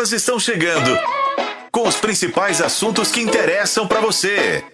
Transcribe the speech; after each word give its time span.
Elas 0.00 0.12
estão 0.12 0.40
chegando 0.40 0.98
com 1.70 1.86
os 1.86 1.96
principais 1.96 2.62
assuntos 2.62 3.12
que 3.12 3.20
interessam 3.20 3.86
para 3.86 4.00
você. 4.00 4.64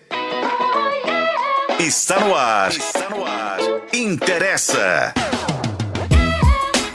Está 1.80 2.20
no 2.20 2.32
ar. 2.32 2.70
Está 2.70 3.10
no 3.10 3.26
ar. 3.26 3.58
Interessa. 3.92 5.12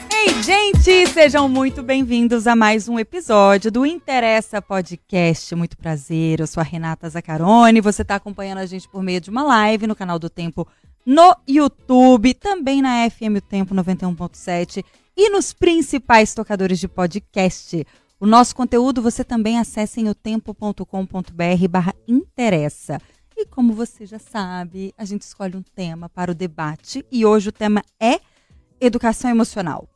Ei, 0.10 0.42
gente, 0.42 1.08
sejam 1.08 1.50
muito 1.50 1.84
bem-vindos 1.84 2.48
a 2.48 2.56
mais 2.56 2.88
um 2.88 2.98
episódio 2.98 3.70
do 3.70 3.86
Interessa 3.86 4.62
Podcast. 4.62 5.54
Muito 5.54 5.76
prazer, 5.76 6.40
eu 6.40 6.48
sou 6.48 6.62
a 6.62 6.64
Renata 6.64 7.10
Zaccaroni. 7.10 7.82
Você 7.82 8.02
está 8.02 8.16
acompanhando 8.16 8.60
a 8.60 8.66
gente 8.66 8.88
por 8.88 9.04
meio 9.04 9.20
de 9.20 9.30
uma 9.30 9.44
live 9.44 9.88
no 9.88 9.96
canal 9.96 10.18
do 10.18 10.30
Tempo 10.30 10.66
no 11.06 11.36
YouTube, 11.46 12.34
também 12.34 12.82
na 12.82 13.10
FM 13.10 13.44
Tempo 13.46 13.76
91.7 13.76 14.86
e 15.18 15.30
nos 15.30 15.52
principais 15.52 16.34
tocadores 16.34 16.80
de 16.80 16.88
podcast. 16.88 17.86
O 18.22 18.28
nosso 18.28 18.56
conteúdo 18.56 19.02
você 19.02 19.24
também 19.24 19.58
acessa 19.58 20.00
em 20.00 20.08
otempo.com.br 20.08 21.68
barra 21.68 21.96
interessa. 22.08 23.02
E 23.36 23.48
como 23.48 23.74
você 23.74 24.06
já 24.06 24.20
sabe, 24.20 24.94
a 24.96 25.04
gente 25.06 25.24
escolhe 25.24 25.58
um 25.58 25.64
tema 25.64 26.08
para 26.08 26.30
o 26.30 26.36
debate 26.36 27.04
e 27.12 27.26
hoje 27.26 27.50
o 27.50 27.52
tema 27.52 27.82
é 28.00 28.20
educação 28.80 29.32
emocional. 29.32 29.90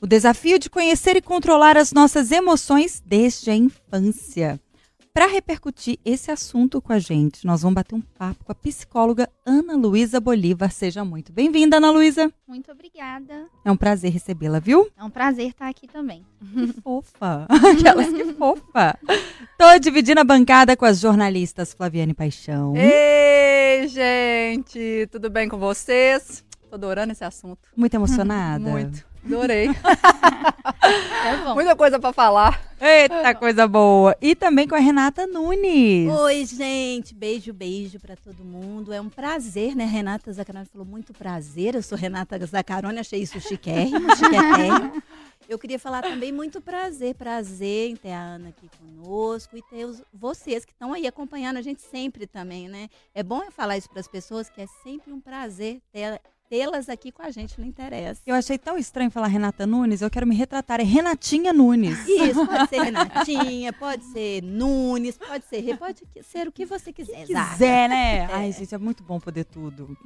O 0.00 0.06
desafio 0.06 0.58
de 0.58 0.70
conhecer 0.70 1.16
e 1.16 1.20
controlar 1.20 1.76
as 1.76 1.92
nossas 1.92 2.32
emoções 2.32 3.02
desde 3.04 3.50
a 3.50 3.54
infância. 3.54 4.58
Para 5.12 5.26
repercutir 5.26 5.98
esse 6.04 6.30
assunto 6.30 6.80
com 6.80 6.92
a 6.92 6.98
gente, 7.00 7.44
nós 7.44 7.62
vamos 7.62 7.74
bater 7.74 7.96
um 7.96 8.00
papo 8.00 8.44
com 8.44 8.52
a 8.52 8.54
psicóloga 8.54 9.28
Ana 9.44 9.74
Luísa 9.74 10.20
Bolívar. 10.20 10.70
Seja 10.70 11.04
muito 11.04 11.32
bem-vinda, 11.32 11.78
Ana 11.78 11.90
Luísa. 11.90 12.32
Muito 12.46 12.70
obrigada. 12.70 13.46
É 13.64 13.72
um 13.72 13.76
prazer 13.76 14.12
recebê-la, 14.12 14.60
viu? 14.60 14.88
É 14.96 15.02
um 15.02 15.10
prazer 15.10 15.48
estar 15.48 15.68
aqui 15.68 15.88
também. 15.88 16.24
Que 16.54 16.80
fofa. 16.80 17.48
Aquelas 17.50 18.12
que 18.12 18.32
fofa. 18.34 18.96
Tô 19.58 19.78
dividindo 19.80 20.20
a 20.20 20.24
bancada 20.24 20.76
com 20.76 20.84
as 20.84 21.00
jornalistas 21.00 21.74
Flaviane 21.74 22.14
Paixão. 22.14 22.74
Ei, 22.76 23.88
gente, 23.88 25.08
tudo 25.10 25.28
bem 25.28 25.48
com 25.48 25.58
vocês? 25.58 26.44
Tô 26.68 26.76
adorando 26.76 27.10
esse 27.10 27.24
assunto. 27.24 27.68
Muito 27.76 27.94
emocionada? 27.94 28.62
Muito. 28.70 29.09
Adorei. 29.24 29.68
É 30.82 31.36
bom. 31.44 31.54
Muita 31.54 31.76
coisa 31.76 32.00
pra 32.00 32.12
falar. 32.12 32.60
Eita, 32.80 33.34
coisa 33.34 33.68
boa. 33.68 34.16
E 34.20 34.34
também 34.34 34.66
com 34.66 34.74
a 34.74 34.78
Renata 34.78 35.26
Nunes. 35.26 36.10
Oi, 36.10 36.46
gente. 36.46 37.14
Beijo, 37.14 37.52
beijo 37.52 38.00
pra 38.00 38.16
todo 38.16 38.42
mundo. 38.42 38.92
É 38.92 39.00
um 39.00 39.08
prazer, 39.08 39.76
né? 39.76 39.84
Renata 39.84 40.32
Zaccaroni 40.32 40.66
falou 40.66 40.86
muito 40.86 41.12
prazer. 41.12 41.74
Eu 41.74 41.82
sou 41.82 41.96
Renata 41.96 42.38
Zaccaroni, 42.44 42.98
achei 42.98 43.20
isso 43.22 43.38
chiquérrimo, 43.40 44.08
chiquérrimo. 44.16 45.02
Eu 45.48 45.58
queria 45.58 45.78
falar 45.78 46.02
também 46.02 46.32
muito 46.32 46.60
prazer, 46.60 47.14
prazer 47.14 47.90
em 47.90 47.96
ter 47.96 48.12
a 48.12 48.20
Ana 48.20 48.48
aqui 48.48 48.68
conosco 48.78 49.56
e 49.56 49.62
ter 49.62 49.84
os- 49.84 50.02
vocês 50.12 50.64
que 50.64 50.72
estão 50.72 50.92
aí 50.92 51.06
acompanhando 51.06 51.58
a 51.58 51.62
gente 51.62 51.82
sempre 51.82 52.26
também, 52.26 52.68
né? 52.68 52.88
É 53.14 53.22
bom 53.22 53.42
eu 53.42 53.52
falar 53.52 53.76
isso 53.76 53.90
para 53.90 54.00
as 54.00 54.08
pessoas 54.08 54.48
que 54.48 54.60
é 54.60 54.66
sempre 54.82 55.12
um 55.12 55.20
prazer 55.20 55.80
ter- 55.92 56.20
tê-las 56.50 56.88
aqui 56.88 57.12
com 57.12 57.22
a 57.22 57.30
gente, 57.30 57.60
não 57.60 57.66
interessa. 57.66 58.20
Eu 58.26 58.34
achei 58.34 58.58
tão 58.58 58.76
estranho 58.76 59.08
falar 59.08 59.28
Renata 59.28 59.64
Nunes, 59.64 60.02
eu 60.02 60.10
quero 60.10 60.26
me 60.26 60.34
retratar. 60.34 60.80
É 60.80 60.82
Renatinha 60.82 61.52
Nunes. 61.52 61.96
Isso, 62.08 62.44
pode 62.44 62.68
ser 62.68 62.82
Renatinha, 62.82 63.72
pode 63.72 64.04
ser 64.06 64.42
Nunes, 64.42 65.16
pode 65.16 65.44
ser, 65.44 65.78
pode 65.78 66.02
ser 66.22 66.48
o 66.48 66.52
que 66.52 66.66
você 66.66 66.92
quiser. 66.92 67.24
Zaca. 67.26 67.52
quiser, 67.52 67.88
né? 67.88 68.26
Ai, 68.32 68.50
gente, 68.50 68.74
é 68.74 68.78
muito 68.78 69.04
bom 69.04 69.20
poder 69.20 69.44
tudo. 69.44 69.96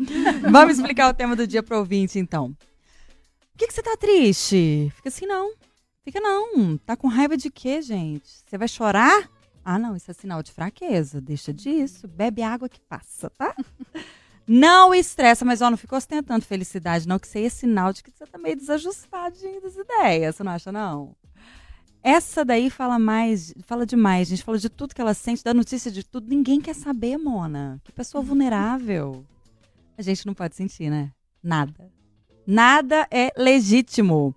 Vamos 0.50 0.76
explicar 0.76 1.08
o 1.08 1.14
tema 1.14 1.34
do 1.34 1.46
dia 1.46 1.62
pro 1.62 1.78
ouvinte, 1.78 2.18
então. 2.18 2.52
Por 2.52 3.58
que, 3.58 3.66
que 3.66 3.72
você 3.72 3.82
tá 3.82 3.96
triste? 3.96 4.92
Fica 4.96 5.08
assim, 5.08 5.26
não. 5.26 5.54
Fica 6.04 6.20
não. 6.20 6.76
Tá 6.76 6.94
com 6.94 7.08
raiva 7.08 7.38
de 7.38 7.50
quê, 7.50 7.80
gente? 7.80 8.28
Você 8.44 8.58
vai 8.58 8.68
chorar? 8.68 9.30
Ah, 9.64 9.78
não, 9.78 9.96
isso 9.96 10.10
é 10.10 10.14
sinal 10.14 10.42
de 10.42 10.52
fraqueza. 10.52 11.22
Deixa 11.22 11.54
disso. 11.54 12.06
Bebe 12.06 12.42
água 12.42 12.68
que 12.68 12.80
passa, 12.80 13.30
tá? 13.30 13.56
Não 14.46 14.94
estressa, 14.94 15.44
mas 15.44 15.62
ó, 15.62 15.70
não 15.70 15.76
fica 15.76 15.96
ostentando 15.96 16.44
felicidade, 16.44 17.08
não, 17.08 17.18
que 17.18 17.26
isso 17.26 17.38
aí 17.38 17.46
é 17.46 17.48
sinal 17.48 17.92
de 17.92 18.02
que 18.02 18.10
você 18.10 18.26
tá 18.26 18.36
meio 18.36 18.56
desajustadinho 18.56 19.60
das 19.60 19.74
ideias, 19.76 20.36
você 20.36 20.44
não 20.44 20.52
acha, 20.52 20.70
não? 20.70 21.16
Essa 22.02 22.44
daí 22.44 22.68
fala 22.68 22.98
mais, 22.98 23.54
fala 23.62 23.86
demais, 23.86 24.28
gente. 24.28 24.44
Fala 24.44 24.58
de 24.58 24.68
tudo 24.68 24.94
que 24.94 25.00
ela 25.00 25.14
sente, 25.14 25.42
dá 25.42 25.54
notícia 25.54 25.90
de 25.90 26.04
tudo. 26.04 26.28
Ninguém 26.28 26.60
quer 26.60 26.74
saber, 26.74 27.16
Mona. 27.16 27.80
Que 27.82 27.90
pessoa 27.90 28.22
vulnerável. 28.22 29.24
A 29.96 30.02
gente 30.02 30.26
não 30.26 30.34
pode 30.34 30.54
sentir, 30.54 30.90
né? 30.90 31.10
Nada. 31.42 31.90
Nada 32.46 33.08
é 33.10 33.32
legítimo. 33.34 34.36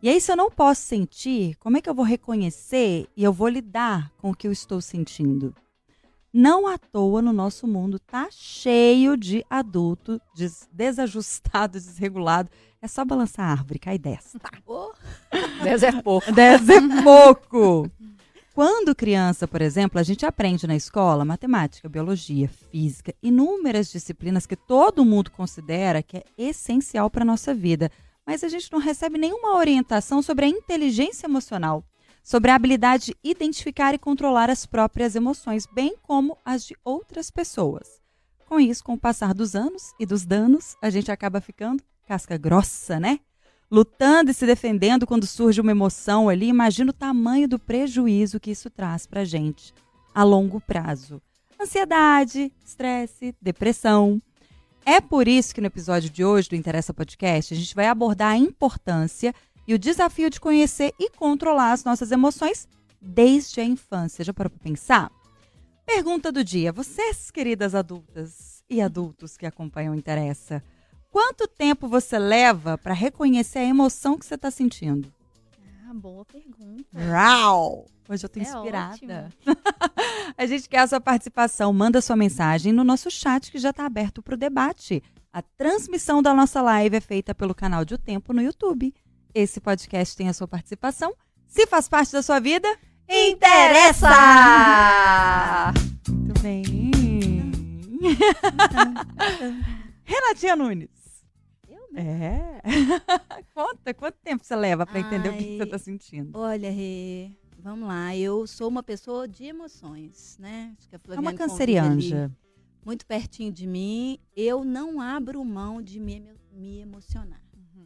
E 0.00 0.08
aí, 0.08 0.20
se 0.20 0.30
eu 0.30 0.36
não 0.36 0.52
posso 0.52 0.82
sentir, 0.82 1.56
como 1.56 1.76
é 1.76 1.80
que 1.80 1.90
eu 1.90 1.94
vou 1.94 2.04
reconhecer 2.04 3.08
e 3.16 3.24
eu 3.24 3.32
vou 3.32 3.48
lidar 3.48 4.12
com 4.18 4.30
o 4.30 4.34
que 4.34 4.46
eu 4.46 4.52
estou 4.52 4.80
sentindo? 4.80 5.52
Não 6.32 6.66
à 6.66 6.78
toa 6.78 7.20
no 7.20 7.32
nosso 7.32 7.66
mundo 7.66 7.98
tá 7.98 8.28
cheio 8.30 9.16
de 9.16 9.44
adulto 9.50 10.20
des- 10.34 10.68
desajustado, 10.72 11.72
desregulado. 11.80 12.48
É 12.80 12.86
só 12.88 13.04
balançar 13.04 13.46
a 13.48 13.50
árvore, 13.52 13.78
cai 13.78 13.98
dessa. 13.98 14.38
Oh, 14.66 14.92
Dez 15.62 15.82
é 15.82 15.92
pouco. 16.00 16.32
Dez 16.32 16.68
é 16.68 17.02
pouco. 17.02 17.90
Quando 18.54 18.94
criança, 18.94 19.46
por 19.46 19.60
exemplo, 19.60 19.98
a 20.00 20.02
gente 20.02 20.24
aprende 20.26 20.66
na 20.66 20.74
escola 20.74 21.24
matemática, 21.24 21.88
biologia, 21.88 22.48
física, 22.48 23.14
inúmeras 23.22 23.90
disciplinas 23.90 24.46
que 24.46 24.56
todo 24.56 25.04
mundo 25.04 25.30
considera 25.30 26.02
que 26.02 26.18
é 26.18 26.24
essencial 26.38 27.08
para 27.10 27.24
nossa 27.24 27.52
vida, 27.54 27.90
mas 28.26 28.42
a 28.42 28.48
gente 28.48 28.70
não 28.72 28.78
recebe 28.80 29.18
nenhuma 29.18 29.56
orientação 29.56 30.20
sobre 30.22 30.46
a 30.46 30.48
inteligência 30.48 31.26
emocional, 31.26 31.84
sobre 32.22 32.50
a 32.50 32.54
habilidade 32.54 33.06
de 33.06 33.16
identificar 33.22 33.94
e 33.94 33.98
controlar 33.98 34.50
as 34.50 34.66
próprias 34.66 35.14
emoções, 35.14 35.66
bem 35.66 35.94
como 36.02 36.36
as 36.44 36.64
de 36.64 36.76
outras 36.84 37.30
pessoas. 37.30 38.00
Com 38.46 38.58
isso, 38.58 38.82
com 38.82 38.94
o 38.94 38.98
passar 38.98 39.32
dos 39.32 39.54
anos 39.54 39.92
e 39.98 40.04
dos 40.04 40.24
danos, 40.24 40.76
a 40.82 40.90
gente 40.90 41.10
acaba 41.10 41.40
ficando 41.40 41.82
casca 42.06 42.36
grossa, 42.36 42.98
né? 42.98 43.20
lutando 43.70 44.30
e 44.30 44.34
se 44.34 44.44
defendendo 44.44 45.06
quando 45.06 45.26
surge 45.26 45.60
uma 45.60 45.70
emoção 45.70 46.28
ali, 46.28 46.48
imagina 46.48 46.90
o 46.90 46.94
tamanho 46.94 47.46
do 47.46 47.58
prejuízo 47.58 48.40
que 48.40 48.50
isso 48.50 48.68
traz 48.68 49.06
pra 49.06 49.24
gente 49.24 49.72
a 50.12 50.24
longo 50.24 50.60
prazo. 50.60 51.22
Ansiedade, 51.60 52.52
estresse, 52.64 53.34
depressão. 53.40 54.20
É 54.84 55.00
por 55.00 55.28
isso 55.28 55.54
que 55.54 55.60
no 55.60 55.68
episódio 55.68 56.10
de 56.10 56.24
hoje 56.24 56.48
do 56.48 56.56
Interessa 56.56 56.92
Podcast, 56.92 57.54
a 57.54 57.56
gente 57.56 57.74
vai 57.74 57.86
abordar 57.86 58.32
a 58.32 58.38
importância 58.38 59.32
e 59.70 59.74
o 59.74 59.78
desafio 59.78 60.28
de 60.28 60.40
conhecer 60.40 60.92
e 60.98 61.08
controlar 61.10 61.70
as 61.70 61.84
nossas 61.84 62.10
emoções 62.10 62.66
desde 63.00 63.60
a 63.60 63.64
infância. 63.64 64.24
Já 64.24 64.34
parou 64.34 64.50
para 64.50 64.58
pensar? 64.58 65.12
Pergunta 65.86 66.32
do 66.32 66.42
dia. 66.42 66.72
Vocês, 66.72 67.30
queridas 67.30 67.72
adultas 67.72 68.64
e 68.68 68.80
adultos 68.82 69.36
que 69.36 69.46
acompanham 69.46 69.94
o 69.94 69.96
Interessa, 69.96 70.60
quanto 71.08 71.46
tempo 71.46 71.86
você 71.86 72.18
leva 72.18 72.76
para 72.76 72.92
reconhecer 72.92 73.60
a 73.60 73.64
emoção 73.64 74.18
que 74.18 74.26
você 74.26 74.34
está 74.34 74.50
sentindo? 74.50 75.14
Ah, 75.88 75.94
boa 75.94 76.24
pergunta. 76.24 76.84
Rau! 76.92 77.86
Hoje 78.08 78.24
eu 78.24 78.28
tô 78.28 78.40
É 78.40 78.42
inspirada. 78.42 79.30
a 80.36 80.46
gente 80.46 80.68
quer 80.68 80.80
a 80.80 80.86
sua 80.88 81.00
participação. 81.00 81.72
Manda 81.72 82.00
sua 82.00 82.16
mensagem 82.16 82.72
no 82.72 82.82
nosso 82.82 83.08
chat 83.08 83.52
que 83.52 83.58
já 83.60 83.70
está 83.70 83.86
aberto 83.86 84.20
para 84.20 84.34
o 84.34 84.36
debate. 84.36 85.00
A 85.32 85.40
transmissão 85.40 86.20
da 86.20 86.34
nossa 86.34 86.60
live 86.60 86.96
é 86.96 87.00
feita 87.00 87.32
pelo 87.32 87.54
canal 87.54 87.84
de 87.84 87.94
O 87.94 87.98
Tempo 87.98 88.32
no 88.32 88.42
YouTube. 88.42 88.92
Esse 89.34 89.60
podcast 89.60 90.16
tem 90.16 90.28
a 90.28 90.32
sua 90.32 90.48
participação. 90.48 91.14
Se 91.46 91.66
faz 91.66 91.88
parte 91.88 92.12
da 92.12 92.22
sua 92.22 92.40
vida, 92.40 92.68
interessa! 93.08 94.08
muito 96.08 96.40
bem. 96.42 96.90
Renatinha 100.02 100.56
Nunes. 100.56 101.24
Eu 101.68 101.80
É. 101.96 102.60
Conta, 103.54 103.94
quanto 103.94 104.16
tempo 104.22 104.44
você 104.44 104.56
leva 104.56 104.84
para 104.84 104.98
entender 104.98 105.28
o 105.28 105.36
que, 105.36 105.58
você 105.58 105.62
está 105.62 105.78
sentindo? 105.78 106.36
Olha, 106.36 106.70
Rê, 106.70 107.30
vamos 107.58 107.86
lá. 107.86 108.16
Eu 108.16 108.48
sou 108.48 108.68
uma 108.68 108.82
pessoa 108.82 109.28
de 109.28 109.44
emoções, 109.44 110.36
né? 110.40 110.74
Acho 110.76 110.88
que 110.88 110.96
a 110.96 111.00
É 111.14 111.20
uma 111.20 111.34
cancerianja. 111.34 112.32
Muito 112.84 113.06
pertinho 113.06 113.52
de 113.52 113.66
mim. 113.66 114.18
Eu 114.34 114.64
não 114.64 115.00
abro 115.00 115.44
mão 115.44 115.80
de 115.80 116.00
me, 116.00 116.24
me 116.52 116.80
emocionar. 116.80 117.40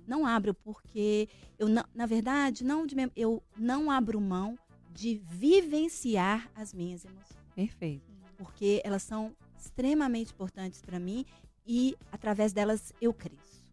Não 0.07 0.27
abro 0.27 0.53
porque 0.55 1.29
eu 1.59 1.69
não, 1.69 1.85
na 1.95 2.07
verdade, 2.07 2.65
não 2.65 2.87
de 2.87 2.95
eu 3.17 3.43
não 3.57 3.91
abro 3.91 4.21
mão 4.21 4.59
de 4.93 5.21
vivenciar 5.29 6.51
as 6.55 6.73
minhas 6.75 7.05
emoções, 7.05 7.37
Perfeito. 7.55 8.05
porque 8.37 8.81
elas 8.85 9.03
são 9.03 9.35
extremamente 9.59 10.33
importantes 10.33 10.81
para 10.83 10.99
mim 11.01 11.25
e 11.67 11.97
através 12.13 12.53
delas 12.53 12.93
eu 13.01 13.13
cresço. 13.13 13.65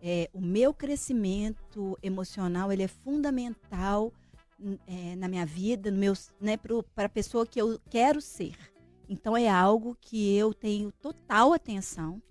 É, 0.00 0.30
o 0.32 0.40
meu 0.40 0.72
crescimento 0.72 1.98
emocional 2.02 2.70
ele 2.72 2.84
é 2.84 2.88
fundamental 2.88 4.12
n- 4.60 4.78
é, 4.86 5.16
na 5.16 5.26
minha 5.26 5.44
vida, 5.46 5.90
no 5.90 5.98
meus, 5.98 6.30
né, 6.40 6.56
para 6.94 7.06
a 7.06 7.08
pessoa 7.08 7.44
que 7.46 7.60
eu 7.60 7.80
quero 7.90 8.20
ser. 8.20 8.54
Então 9.08 9.36
é 9.36 9.48
algo 9.48 9.96
que 10.00 10.36
eu 10.36 10.52
tenho 10.54 10.92
total 10.92 11.52
atenção, 11.52 12.22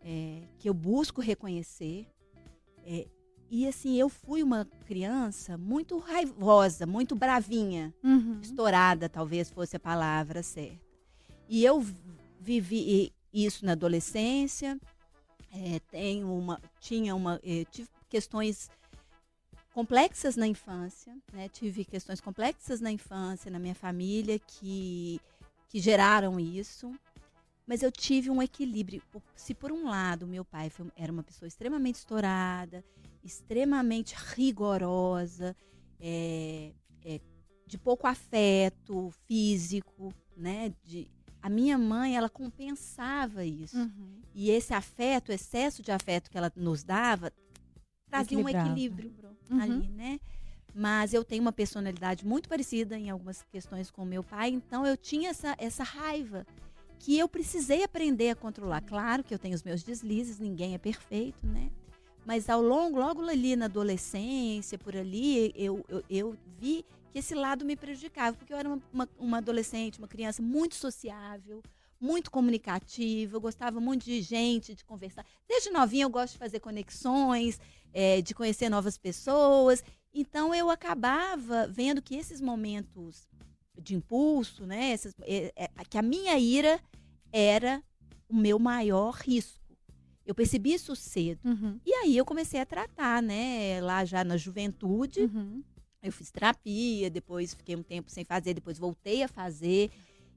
é, 0.00 0.42
que 0.58 0.68
eu 0.68 0.74
busco 0.74 1.20
reconhecer. 1.20 2.06
É, 2.86 3.06
e 3.50 3.66
assim, 3.68 3.94
eu 3.96 4.08
fui 4.08 4.42
uma 4.42 4.64
criança 4.86 5.56
muito 5.56 5.98
raivosa, 5.98 6.86
muito 6.86 7.14
bravinha. 7.14 7.94
Uhum. 8.02 8.40
Estourada, 8.42 9.08
talvez 9.08 9.50
fosse 9.50 9.76
a 9.76 9.80
palavra 9.80 10.42
certa. 10.42 10.80
E 11.48 11.64
eu 11.64 11.84
vivi 12.40 13.12
isso 13.32 13.64
na 13.64 13.72
adolescência. 13.72 14.78
É, 15.52 15.78
tenho 15.90 16.32
uma, 16.32 16.60
tinha 16.80 17.14
uma, 17.14 17.40
eh, 17.44 17.64
tive 17.70 17.88
questões 18.08 18.68
complexas 19.72 20.36
na 20.36 20.46
infância, 20.46 21.16
né? 21.32 21.48
Tive 21.48 21.84
questões 21.84 22.20
complexas 22.20 22.80
na 22.80 22.90
infância, 22.90 23.50
na 23.50 23.58
minha 23.58 23.74
família, 23.74 24.38
que, 24.38 25.20
que 25.68 25.80
geraram 25.80 26.38
isso. 26.40 26.92
Mas 27.66 27.82
eu 27.82 27.90
tive 27.90 28.30
um 28.30 28.42
equilíbrio. 28.42 29.02
Se 29.34 29.54
por 29.54 29.72
um 29.72 29.88
lado 29.88 30.26
meu 30.26 30.44
pai 30.44 30.68
foi, 30.68 30.86
era 30.96 31.12
uma 31.12 31.22
pessoa 31.22 31.48
extremamente 31.48 31.96
estourada, 31.96 32.84
extremamente 33.22 34.14
rigorosa, 34.14 35.56
é, 35.98 36.72
é, 37.04 37.20
de 37.66 37.78
pouco 37.78 38.06
afeto 38.06 39.10
físico, 39.26 40.12
né? 40.36 40.74
De, 40.82 41.08
a 41.40 41.48
minha 41.48 41.78
mãe, 41.78 42.16
ela 42.16 42.28
compensava 42.28 43.44
isso. 43.44 43.78
Uhum. 43.78 44.20
E 44.34 44.50
esse 44.50 44.74
afeto, 44.74 45.30
o 45.30 45.32
excesso 45.32 45.82
de 45.82 45.90
afeto 45.90 46.30
que 46.30 46.36
ela 46.36 46.52
nos 46.56 46.82
dava, 46.82 47.32
trazia 48.08 48.38
um 48.38 48.48
equilíbrio 48.48 49.12
Uhum. 49.50 49.60
ali, 49.60 49.88
né? 49.88 50.20
Mas 50.74 51.14
eu 51.14 51.22
tenho 51.22 51.42
uma 51.42 51.52
personalidade 51.52 52.26
muito 52.26 52.48
parecida 52.48 52.98
em 52.98 53.10
algumas 53.10 53.42
questões 53.42 53.90
com 53.90 54.04
meu 54.04 54.24
pai, 54.24 54.50
então 54.50 54.86
eu 54.86 54.96
tinha 54.96 55.30
essa, 55.30 55.54
essa 55.58 55.84
raiva 55.84 56.46
que 57.04 57.18
eu 57.18 57.28
precisei 57.28 57.84
aprender 57.84 58.30
a 58.30 58.34
controlar. 58.34 58.80
Claro 58.80 59.22
que 59.22 59.34
eu 59.34 59.38
tenho 59.38 59.54
os 59.54 59.62
meus 59.62 59.82
deslizes, 59.82 60.38
ninguém 60.38 60.72
é 60.72 60.78
perfeito, 60.78 61.46
né? 61.46 61.70
Mas 62.24 62.48
ao 62.48 62.62
longo, 62.62 62.98
logo 62.98 63.20
ali 63.28 63.54
na 63.54 63.66
adolescência, 63.66 64.78
por 64.78 64.96
ali, 64.96 65.52
eu, 65.54 65.84
eu, 65.86 66.02
eu 66.08 66.36
vi 66.58 66.82
que 67.12 67.18
esse 67.18 67.34
lado 67.34 67.62
me 67.62 67.76
prejudicava, 67.76 68.34
porque 68.34 68.54
eu 68.54 68.56
era 68.56 68.66
uma, 68.66 68.82
uma, 68.90 69.08
uma 69.18 69.36
adolescente, 69.36 69.98
uma 69.98 70.08
criança 70.08 70.40
muito 70.40 70.76
sociável, 70.76 71.62
muito 72.00 72.30
comunicativa, 72.30 73.36
eu 73.36 73.40
gostava 73.40 73.78
muito 73.80 74.06
de 74.06 74.22
gente, 74.22 74.74
de 74.74 74.82
conversar. 74.82 75.26
Desde 75.46 75.68
novinha 75.68 76.06
eu 76.06 76.10
gosto 76.10 76.32
de 76.32 76.38
fazer 76.38 76.60
conexões, 76.60 77.60
eh, 77.92 78.22
de 78.22 78.34
conhecer 78.34 78.70
novas 78.70 78.96
pessoas. 78.96 79.84
Então 80.14 80.54
eu 80.54 80.70
acabava 80.70 81.66
vendo 81.66 82.00
que 82.00 82.14
esses 82.14 82.40
momentos 82.40 83.28
de 83.80 83.94
impulso, 83.94 84.66
né, 84.66 84.90
essas- 84.92 85.14
eh, 85.22 85.52
eh, 85.56 85.68
que 85.88 85.98
a 85.98 86.02
minha 86.02 86.38
ira 86.38 86.80
era 87.32 87.82
o 88.28 88.34
meu 88.36 88.58
maior 88.58 89.14
risco. 89.14 89.60
Eu 90.24 90.34
percebi 90.34 90.72
isso 90.72 90.96
cedo. 90.96 91.40
Uhum. 91.44 91.78
E 91.84 91.92
aí 91.92 92.16
eu 92.16 92.24
comecei 92.24 92.58
a 92.60 92.64
tratar, 92.66 93.22
né, 93.22 93.80
lá 93.80 94.04
já 94.04 94.24
na 94.24 94.36
juventude. 94.36 95.20
Uhum. 95.20 95.62
Eu 96.02 96.12
fiz 96.12 96.30
terapia, 96.30 97.10
depois 97.10 97.54
fiquei 97.54 97.76
um 97.76 97.82
tempo 97.82 98.10
sem 98.10 98.24
fazer, 98.24 98.54
depois 98.54 98.78
voltei 98.78 99.22
a 99.22 99.28
fazer 99.28 99.90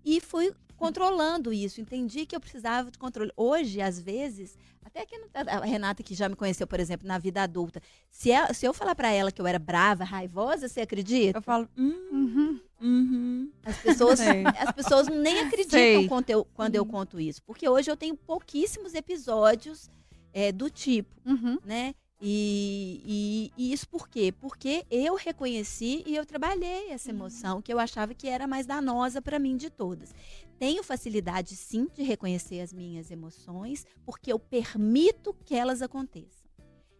e 0.03 0.19
fui 0.21 0.53
controlando 0.77 1.51
isso. 1.51 1.81
Entendi 1.81 2.25
que 2.25 2.35
eu 2.35 2.39
precisava 2.39 2.89
de 2.91 2.97
controle. 2.97 3.31
Hoje, 3.35 3.81
às 3.81 3.99
vezes, 3.99 4.57
até 4.85 5.05
que 5.05 5.19
tá- 5.29 5.41
a 5.47 5.65
Renata 5.65 6.01
que 6.03 6.15
já 6.15 6.29
me 6.29 6.35
conheceu, 6.35 6.65
por 6.67 6.79
exemplo, 6.79 7.07
na 7.07 7.17
vida 7.17 7.41
adulta, 7.43 7.81
se, 8.09 8.31
ela- 8.31 8.53
se 8.53 8.65
eu 8.65 8.73
falar 8.73 8.95
pra 8.95 9.11
ela 9.11 9.31
que 9.31 9.41
eu 9.41 9.47
era 9.47 9.59
brava, 9.59 10.03
raivosa, 10.03 10.67
você 10.69 10.81
acredita? 10.81 11.37
Eu 11.37 11.41
falo, 11.41 11.67
hum, 11.77 11.93
Uhum. 12.11 12.59
uhum. 12.81 13.51
As 13.65 13.77
pessoas, 13.77 14.19
Sei. 14.19 14.43
as 14.57 14.71
pessoas 14.71 15.07
nem 15.07 15.39
acreditam 15.41 15.79
Sei. 15.79 16.07
quando 16.07 16.29
eu, 16.29 16.45
quando 16.53 16.75
eu 16.75 16.85
conto 16.85 17.19
isso, 17.19 17.41
porque 17.43 17.67
hoje 17.67 17.91
eu 17.91 17.97
tenho 17.97 18.15
pouquíssimos 18.15 18.93
episódios 18.93 19.89
é, 20.33 20.51
do 20.51 20.69
tipo 20.69 21.09
Uhum. 21.25 21.57
né? 21.65 21.93
E, 22.19 23.51
e- 23.57 23.69
e 23.69 23.73
isso 23.73 23.87
por 23.87 24.07
quê? 24.09 24.31
Porque 24.31 24.85
eu 24.89 25.13
reconheci 25.15 26.03
e 26.05 26.15
eu 26.15 26.25
trabalhei 26.25 26.89
essa 26.89 27.09
emoção 27.11 27.61
que 27.61 27.71
eu 27.71 27.77
achava 27.79 28.13
que 28.15 28.27
era 28.27 28.47
mais 28.47 28.65
danosa 28.65 29.21
para 29.21 29.37
mim 29.37 29.55
de 29.55 29.69
todas. 29.69 30.13
Tenho 30.59 30.83
facilidade, 30.83 31.55
sim, 31.55 31.87
de 31.93 32.03
reconhecer 32.03 32.61
as 32.61 32.73
minhas 32.73 33.11
emoções, 33.11 33.85
porque 34.05 34.31
eu 34.31 34.39
permito 34.39 35.33
que 35.45 35.55
elas 35.55 35.81
aconteçam. 35.81 36.47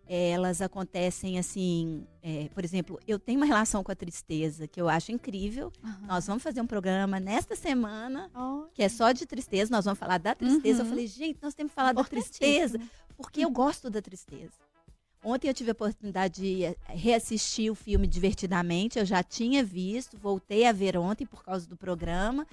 Elas 0.10 0.62
acontecem 0.62 1.38
assim, 1.38 2.08
é, 2.24 2.48
por 2.54 2.64
exemplo, 2.64 2.98
eu 3.06 3.20
tenho 3.20 3.38
uma 3.42 3.46
relação 3.46 3.84
com 3.84 3.92
a 3.92 3.96
tristeza 3.96 4.66
que 4.66 4.80
eu 4.80 4.88
acho 4.88 5.12
incrível. 5.12 5.70
Aham. 5.84 6.08
Nós 6.08 6.26
vamos 6.26 6.42
fazer 6.42 6.62
um 6.62 6.68
programa 6.68 7.20
nesta 7.20 7.58
semana 7.58 8.32
que 8.74 8.82
é 8.84 8.88
só 8.88 9.12
de 9.12 9.26
tristeza. 9.26 9.70
Nós 9.70 9.84
vamos 9.84 10.00
falar 10.00 10.18
da 10.18 10.34
tristeza. 10.34 10.80
Eu 10.82 10.86
Uhum. 10.86 10.90
falei, 10.92 11.08
gente, 11.08 11.40
nós 11.42 11.54
temos 11.54 11.72
que 11.72 11.76
falar 11.76 11.92
da 11.92 12.04
tristeza 12.06 12.80
porque 13.18 13.44
eu 13.44 13.50
gosto 13.50 13.90
da 13.90 14.02
tristeza. 14.02 14.54
Ontem 15.22 15.50
eu 15.50 15.54
tive 15.54 15.72
a 15.72 15.74
oportunidade 15.74 16.42
de 16.42 16.64
eh, 16.64 16.76
reassistir 16.88 17.70
o 17.70 17.76
filme 17.76 18.08
Divertidamente, 18.08 18.98
eu 19.00 19.04
já 19.06 19.22
tinha 19.22 19.62
visto, 19.62 20.18
voltei 20.18 20.66
a 20.66 20.72
ver 20.72 20.96
ontem 20.96 21.26
por 21.26 21.44
causa 21.44 21.68
do 21.68 21.76
programa. 21.76 22.48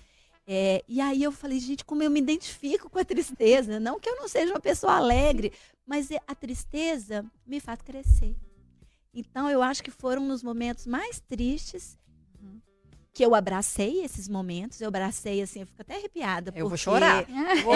É, 0.46 0.84
e 0.86 1.00
aí 1.00 1.22
eu 1.22 1.32
falei, 1.32 1.58
gente, 1.58 1.84
como 1.84 2.02
eu 2.02 2.10
me 2.10 2.20
identifico 2.20 2.90
com 2.90 2.98
a 2.98 3.04
tristeza. 3.04 3.80
Não 3.80 3.98
que 3.98 4.08
eu 4.08 4.16
não 4.16 4.28
seja 4.28 4.52
uma 4.52 4.60
pessoa 4.60 4.94
alegre, 4.96 5.52
mas 5.86 6.10
é- 6.10 6.20
a 6.26 6.34
tristeza 6.34 7.24
me 7.46 7.60
faz 7.60 7.80
crescer. 7.80 8.36
Então 9.14 9.48
eu 9.48 9.62
acho 9.62 9.82
que 9.82 9.90
foram 9.90 10.22
nos 10.26 10.42
momentos 10.42 10.86
mais 10.86 11.18
tristes 11.20 11.96
Uhum. 12.42 12.60
que 13.12 13.24
eu 13.24 13.34
abracei 13.34 14.04
esses 14.04 14.28
momentos. 14.28 14.80
Eu 14.82 14.88
abracei 14.88 15.40
assim, 15.40 15.60
eu 15.60 15.66
fico 15.66 15.80
até 15.80 15.94
arrepiada. 15.96 16.50
Eu 16.54 16.68
vou 16.68 16.70
porque- 16.70 16.82
chorar. 16.82 17.24
Vou, 17.64 17.74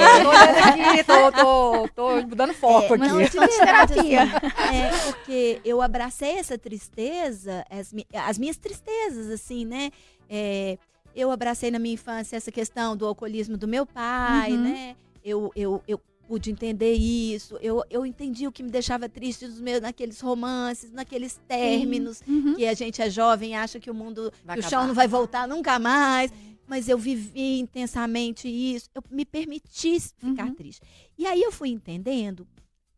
tô 1.06 1.32
tô, 1.32 1.88
tô, 1.88 2.22
tô 2.28 2.34
dando 2.36 2.52
foco 2.54 2.94
É, 2.94 2.98
mas 2.98 3.12
aqui. 3.16 3.30
de 3.30 3.38
verdade, 3.38 3.98
assim, 4.00 4.14
é, 4.16 5.12
porque 5.12 5.60
eu 5.64 5.80
abracei 5.80 6.32
essa 6.38 6.58
tristeza, 6.58 7.64
as, 7.70 7.94
as 8.12 8.36
minhas 8.38 8.56
tristezas, 8.58 9.30
assim, 9.30 9.64
né? 9.64 9.90
É, 10.28 10.76
eu 11.20 11.30
abracei 11.30 11.70
na 11.70 11.78
minha 11.78 11.94
infância 11.94 12.36
essa 12.36 12.52
questão 12.52 12.96
do 12.96 13.06
alcoolismo 13.06 13.56
do 13.56 13.66
meu 13.68 13.84
pai, 13.84 14.52
Uhum. 14.52 14.62
né? 14.62 14.96
Eu, 15.24 15.50
eu, 15.56 15.82
eu 15.86 15.98
pude 16.26 16.50
entender 16.50 16.92
isso. 16.94 17.56
Eu, 17.60 17.82
eu 17.90 18.04
entendi 18.06 18.46
o 18.46 18.52
que 18.52 18.62
me 18.62 18.70
deixava 18.70 19.08
triste 19.08 19.46
nos 19.46 19.60
meus, 19.60 19.80
naqueles 19.80 20.20
romances, 20.20 20.92
naqueles 20.92 21.40
términos, 21.48 22.22
Uhum. 22.26 22.54
que 22.54 22.66
a 22.66 22.74
gente 22.74 23.00
é 23.02 23.08
jovem 23.10 23.50
e 23.50 23.54
acha 23.54 23.80
que 23.80 23.90
o 23.90 23.94
mundo, 23.94 24.32
que 24.54 24.60
o 24.60 24.62
chão 24.62 24.86
não 24.86 24.94
vai 24.94 25.08
voltar 25.08 25.48
nunca 25.48 25.78
mais. 25.78 26.30
Mas 26.66 26.86
eu 26.86 26.98
vivi 26.98 27.58
intensamente 27.60 28.46
isso. 28.46 28.90
Eu 28.94 29.02
me 29.10 29.24
permiti 29.24 29.98
ficar 30.00 30.46
Uhum. 30.48 30.54
triste. 30.54 30.82
E 31.16 31.26
aí 31.26 31.40
eu 31.42 31.50
fui 31.50 31.70
entendendo, 31.70 32.46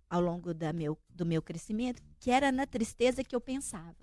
ao 0.08 0.20
longo 0.20 0.52
da 0.52 0.72
meu, 0.72 0.98
do 1.14 1.24
meu 1.24 1.40
crescimento, 1.40 2.02
que 2.18 2.32
era 2.32 2.50
na 2.50 2.66
tristeza 2.66 3.22
que 3.22 3.34
eu 3.34 3.40
pensava. 3.40 3.94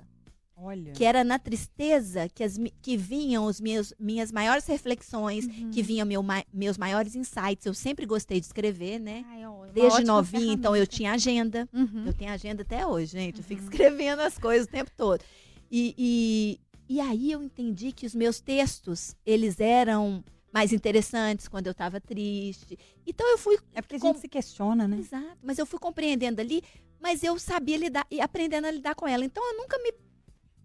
Olha. 0.60 0.92
Que 0.92 1.06
era 1.06 1.24
na 1.24 1.38
tristeza 1.38 2.28
que, 2.34 2.44
as, 2.44 2.58
que 2.82 2.98
vinham 2.98 3.46
os 3.46 3.62
meus, 3.62 3.94
minhas 4.00 4.32
maiores 4.32 4.66
reflexões, 4.66 5.46
Uhum. 5.46 5.70
que 5.72 5.84
vinham 5.84 6.06
meu, 6.06 6.24
meus 6.52 6.78
maiores 6.78 7.16
insights. 7.16 7.66
Eu 7.66 7.74
sempre 7.76 8.06
gostei 8.08 8.40
de 8.40 8.48
escrever, 8.48 9.00
né? 9.00 9.24
Ai, 9.30 9.46
ó, 9.46 9.52
uma 9.52 9.68
Desde 9.68 10.04
novinha, 10.04 10.54
então 10.54 10.76
eu 10.76 10.88
tinha 10.88 11.12
agenda. 11.14 11.70
Uhum. 11.72 12.06
Eu 12.08 12.14
tenho 12.14 12.32
agenda 12.32 12.64
até 12.64 12.86
hoje, 12.88 13.12
gente. 13.12 13.38
Eu 13.38 13.44
fico 13.44 13.62
Uhum. 13.62 13.68
escrevendo 13.70 14.20
as 14.22 14.38
coisas 14.40 14.66
o 14.68 14.70
tempo 14.72 14.90
todo. 14.98 15.24
E, 15.70 15.94
e, 15.98 16.60
e 16.96 17.00
aí 17.00 17.32
eu 17.32 17.44
entendi 17.44 17.92
que 17.92 18.06
os 18.08 18.16
meus 18.16 18.40
textos, 18.40 19.16
eles 19.26 19.60
eram 19.60 20.24
mais 20.52 20.74
interessantes 20.74 21.48
quando 21.48 21.68
eu 21.68 21.72
estava 21.72 22.02
triste. 22.02 22.80
Então 23.06 23.30
eu 23.30 23.38
fui. 23.38 23.60
É 23.76 23.82
porque 23.82 23.98
a 23.98 24.00
com- 24.00 24.08
gente 24.08 24.22
se 24.22 24.28
questiona, 24.28 24.88
né? 24.88 24.98
Exato. 24.98 25.38
Mas 25.44 25.60
eu 25.60 25.66
fui 25.68 25.78
compreendendo 25.78 26.42
ali, 26.42 26.64
mas 27.00 27.22
eu 27.22 27.38
sabia 27.38 27.78
lidar 27.78 28.08
e 28.10 28.20
aprendendo 28.20 28.66
a 28.66 28.72
lidar 28.72 28.96
com 28.96 29.08
ela. 29.08 29.24
Então 29.24 29.44
eu 29.52 29.58
nunca 29.58 29.78
me. 29.80 29.94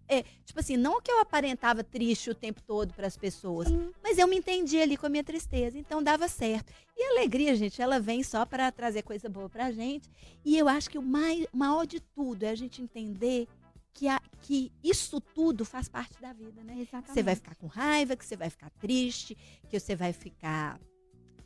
É, 0.07 0.23
tipo 0.45 0.59
assim, 0.59 0.75
não 0.75 1.01
que 1.01 1.11
eu 1.11 1.19
aparentava 1.19 1.83
triste 1.83 2.29
o 2.29 2.35
tempo 2.35 2.61
todo 2.61 2.93
para 2.93 3.07
as 3.07 3.17
pessoas, 3.17 3.67
Sim. 3.67 3.91
mas 4.03 4.17
eu 4.17 4.27
me 4.27 4.37
entendi 4.37 4.79
ali 4.79 4.97
com 4.97 5.05
a 5.05 5.09
minha 5.09 5.23
tristeza, 5.23 5.77
então 5.77 6.03
dava 6.03 6.27
certo. 6.27 6.71
E 6.95 7.03
a 7.03 7.11
alegria, 7.11 7.55
gente, 7.55 7.81
ela 7.81 7.99
vem 7.99 8.21
só 8.21 8.45
para 8.45 8.71
trazer 8.71 9.01
coisa 9.01 9.27
boa 9.29 9.49
pra 9.49 9.71
gente. 9.71 10.09
E 10.45 10.57
eu 10.57 10.67
acho 10.67 10.89
que 10.89 10.97
o 10.97 11.01
mais, 11.01 11.47
maior 11.51 11.85
de 11.85 11.99
tudo 11.99 12.43
é 12.43 12.49
a 12.49 12.55
gente 12.55 12.81
entender 12.81 13.47
que, 13.93 14.07
a, 14.07 14.19
que 14.41 14.71
isso 14.83 15.21
tudo 15.21 15.63
faz 15.63 15.87
parte 15.87 16.19
da 16.21 16.33
vida, 16.33 16.63
né? 16.63 16.75
Exatamente. 16.79 17.13
Você 17.13 17.23
vai 17.23 17.35
ficar 17.35 17.55
com 17.55 17.67
raiva, 17.67 18.15
que 18.15 18.25
você 18.25 18.35
vai 18.35 18.49
ficar 18.49 18.69
triste, 18.71 19.37
que 19.69 19.79
você 19.79 19.95
vai 19.95 20.13
ficar 20.13 20.79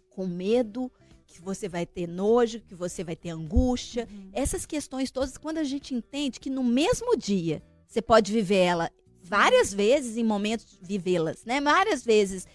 com 0.09 0.25
medo, 0.25 0.91
que 1.27 1.41
você 1.41 1.69
vai 1.69 1.85
ter 1.85 2.07
nojo, 2.07 2.61
que 2.61 2.73
você 2.73 3.03
vai 3.03 3.15
ter 3.15 3.29
angústia. 3.29 4.07
Uhum. 4.09 4.29
Essas 4.33 4.65
questões 4.65 5.11
todas, 5.11 5.37
quando 5.37 5.59
a 5.59 5.63
gente 5.63 5.93
entende 5.93 6.39
que 6.39 6.49
no 6.49 6.63
mesmo 6.63 7.15
dia 7.15 7.61
você 7.87 8.01
pode 8.01 8.31
viver 8.31 8.57
ela 8.57 8.91
várias 9.23 9.73
vezes 9.73 10.17
em 10.17 10.23
momentos, 10.23 10.77
vivê-las, 10.81 11.43
né? 11.45 11.59
Várias 11.61 12.03
vezes 12.03 12.47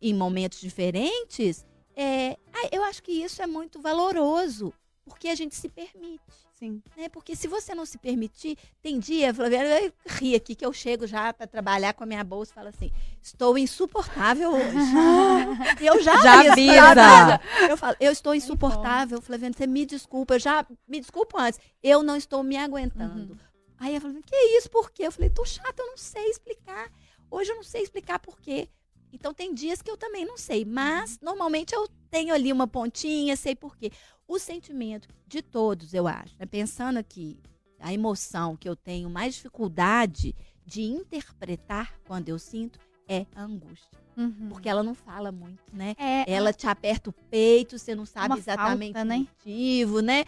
em 0.00 0.14
momentos 0.14 0.60
diferentes, 0.60 1.66
é, 1.96 2.36
eu 2.72 2.82
acho 2.84 3.02
que 3.02 3.12
isso 3.12 3.42
é 3.42 3.46
muito 3.46 3.80
valoroso, 3.80 4.72
porque 5.04 5.28
a 5.28 5.34
gente 5.34 5.54
se 5.54 5.68
permite 5.68 6.20
Sim. 6.60 6.82
né? 6.94 7.08
Porque 7.08 7.34
se 7.34 7.48
você 7.48 7.74
não 7.74 7.86
se 7.86 7.96
permitir, 7.96 8.58
tem 8.82 8.98
dia, 8.98 9.32
Flaviana, 9.32 9.80
eu 9.80 9.92
ri 10.06 10.34
aqui 10.34 10.54
que 10.54 10.64
eu 10.64 10.74
chego 10.74 11.06
já 11.06 11.32
para 11.32 11.46
trabalhar 11.46 11.94
com 11.94 12.04
a 12.04 12.06
minha 12.06 12.22
bolsa 12.22 12.52
e 12.52 12.54
falo 12.54 12.68
assim: 12.68 12.92
estou 13.22 13.56
insuportável 13.56 14.52
hoje. 14.52 14.92
eu 15.80 16.02
já, 16.02 16.20
Já 16.20 16.40
avisa. 16.52 17.40
Eu 17.66 17.78
falo, 17.78 17.96
eu 17.98 18.12
estou 18.12 18.34
insuportável, 18.34 19.22
Flaviana, 19.22 19.54
você 19.56 19.66
me 19.66 19.86
desculpa, 19.86 20.34
eu 20.34 20.38
já 20.38 20.66
me 20.86 21.00
desculpo 21.00 21.38
antes. 21.38 21.58
Eu 21.82 22.02
não 22.02 22.14
estou 22.14 22.42
me 22.42 22.58
aguentando. 22.58 23.38
Aí 23.80 23.92
ela 23.92 24.00
falou, 24.02 24.22
que 24.22 24.36
isso, 24.58 24.70
por 24.70 24.90
quê? 24.90 25.06
Eu 25.06 25.12
falei, 25.12 25.30
tô 25.30 25.44
chata, 25.44 25.82
eu 25.82 25.86
não 25.86 25.96
sei 25.96 26.26
explicar. 26.26 26.92
Hoje 27.30 27.50
eu 27.50 27.56
não 27.56 27.62
sei 27.62 27.82
explicar 27.82 28.18
por 28.18 28.38
quê. 28.38 28.68
Então 29.12 29.32
tem 29.32 29.54
dias 29.54 29.80
que 29.82 29.90
eu 29.90 29.96
também 29.96 30.24
não 30.24 30.36
sei, 30.36 30.64
mas 30.64 31.18
normalmente 31.20 31.74
eu 31.74 31.88
tenho 32.10 32.34
ali 32.34 32.52
uma 32.52 32.66
pontinha, 32.66 33.34
sei 33.36 33.56
por 33.56 33.76
quê. 33.76 33.90
O 34.28 34.38
sentimento 34.38 35.08
de 35.26 35.42
todos, 35.42 35.94
eu 35.94 36.06
acho, 36.06 36.36
né? 36.38 36.46
pensando 36.46 36.98
aqui, 36.98 37.40
a 37.80 37.92
emoção 37.92 38.54
que 38.54 38.68
eu 38.68 38.76
tenho 38.76 39.08
mais 39.08 39.34
dificuldade 39.34 40.36
de 40.64 40.82
interpretar 40.82 41.98
quando 42.06 42.28
eu 42.28 42.38
sinto 42.38 42.78
é 43.08 43.26
a 43.34 43.42
angústia. 43.42 43.98
Uhum. 44.16 44.50
Porque 44.50 44.68
ela 44.68 44.82
não 44.82 44.94
fala 44.94 45.32
muito, 45.32 45.62
né? 45.72 45.94
é, 45.98 46.30
Ela 46.30 46.52
te 46.52 46.66
aperta 46.66 47.10
o 47.10 47.12
peito, 47.12 47.78
você 47.78 47.94
não 47.94 48.04
sabe 48.04 48.38
exatamente 48.38 48.92
falta, 48.92 49.06
o 49.06 49.08
né? 49.08 49.18
motivo, 49.18 50.00
né? 50.00 50.24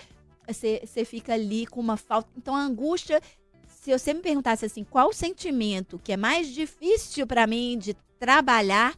Você, 0.48 0.82
você 0.84 1.04
fica 1.04 1.34
ali 1.34 1.66
com 1.66 1.80
uma 1.80 1.96
falta. 1.96 2.28
Então, 2.36 2.56
a 2.56 2.62
angústia, 2.62 3.20
se 3.82 3.90
você 3.90 4.14
me 4.14 4.20
perguntasse 4.20 4.64
assim, 4.64 4.84
qual 4.84 5.08
o 5.08 5.12
sentimento 5.12 5.98
que 5.98 6.12
é 6.12 6.16
mais 6.16 6.46
difícil 6.54 7.26
para 7.26 7.48
mim 7.48 7.76
de 7.76 7.94
trabalhar, 8.16 8.96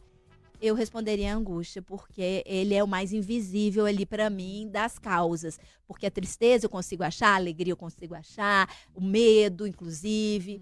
eu 0.61 0.75
responderia 0.75 1.35
angústia, 1.35 1.81
porque 1.81 2.43
ele 2.45 2.75
é 2.75 2.83
o 2.83 2.87
mais 2.87 3.11
invisível 3.11 3.87
ali 3.87 4.05
para 4.05 4.29
mim 4.29 4.69
das 4.71 4.99
causas. 4.99 5.59
Porque 5.87 6.05
a 6.05 6.11
tristeza 6.11 6.67
eu 6.67 6.69
consigo 6.69 7.01
achar, 7.01 7.29
a 7.29 7.35
alegria 7.35 7.73
eu 7.73 7.77
consigo 7.77 8.13
achar, 8.13 8.71
o 8.93 9.01
medo, 9.01 9.65
inclusive. 9.65 10.61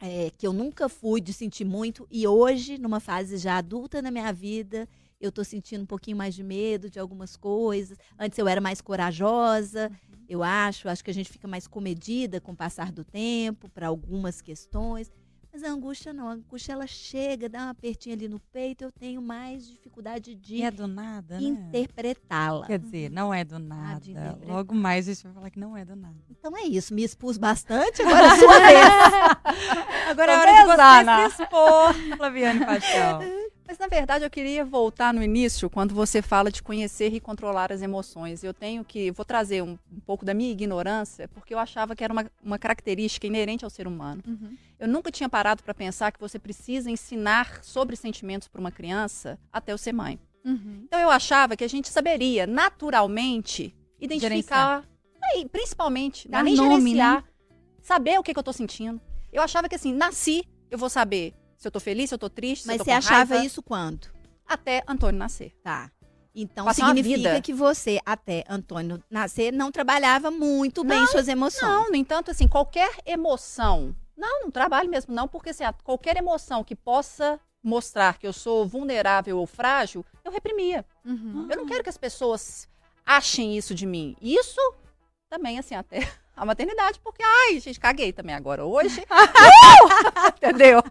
é, 0.00 0.30
que 0.36 0.46
eu 0.46 0.52
nunca 0.52 0.88
fui 0.88 1.20
de 1.20 1.32
sentir 1.32 1.64
muito 1.64 2.06
e 2.10 2.26
hoje, 2.26 2.78
numa 2.78 3.00
fase 3.00 3.36
já 3.36 3.58
adulta 3.58 4.00
na 4.00 4.10
minha 4.10 4.32
vida, 4.32 4.88
eu 5.20 5.32
tô 5.32 5.42
sentindo 5.42 5.82
um 5.82 5.86
pouquinho 5.86 6.16
mais 6.16 6.34
de 6.34 6.44
medo 6.44 6.88
de 6.88 7.00
algumas 7.00 7.36
coisas. 7.36 7.98
Antes 8.18 8.38
eu 8.38 8.46
era 8.46 8.60
mais 8.60 8.80
corajosa, 8.80 9.90
eu 10.28 10.42
acho. 10.42 10.88
Acho 10.88 11.02
que 11.02 11.10
a 11.10 11.14
gente 11.14 11.30
fica 11.30 11.48
mais 11.48 11.66
comedida 11.66 12.40
com 12.40 12.52
o 12.52 12.56
passar 12.56 12.92
do 12.92 13.04
tempo 13.04 13.68
para 13.68 13.86
algumas 13.88 14.40
questões. 14.40 15.10
Mas 15.50 15.64
a 15.64 15.70
angústia 15.70 16.12
não. 16.12 16.28
A 16.28 16.32
angústia 16.32 16.72
ela 16.74 16.86
chega, 16.86 17.48
dá 17.48 17.66
um 17.66 17.68
apertinho 17.70 18.14
ali 18.14 18.28
no 18.28 18.38
peito, 18.38 18.84
eu 18.84 18.92
tenho 18.92 19.22
mais 19.22 19.66
dificuldade 19.66 20.34
de 20.34 20.62
é 20.62 20.70
nada, 20.70 21.40
né? 21.40 21.46
interpretá-la. 21.46 22.66
Quer 22.66 22.78
dizer, 22.78 23.10
não 23.10 23.32
é 23.32 23.44
do 23.44 23.58
nada. 23.58 24.00
de 24.00 24.10
interpretar. 24.12 24.54
Logo 24.54 24.74
mais 24.74 25.08
a 25.08 25.12
gente 25.14 25.24
vai 25.24 25.32
falar 25.32 25.50
que 25.50 25.58
não 25.58 25.76
é 25.76 25.84
do 25.84 25.96
nada. 25.96 26.14
Então 26.30 26.56
é 26.56 26.64
isso, 26.64 26.94
me 26.94 27.02
expus 27.02 27.38
bastante, 27.38 28.02
agora 28.02 28.26
é 28.26 28.30
a 28.30 28.36
sua 28.36 28.60
vez. 28.60 30.08
Agora 30.10 30.32
é 30.32 30.34
Tô 30.36 30.40
hora 30.40 30.52
de 30.52 30.58
você 30.58 30.70
pesada. 30.70 31.30
se 31.30 31.42
expor, 31.42 32.16
Flaviane 32.16 32.60
Paixão. 32.64 33.20
Mas 33.78 33.88
na 33.88 33.96
verdade 33.96 34.24
eu 34.24 34.30
queria 34.30 34.64
voltar 34.64 35.14
no 35.14 35.22
início, 35.22 35.70
quando 35.70 35.94
você 35.94 36.20
fala 36.20 36.50
de 36.50 36.62
conhecer 36.62 37.14
e 37.14 37.20
controlar 37.20 37.70
as 37.70 37.80
emoções. 37.80 38.42
Eu 38.42 38.52
tenho 38.52 38.84
que. 38.84 39.12
Vou 39.12 39.24
trazer 39.24 39.62
um, 39.62 39.78
um 39.92 40.00
pouco 40.04 40.24
da 40.24 40.34
minha 40.34 40.50
ignorância, 40.50 41.28
porque 41.28 41.54
eu 41.54 41.58
achava 41.58 41.94
que 41.94 42.02
era 42.02 42.12
uma, 42.12 42.28
uma 42.42 42.58
característica 42.58 43.26
inerente 43.26 43.64
ao 43.64 43.70
ser 43.70 43.86
humano. 43.86 44.22
Uhum. 44.26 44.56
Eu 44.80 44.88
nunca 44.88 45.12
tinha 45.12 45.28
parado 45.28 45.62
para 45.62 45.72
pensar 45.72 46.10
que 46.10 46.18
você 46.18 46.38
precisa 46.38 46.90
ensinar 46.90 47.62
sobre 47.62 47.94
sentimentos 47.94 48.48
para 48.48 48.60
uma 48.60 48.72
criança 48.72 49.38
até 49.52 49.72
eu 49.72 49.78
ser 49.78 49.92
mãe. 49.92 50.18
Uhum. 50.44 50.82
Então 50.84 50.98
eu 50.98 51.10
achava 51.10 51.56
que 51.56 51.64
a 51.64 51.68
gente 51.68 51.88
saberia 51.88 52.46
naturalmente 52.46 53.74
identificar, 54.00 54.84
e 55.36 55.46
principalmente, 55.46 56.26
é 56.26 56.30
Dar 56.30 56.42
nem 56.42 56.56
nome, 56.56 56.80
gerenciar, 56.80 57.24
saber 57.80 58.18
o 58.18 58.22
que, 58.22 58.32
que 58.32 58.38
eu 58.38 58.44
tô 58.44 58.52
sentindo. 58.52 59.00
Eu 59.32 59.42
achava 59.42 59.68
que 59.68 59.74
assim, 59.74 59.92
nasci, 59.92 60.44
eu 60.70 60.78
vou 60.78 60.88
saber 60.88 61.34
se 61.58 61.68
eu 61.68 61.72
tô 61.72 61.80
feliz, 61.80 62.08
se 62.08 62.14
eu 62.14 62.18
tô 62.18 62.30
triste, 62.30 62.62
se 62.62 62.68
Mas 62.68 62.78
eu 62.78 62.84
tô 62.84 62.90
você 62.90 62.96
achava 62.96 63.34
raiva, 63.34 63.44
isso 63.44 63.62
quando? 63.62 64.08
até 64.48 64.82
Antônio 64.88 65.18
nascer. 65.18 65.54
Tá. 65.62 65.90
Então 66.34 66.64
Passar 66.64 66.86
significa 66.86 67.40
que 67.42 67.52
você, 67.52 68.00
até 68.06 68.44
Antônio 68.48 69.02
nascer, 69.10 69.52
não 69.52 69.70
trabalhava 69.70 70.30
muito 70.30 70.84
bem 70.84 71.04
suas 71.08 71.28
emoções. 71.28 71.62
Não, 71.62 71.90
no 71.90 71.96
entanto, 71.96 72.30
assim, 72.30 72.46
qualquer 72.46 72.90
emoção. 73.04 73.94
Não, 74.16 74.42
não 74.42 74.50
trabalho 74.50 74.88
mesmo, 74.88 75.12
não, 75.14 75.28
porque 75.28 75.50
assim, 75.50 75.64
qualquer 75.84 76.16
emoção 76.16 76.64
que 76.64 76.74
possa 76.74 77.38
mostrar 77.62 78.18
que 78.18 78.26
eu 78.26 78.32
sou 78.32 78.66
vulnerável 78.66 79.38
ou 79.38 79.46
frágil, 79.46 80.04
eu 80.24 80.30
reprimia. 80.32 80.84
Uhum. 81.04 81.48
Eu 81.50 81.56
não 81.56 81.66
quero 81.66 81.82
que 81.82 81.90
as 81.90 81.98
pessoas 81.98 82.68
achem 83.04 83.56
isso 83.56 83.74
de 83.74 83.84
mim. 83.84 84.16
Isso 84.20 84.60
também, 85.28 85.58
assim, 85.58 85.74
até 85.74 86.08
a 86.38 86.44
maternidade, 86.46 87.00
porque, 87.00 87.22
ai, 87.22 87.60
gente, 87.60 87.78
caguei 87.80 88.12
também 88.12 88.34
agora. 88.34 88.64
Hoje, 88.64 89.00
uh! 89.10 90.28
entendeu? 90.36 90.82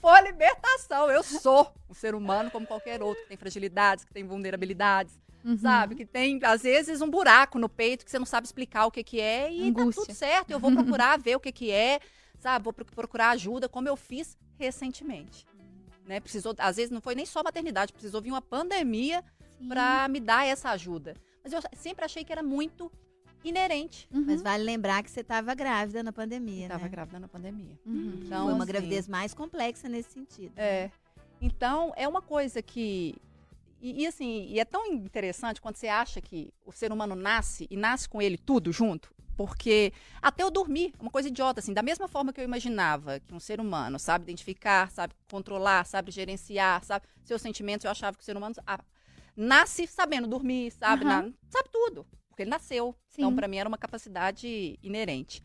Foi 0.00 0.10
a 0.12 0.20
libertação. 0.20 1.10
Eu 1.10 1.22
sou 1.22 1.72
um 1.88 1.94
ser 1.94 2.14
humano 2.14 2.50
como 2.50 2.66
qualquer 2.66 3.02
outro, 3.02 3.22
que 3.22 3.28
tem 3.28 3.36
fragilidades, 3.36 4.04
que 4.04 4.12
tem 4.12 4.24
vulnerabilidades, 4.24 5.18
Uhum. 5.44 5.56
sabe? 5.58 5.94
Que 5.94 6.04
tem, 6.04 6.40
às 6.42 6.62
vezes, 6.62 7.00
um 7.00 7.08
buraco 7.08 7.56
no 7.56 7.68
peito 7.68 8.04
que 8.04 8.10
você 8.10 8.18
não 8.18 8.26
sabe 8.26 8.46
explicar 8.48 8.86
o 8.86 8.90
que, 8.90 9.04
que 9.04 9.20
é 9.20 9.48
e 9.52 9.72
tá 9.72 9.80
Angústia. 9.82 10.02
tudo 10.06 10.14
certo. 10.14 10.50
Eu 10.50 10.58
vou 10.58 10.72
procurar 10.74 11.16
ver 11.20 11.36
o 11.36 11.40
que, 11.40 11.52
que 11.52 11.70
é, 11.70 12.00
sabe? 12.40 12.64
Vou 12.64 12.72
pro- 12.72 12.84
procurar 12.84 13.28
ajuda, 13.30 13.68
como 13.68 13.86
eu 13.88 13.96
fiz 13.96 14.36
recentemente. 14.58 15.46
Né? 16.04 16.18
Precisou, 16.18 16.52
às 16.58 16.76
vezes 16.76 16.90
não 16.90 17.00
foi 17.00 17.14
nem 17.14 17.24
só 17.24 17.44
maternidade, 17.44 17.92
precisou 17.92 18.20
vir 18.20 18.32
uma 18.32 18.42
pandemia 18.42 19.22
para 19.68 20.08
me 20.08 20.18
dar 20.18 20.44
essa 20.44 20.70
ajuda. 20.70 21.14
Mas 21.44 21.52
eu 21.52 21.60
sempre 21.76 22.04
achei 22.04 22.24
que 22.24 22.32
era 22.32 22.42
muito 22.42 22.90
inerente. 23.44 24.08
Uhum. 24.12 24.24
Mas 24.26 24.42
vale 24.42 24.62
lembrar 24.64 25.02
que 25.02 25.10
você 25.10 25.20
estava 25.20 25.54
grávida 25.54 26.02
na 26.02 26.12
pandemia, 26.12 26.64
Estava 26.64 26.84
né? 26.84 26.88
grávida 26.88 27.18
na 27.18 27.28
pandemia. 27.28 27.78
Uhum. 27.84 28.20
Então, 28.24 28.44
Foi 28.44 28.54
uma 28.54 28.64
assim, 28.64 28.72
gravidez 28.72 29.08
mais 29.08 29.34
complexa 29.34 29.88
nesse 29.88 30.10
sentido. 30.10 30.52
É. 30.56 30.90
Então, 31.40 31.92
é 31.96 32.06
uma 32.08 32.22
coisa 32.22 32.62
que. 32.62 33.14
E, 33.80 34.02
e, 34.02 34.06
assim, 34.06 34.46
e 34.48 34.58
é 34.58 34.64
tão 34.64 34.86
interessante 34.86 35.60
quando 35.60 35.76
você 35.76 35.86
acha 35.88 36.20
que 36.20 36.52
o 36.64 36.72
ser 36.72 36.90
humano 36.90 37.14
nasce 37.14 37.66
e 37.70 37.76
nasce 37.76 38.08
com 38.08 38.22
ele 38.22 38.38
tudo 38.38 38.72
junto. 38.72 39.14
Porque 39.36 39.92
até 40.22 40.42
eu 40.42 40.50
dormir, 40.50 40.94
uma 40.98 41.10
coisa 41.10 41.28
idiota, 41.28 41.60
assim, 41.60 41.74
da 41.74 41.82
mesma 41.82 42.08
forma 42.08 42.32
que 42.32 42.40
eu 42.40 42.44
imaginava 42.44 43.20
que 43.20 43.34
um 43.34 43.38
ser 43.38 43.60
humano 43.60 43.98
sabe 43.98 44.22
identificar, 44.24 44.90
sabe 44.90 45.14
controlar, 45.30 45.84
sabe 45.84 46.10
gerenciar, 46.10 46.82
sabe 46.82 47.04
seus 47.22 47.42
sentimentos, 47.42 47.84
eu 47.84 47.90
achava 47.90 48.16
que 48.16 48.22
o 48.22 48.24
ser 48.24 48.34
humano 48.34 48.54
ah, 48.66 48.80
nasce 49.36 49.86
sabendo 49.86 50.26
dormir, 50.26 50.70
sabe, 50.70 51.04
Aham. 51.04 51.22
na- 51.26 51.32
sabe 51.50 51.68
tudo, 51.70 52.06
porque 52.36 52.42
ele 52.42 52.50
nasceu. 52.50 52.94
Então, 53.14 53.30
Sim. 53.30 53.34
para 53.36 53.48
mim, 53.48 53.56
era 53.56 53.66
uma 53.68 53.78
capacidade 53.78 54.78
inerente. 54.82 55.42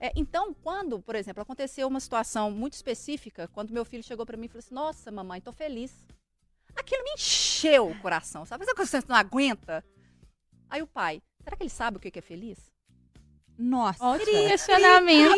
É, 0.00 0.12
então, 0.16 0.52
quando, 0.52 0.98
por 1.00 1.14
exemplo, 1.14 1.40
aconteceu 1.40 1.86
uma 1.86 2.00
situação 2.00 2.50
muito 2.50 2.72
específica, 2.72 3.48
quando 3.52 3.70
meu 3.70 3.84
filho 3.84 4.02
chegou 4.02 4.26
para 4.26 4.36
mim 4.36 4.46
e 4.46 4.48
falou 4.48 4.58
assim: 4.58 4.74
Nossa, 4.74 5.12
mamãe, 5.12 5.40
tô 5.40 5.52
feliz. 5.52 5.94
Aquilo 6.74 7.04
me 7.04 7.12
encheu 7.12 7.88
o 7.88 7.98
coração, 8.00 8.44
sabe? 8.44 8.64
Sabe 8.64 8.74
quando 8.76 8.88
você 8.88 9.00
não 9.08 9.14
aguenta? 9.14 9.84
Aí 10.68 10.82
o 10.82 10.88
pai, 10.88 11.22
será 11.40 11.56
que 11.56 11.62
ele 11.62 11.70
sabe 11.70 11.98
o 11.98 12.00
que 12.00 12.18
é 12.18 12.22
feliz? 12.22 12.58
Nossa. 13.56 14.04
Ótimo 14.04 14.48
questionamento. 14.48 15.32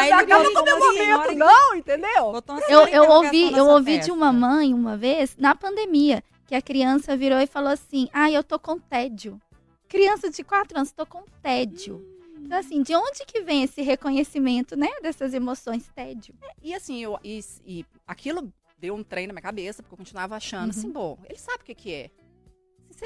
Aí 0.00 0.06
ele 0.08 0.12
acaba 0.14 0.52
com 0.52 0.58
o 0.60 0.64
meu 0.64 0.78
momento, 0.80 1.28
que- 1.28 1.34
não, 1.36 1.76
entendeu? 1.76 2.32
Eu, 2.68 2.88
eu 2.88 3.08
ouvi, 3.08 3.52
eu 3.56 3.66
ouvi 3.68 4.00
de 4.00 4.10
uma 4.10 4.32
mãe 4.32 4.74
uma 4.74 4.96
vez, 4.96 5.36
na 5.36 5.54
pandemia, 5.54 6.24
que 6.44 6.56
a 6.56 6.60
criança 6.60 7.16
virou 7.16 7.38
e 7.38 7.46
falou 7.46 7.70
assim: 7.70 8.08
Ah, 8.12 8.28
eu 8.28 8.42
tô 8.42 8.58
com 8.58 8.76
tédio. 8.80 9.40
Criança 9.88 10.30
de 10.30 10.42
4 10.42 10.76
anos, 10.78 10.92
tô 10.92 11.06
com 11.06 11.22
tédio. 11.42 12.04
Então, 12.38 12.58
assim, 12.58 12.82
de 12.82 12.94
onde 12.94 13.24
que 13.26 13.40
vem 13.40 13.62
esse 13.62 13.80
reconhecimento, 13.80 14.76
né? 14.76 14.88
Dessas 15.00 15.32
emoções, 15.32 15.88
tédio? 15.94 16.34
E 16.62 16.74
assim, 16.74 17.02
eu, 17.02 17.18
e, 17.24 17.40
e 17.64 17.86
aquilo 18.06 18.52
deu 18.76 18.94
um 18.94 19.02
trem 19.02 19.26
na 19.26 19.32
minha 19.32 19.42
cabeça, 19.42 19.82
porque 19.82 19.94
eu 19.94 19.98
continuava 19.98 20.36
achando 20.36 20.70
assim, 20.70 20.90
bom, 20.90 21.18
ele 21.28 21.38
sabe 21.38 21.62
o 21.62 21.64
que, 21.64 21.74
que 21.74 21.92
é. 21.92 22.10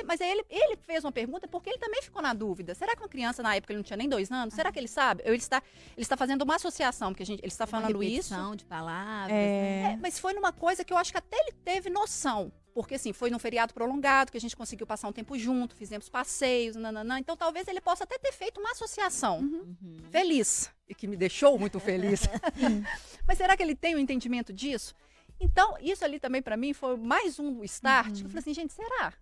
Mas 0.07 0.21
aí 0.21 0.31
ele, 0.31 0.45
ele 0.51 0.77
fez 0.77 1.03
uma 1.05 1.13
pergunta 1.13 1.49
porque 1.49 1.71
ele 1.71 1.79
também 1.79 2.03
ficou 2.03 2.21
na 2.21 2.35
dúvida. 2.35 2.75
Será 2.75 2.95
que 2.95 3.03
uma 3.03 3.09
criança, 3.09 3.43
na 3.43 3.55
época, 3.57 3.73
ele 3.73 3.79
não 3.79 3.85
tinha 3.85 3.97
nem 3.97 4.09
dois 4.09 4.31
anos? 4.31 4.55
Será 4.55 4.71
que 4.71 4.79
ele 4.79 4.89
sabe? 4.89 5.23
Ele 5.25 5.37
está, 5.37 5.63
ele 5.97 6.03
está 6.03 6.17
fazendo 6.17 6.43
uma 6.43 6.57
associação, 6.57 7.11
porque 7.13 7.23
a 7.23 7.27
gente, 7.27 7.41
ele 7.41 7.49
está 7.49 7.65
Uma 7.65 7.71
falando 7.71 8.03
isso. 8.03 8.35
de 8.57 8.65
palavras. 8.65 9.31
É. 9.33 9.83
né? 9.83 9.93
É, 9.95 9.97
mas 9.97 10.19
foi 10.19 10.35
numa 10.35 10.53
coisa 10.53 10.85
que 10.85 10.93
eu 10.93 10.99
acho 10.99 11.11
que 11.11 11.19
até 11.19 11.37
ele 11.39 11.53
teve 11.65 11.89
noção. 11.91 12.53
Porque, 12.79 12.95
assim, 12.95 13.13
foi 13.13 13.29
num 13.29 13.41
feriado 13.41 13.75
prolongado 13.75 14.31
que 14.31 14.39
a 14.39 14.41
gente 14.41 14.57
conseguiu 14.57 14.87
passar 14.87 15.09
um 15.09 15.13
tempo 15.13 15.37
junto, 15.37 15.75
fizemos 15.75 16.09
passeios, 16.09 16.77
nananã. 16.77 17.19
Então, 17.19 17.37
talvez 17.37 17.67
ele 17.67 17.81
possa 17.81 18.05
até 18.05 18.17
ter 18.19 18.31
feito 18.31 18.61
uma 18.61 18.71
associação 18.71 19.41
Uhum. 19.41 19.75
feliz. 20.13 20.71
E 20.89 20.95
que 20.95 21.09
me 21.09 21.17
deixou 21.17 21.59
muito 21.59 21.81
feliz. 21.81 22.21
mas 23.27 23.37
será 23.37 23.57
que 23.57 23.65
ele 23.65 23.75
tem 23.75 23.97
o 23.97 23.99
entendimento 23.99 24.53
disso? 24.53 24.95
Então, 25.41 25.77
isso 25.81 26.05
ali 26.05 26.21
também, 26.21 26.41
pra 26.41 26.57
mim, 26.57 26.73
foi 26.73 26.97
mais 26.97 27.41
um 27.41 27.65
start. 27.65 28.13
que 28.19 28.23
Eu 28.27 28.29
falei 28.29 28.39
assim, 28.39 28.55
gente, 28.55 28.73
será? 28.73 29.13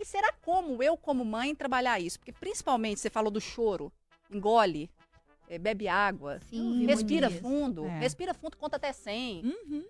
E 0.00 0.04
será 0.04 0.32
como 0.42 0.82
eu, 0.82 0.96
como 0.96 1.24
mãe, 1.24 1.54
trabalhar 1.54 2.00
isso? 2.00 2.18
Porque, 2.18 2.32
principalmente, 2.32 2.98
você 2.98 3.08
falou 3.08 3.30
do 3.30 3.40
choro. 3.40 3.92
Engole, 4.28 4.90
eh, 5.48 5.58
bebe 5.58 5.86
água, 5.86 6.40
Sim, 6.50 6.86
respira 6.86 7.30
fundo. 7.30 7.86
É. 7.86 7.98
Respira 8.00 8.34
fundo, 8.34 8.56
conta 8.56 8.74
até 8.78 8.92
100. 8.92 9.44
Uhum. 9.44 9.84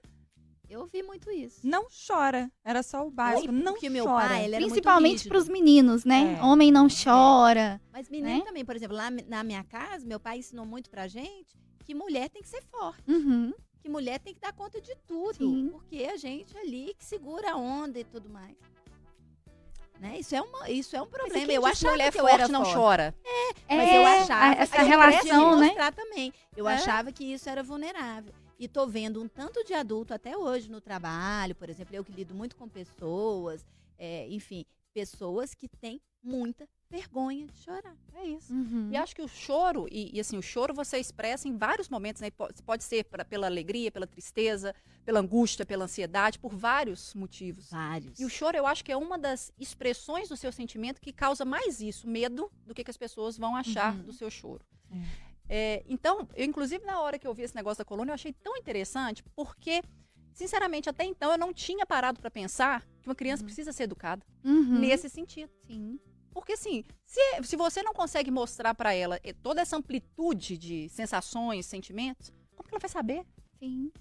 Eu 0.69 0.81
ouvi 0.81 1.03
muito 1.03 1.31
isso. 1.31 1.61
Não 1.63 1.87
chora. 2.07 2.51
Era 2.65 2.83
só 2.83 3.07
o 3.07 3.11
básico. 3.11 3.53
Não 3.53 3.75
chora. 3.75 4.29
pai, 4.29 4.45
ele 4.45 4.55
era 4.55 4.61
muito 4.61 4.73
Principalmente 4.73 5.13
rígido. 5.19 5.29
pros 5.29 5.49
meninos, 5.49 6.05
né? 6.05 6.37
É. 6.41 6.43
Homem 6.45 6.73
não 6.73 6.89
chora. 6.89 7.81
Mas 7.93 8.09
menino 8.09 8.39
né? 8.39 8.45
também, 8.45 8.65
por 8.65 8.75
exemplo, 8.75 8.97
lá 8.97 9.11
na 9.11 9.45
minha 9.45 9.63
casa, 9.63 10.07
meu 10.07 10.19
pai 10.19 10.39
ensinou 10.39 10.65
muito 10.65 10.89
pra 10.91 11.07
gente 11.07 11.55
que 11.85 11.95
mulher 11.95 12.31
tem 12.31 12.41
que 12.43 12.49
ser 12.49 12.63
forte. 12.63 13.03
Uhum. 13.11 13.53
Que 13.81 13.89
mulher 13.91 14.19
tem 14.19 14.33
que 14.33 14.41
dar 14.41 14.55
conta 14.55 14.81
de 14.81 14.95
tudo. 15.07 15.35
Sim. 15.37 15.69
Porque 15.71 16.09
a 16.11 16.17
gente 16.17 16.57
ali 16.57 16.95
que 16.99 17.05
segura 17.05 17.53
a 17.53 17.57
onda 17.57 17.99
e 18.01 18.05
tudo 18.05 18.31
mais. 18.31 18.57
Né? 20.01 20.19
Isso, 20.19 20.35
é 20.35 20.41
uma, 20.43 20.69
isso 20.71 20.97
é 20.97 21.03
um 21.03 21.07
problema. 21.07 21.53
Eu 21.53 21.63
disse 21.63 21.85
que 21.85 21.91
mulher 21.91 22.11
que 22.11 22.21
eu 22.21 22.27
forte 22.27 22.51
não 22.51 22.63
forte. 22.65 22.75
chora. 22.75 23.15
Mas 23.69 23.89
É, 23.89 23.97
eu 23.99 24.07
achava 24.07 24.55
essa 24.55 24.77
que 24.77 24.83
eu 24.83 24.87
relação, 24.87 25.57
né? 25.61 25.67
mostrar 25.67 25.93
também. 25.93 26.33
Eu 26.57 26.69
É. 26.69 26.75
achava 26.75 27.13
que 27.13 27.25
isso 27.33 27.49
era 27.49 27.63
vulnerável. 27.63 28.33
E 28.59 28.69
tô 28.69 28.87
vendo 28.87 29.21
um 29.23 29.29
tanto 29.29 29.65
de 29.65 29.75
adulto 29.75 30.15
até 30.15 30.37
hoje 30.37 30.71
no 30.71 30.81
trabalho, 30.81 31.55
por 31.55 31.69
exemplo, 31.69 31.95
eu 31.95 32.05
que 32.05 32.13
lido 32.13 32.35
muito 32.35 32.55
com 32.57 32.69
pessoas, 32.69 33.67
é, 33.99 34.29
enfim, 34.29 34.65
pessoas 34.93 35.55
que 35.55 35.69
têm 35.69 36.01
muita 36.23 36.67
vergonha 36.89 37.47
de 37.49 37.57
chorar. 37.59 37.97
É 38.15 38.25
isso. 38.25 38.53
Uhum. 38.53 38.89
E 38.93 38.97
acho 38.97 39.15
que 39.15 39.21
o 39.23 39.27
choro, 39.29 39.87
e, 39.91 40.17
e, 40.17 40.21
assim, 40.21 40.39
o 40.39 40.43
choro 40.43 40.73
você 40.73 40.97
expressa 40.99 41.49
em 41.49 41.57
vários 41.57 41.89
momentos, 41.89 42.23
né? 42.23 42.31
Pode, 42.31 42.63
pode 42.63 42.85
ser 42.85 43.05
pra- 43.05 43.25
pela 43.25 43.47
alegria, 43.47 43.91
pela 43.91 44.07
tristeza, 44.07 44.73
pela 45.05 45.19
angústia, 45.21 45.67
pela 45.67 45.85
ansiedade, 45.85 46.39
por 46.39 46.55
vários 46.55 47.13
motivos. 47.15 47.71
Vários. 47.71 48.19
E 48.21 48.25
o 48.25 48.31
choro, 48.31 48.57
eu 48.57 48.67
acho 48.67 48.85
que 48.85 48.93
é 48.93 48.97
uma 48.97 49.19
das 49.19 49.53
expressões 49.59 50.29
do 50.29 50.37
seu 50.37 50.53
sentimento 50.53 51.01
que 51.01 51.13
causa 51.13 51.45
mais 51.45 51.81
isso, 51.81 52.09
medo 52.09 52.51
do 52.65 52.73
que, 52.73 52.85
que 52.85 52.91
as 52.91 52.97
pessoas 52.97 53.37
vão 53.37 53.57
achar 53.57 53.95
Uhum. 53.97 54.03
do 54.05 54.13
seu 54.13 54.31
choro. 54.31 54.65
É, 54.93 55.34
então, 55.89 56.29
eu, 56.35 56.45
inclusive, 56.45 56.85
na 56.85 57.01
hora 57.01 57.19
que 57.19 57.27
eu 57.27 57.35
vi 57.35 57.43
esse 57.43 57.55
negócio 57.55 57.79
da 57.79 57.85
coluna, 57.85 58.11
eu 58.11 58.15
achei 58.15 58.33
tão 58.33 58.57
interessante, 58.57 59.23
porque, 59.37 59.83
sinceramente, 60.33 60.89
até 60.89 61.05
então 61.05 61.31
eu 61.33 61.39
não 61.39 61.53
tinha 61.53 61.85
parado 61.87 62.21
para 62.21 62.31
pensar 62.31 62.85
que 63.03 63.09
uma 63.09 63.15
criança 63.15 63.45
precisa 63.45 63.73
ser 63.73 63.85
educada 63.85 64.25
Uhum. 64.45 64.79
nesse 64.79 65.09
sentido. 65.09 65.51
Sim. 65.67 65.99
Porque, 66.31 66.55
assim, 66.55 66.83
se, 67.07 67.21
se 67.45 67.57
você 67.57 67.83
não 67.83 67.93
consegue 67.93 68.31
mostrar 68.31 68.75
para 68.75 68.93
ela 68.93 69.21
eh, 69.23 69.33
toda 69.33 69.61
essa 69.61 69.77
amplitude 69.77 70.59
de 70.59 70.89
sensações, 70.89 71.65
sentimentos, 71.67 72.33
como 72.57 72.69
que 72.69 72.75
ela 72.75 72.81
vai 72.81 72.91
saber? 72.91 73.25
Sim. 73.59 73.93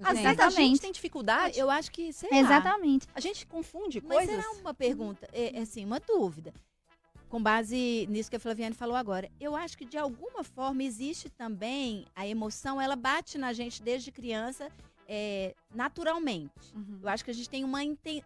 Às 0.00 0.18
vezes 0.18 0.26
a 0.26 0.30
gente 0.30 0.40
Exatamente. 0.42 0.80
tem 0.80 0.92
dificuldade, 0.92 1.58
Eu 1.58 1.68
acho 1.70 1.90
que, 1.90 2.12
sei 2.12 2.28
lá, 2.30 2.36
Exatamente. 2.38 3.08
a 3.14 3.18
gente 3.20 3.44
confunde 3.46 4.00
Mas 4.00 4.18
coisas. 4.18 4.36
será 4.36 4.52
uma 4.60 4.72
pergunta, 4.74 5.26
é, 5.32 5.58
é 5.58 5.62
assim, 5.62 5.84
uma 5.84 5.98
dúvida. 5.98 6.52
Com 7.28 7.42
base 7.42 8.06
nisso 8.08 8.30
que 8.30 8.36
a 8.36 8.40
Flaviane 8.40 8.74
falou 8.74 8.96
agora, 8.96 9.30
eu 9.38 9.54
acho 9.54 9.76
que 9.76 9.84
de 9.84 9.98
alguma 9.98 10.42
forma 10.42 10.82
existe 10.82 11.28
também 11.28 12.06
a 12.16 12.26
emoção, 12.26 12.80
ela 12.80 12.96
bate 12.96 13.36
na 13.36 13.52
gente 13.52 13.82
desde 13.82 14.10
criança 14.10 14.70
é, 15.06 15.54
naturalmente. 15.74 16.74
Uhum. 16.74 17.00
Eu 17.02 17.08
acho 17.08 17.24
que 17.24 17.30
a 17.30 17.34
gente 17.34 17.50
tem 17.50 17.64
uma, 17.64 17.80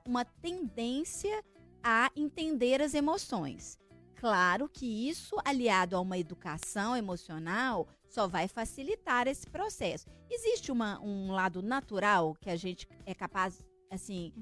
uma 0.07 0.25
tendência 0.25 1.43
a 1.83 2.11
entender 2.15 2.81
as 2.81 2.95
emoções. 2.95 3.77
Claro 4.15 4.69
que 4.69 5.09
isso, 5.09 5.35
aliado 5.45 5.97
a 5.97 6.01
uma 6.01 6.17
educação 6.17 6.97
emocional, 6.97 7.89
só 8.09 8.29
vai 8.29 8.47
facilitar 8.47 9.27
esse 9.27 9.49
processo. 9.49 10.07
Existe 10.31 10.71
uma- 10.71 11.01
um 11.01 11.33
lado 11.33 11.61
natural 11.61 12.37
que 12.41 12.49
a 12.49 12.55
gente 12.55 12.87
é 13.05 13.15
capaz, 13.15 13.65
assim, 13.91 14.33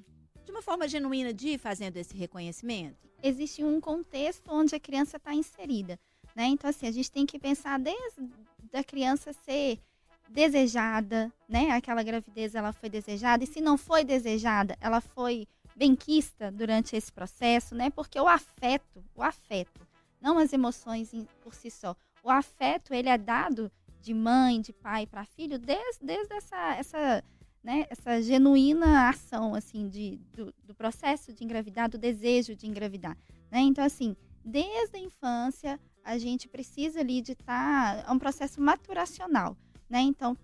de 0.45 0.51
uma 0.51 0.63
forma 0.63 0.89
genuína 0.89 1.33
de 1.33 1.51
ir 1.51 1.59
fazendo 1.59 1.97
esse 1.97 2.17
reconhecimento? 2.17 3.09
existe 3.23 3.63
um 3.63 3.79
contexto 3.83 4.51
onde 4.51 4.75
a 4.75 4.81
criança 4.81 5.19
está 5.19 5.35
inserida, 5.35 6.01
né? 6.35 6.47
Então 6.47 6.71
assim, 6.71 6.87
a 6.87 6.91
gente 6.91 7.11
tem 7.13 7.27
que 7.27 7.39
pensar 7.39 7.79
desde 7.79 8.31
a 8.73 8.83
criança 8.83 9.31
ser 9.35 9.79
desejada, 10.27 11.31
né? 11.49 11.71
Aquela 11.73 12.03
gravidez 12.03 12.55
ela 12.55 12.73
foi 12.73 12.89
desejada 12.89 13.45
e 13.45 13.47
se 13.47 13.61
não 13.61 13.77
foi 13.77 14.05
desejada, 14.05 14.77
ela 14.81 15.01
foi 15.03 15.47
benquista 15.77 16.51
durante 16.51 16.97
esse 16.97 17.13
processo, 17.13 17.75
né? 17.75 17.91
Porque 17.91 18.19
o 18.19 18.27
afeto, 18.27 19.05
o 19.15 19.23
afeto, 19.23 19.87
não 20.21 20.39
as 20.39 20.53
emoções 20.53 21.13
em- 21.13 21.27
por 21.43 21.55
si 21.55 21.71
só, 21.71 21.95
o 22.23 22.31
afeto 22.31 22.95
ele 22.95 23.11
é 23.11 23.19
dado 23.19 23.71
de 24.01 24.15
mãe, 24.15 24.63
de 24.63 24.73
pai 24.73 25.07
para 25.07 25.27
filho 25.27 25.59
desde, 25.59 26.03
desde 26.03 26.33
essa 26.35 26.75
essa 26.77 27.25
né, 27.62 27.87
essa 27.90 28.23
genuína 28.23 29.09
ação 29.09 29.55
assim 29.55 29.88
de, 29.88 30.19
do, 30.33 30.55
do 30.64 30.75
processo 30.75 31.33
de 31.33 31.45
engravidar, 31.45 31.88
do 31.88 31.99
desejo 31.99 32.57
de 32.57 32.67
engravidar, 32.67 33.17
né? 33.50 33.61
Então 33.61 33.85
assim, 33.85 34.17
desde 34.45 34.97
a 34.97 35.00
infância 35.00 35.79
a 36.02 36.17
gente 36.17 36.49
precisa 36.49 37.00
ali 37.00 37.21
de 37.21 37.33
estar 37.33 38.05
é 38.07 38.11
um 38.11 38.19
processo 38.19 38.61
maturacional, 38.61 39.57
né? 39.88 40.00
Então 40.00 40.37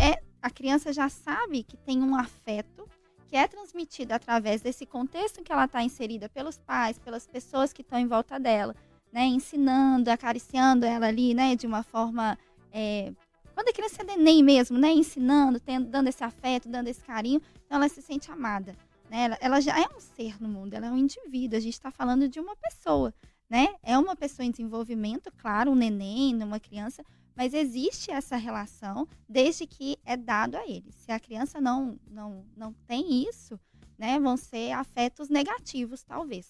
é 0.00 0.22
a 0.40 0.50
criança 0.50 0.92
já 0.92 1.08
sabe 1.08 1.62
que 1.62 1.76
tem 1.76 2.02
um 2.02 2.14
afeto 2.16 2.88
que 3.28 3.36
é 3.36 3.46
transmitido 3.46 4.12
através 4.12 4.62
desse 4.62 4.86
contexto 4.86 5.40
em 5.40 5.44
que 5.44 5.52
ela 5.52 5.66
está 5.66 5.82
inserida 5.82 6.28
pelos 6.28 6.58
pais, 6.58 6.98
pelas 6.98 7.26
pessoas 7.26 7.72
que 7.72 7.82
estão 7.82 7.98
em 7.98 8.06
volta 8.06 8.38
dela, 8.40 8.74
né? 9.12 9.26
Ensinando, 9.26 10.10
acariciando 10.10 10.86
ela 10.86 11.06
ali, 11.06 11.34
né? 11.34 11.54
De 11.54 11.66
uma 11.66 11.82
forma 11.82 12.38
é, 12.72 13.12
quando 13.58 13.70
a 13.70 13.72
criança 13.72 14.02
é 14.02 14.04
neném 14.04 14.40
mesmo, 14.40 14.78
né? 14.78 14.92
Ensinando, 14.92 15.58
tendo, 15.58 15.88
dando 15.88 16.06
esse 16.06 16.22
afeto, 16.22 16.68
dando 16.68 16.86
esse 16.86 17.02
carinho, 17.02 17.42
então 17.66 17.78
ela 17.78 17.88
se 17.88 18.00
sente 18.00 18.30
amada. 18.30 18.76
Né? 19.10 19.24
Ela, 19.24 19.38
ela 19.40 19.60
já 19.60 19.76
é 19.76 19.84
um 19.96 19.98
ser 19.98 20.40
no 20.40 20.48
mundo, 20.48 20.74
ela 20.74 20.86
é 20.86 20.90
um 20.92 20.96
indivíduo. 20.96 21.56
A 21.56 21.60
gente 21.60 21.72
está 21.72 21.90
falando 21.90 22.28
de 22.28 22.38
uma 22.38 22.54
pessoa, 22.54 23.12
né? 23.50 23.74
É 23.82 23.98
uma 23.98 24.14
pessoa 24.14 24.46
em 24.46 24.52
desenvolvimento, 24.52 25.32
claro, 25.36 25.72
um 25.72 25.74
neném, 25.74 26.40
uma 26.40 26.60
criança, 26.60 27.04
mas 27.34 27.52
existe 27.52 28.12
essa 28.12 28.36
relação 28.36 29.08
desde 29.28 29.66
que 29.66 29.98
é 30.04 30.16
dado 30.16 30.54
a 30.54 30.64
ele. 30.64 30.92
Se 30.92 31.10
a 31.10 31.18
criança 31.18 31.60
não, 31.60 31.98
não, 32.08 32.46
não 32.56 32.72
tem 32.86 33.28
isso, 33.28 33.58
né? 33.98 34.20
Vão 34.20 34.36
ser 34.36 34.70
afetos 34.70 35.28
negativos, 35.28 36.04
talvez, 36.04 36.46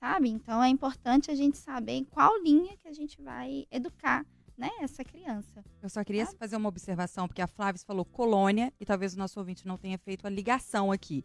sabe? 0.00 0.28
Então 0.28 0.60
é 0.60 0.68
importante 0.68 1.30
a 1.30 1.36
gente 1.36 1.56
saber 1.56 2.04
qual 2.10 2.36
linha 2.42 2.76
que 2.76 2.88
a 2.88 2.92
gente 2.92 3.22
vai 3.22 3.64
educar, 3.70 4.26
né? 4.58 4.68
Essa 4.80 5.04
criança. 5.04 5.64
Eu 5.80 5.88
só 5.88 6.02
queria 6.02 6.26
fazer 6.26 6.56
uma 6.56 6.68
observação, 6.68 7.28
porque 7.28 7.40
a 7.40 7.46
Flávia 7.46 7.80
falou 7.86 8.04
colônia, 8.04 8.72
e 8.80 8.84
talvez 8.84 9.14
o 9.14 9.18
nosso 9.18 9.38
ouvinte 9.38 9.66
não 9.66 9.78
tenha 9.78 9.96
feito 9.96 10.26
a 10.26 10.30
ligação 10.30 10.90
aqui. 10.90 11.24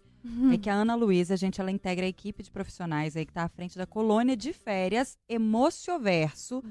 É 0.54 0.58
que 0.58 0.70
a 0.70 0.74
Ana 0.74 0.96
Luísa, 0.96 1.34
a 1.34 1.38
gente, 1.38 1.60
ela 1.60 1.72
integra 1.72 2.06
a 2.06 2.08
equipe 2.08 2.44
de 2.44 2.52
profissionais 2.52 3.18
aí 3.18 3.26
que 3.26 3.32
está 3.32 3.44
à 3.44 3.50
frente 3.50 3.78
da 3.78 3.88
colônia 3.88 4.38
de 4.38 4.54
férias 4.54 5.18
Emocioverso, 5.28 6.64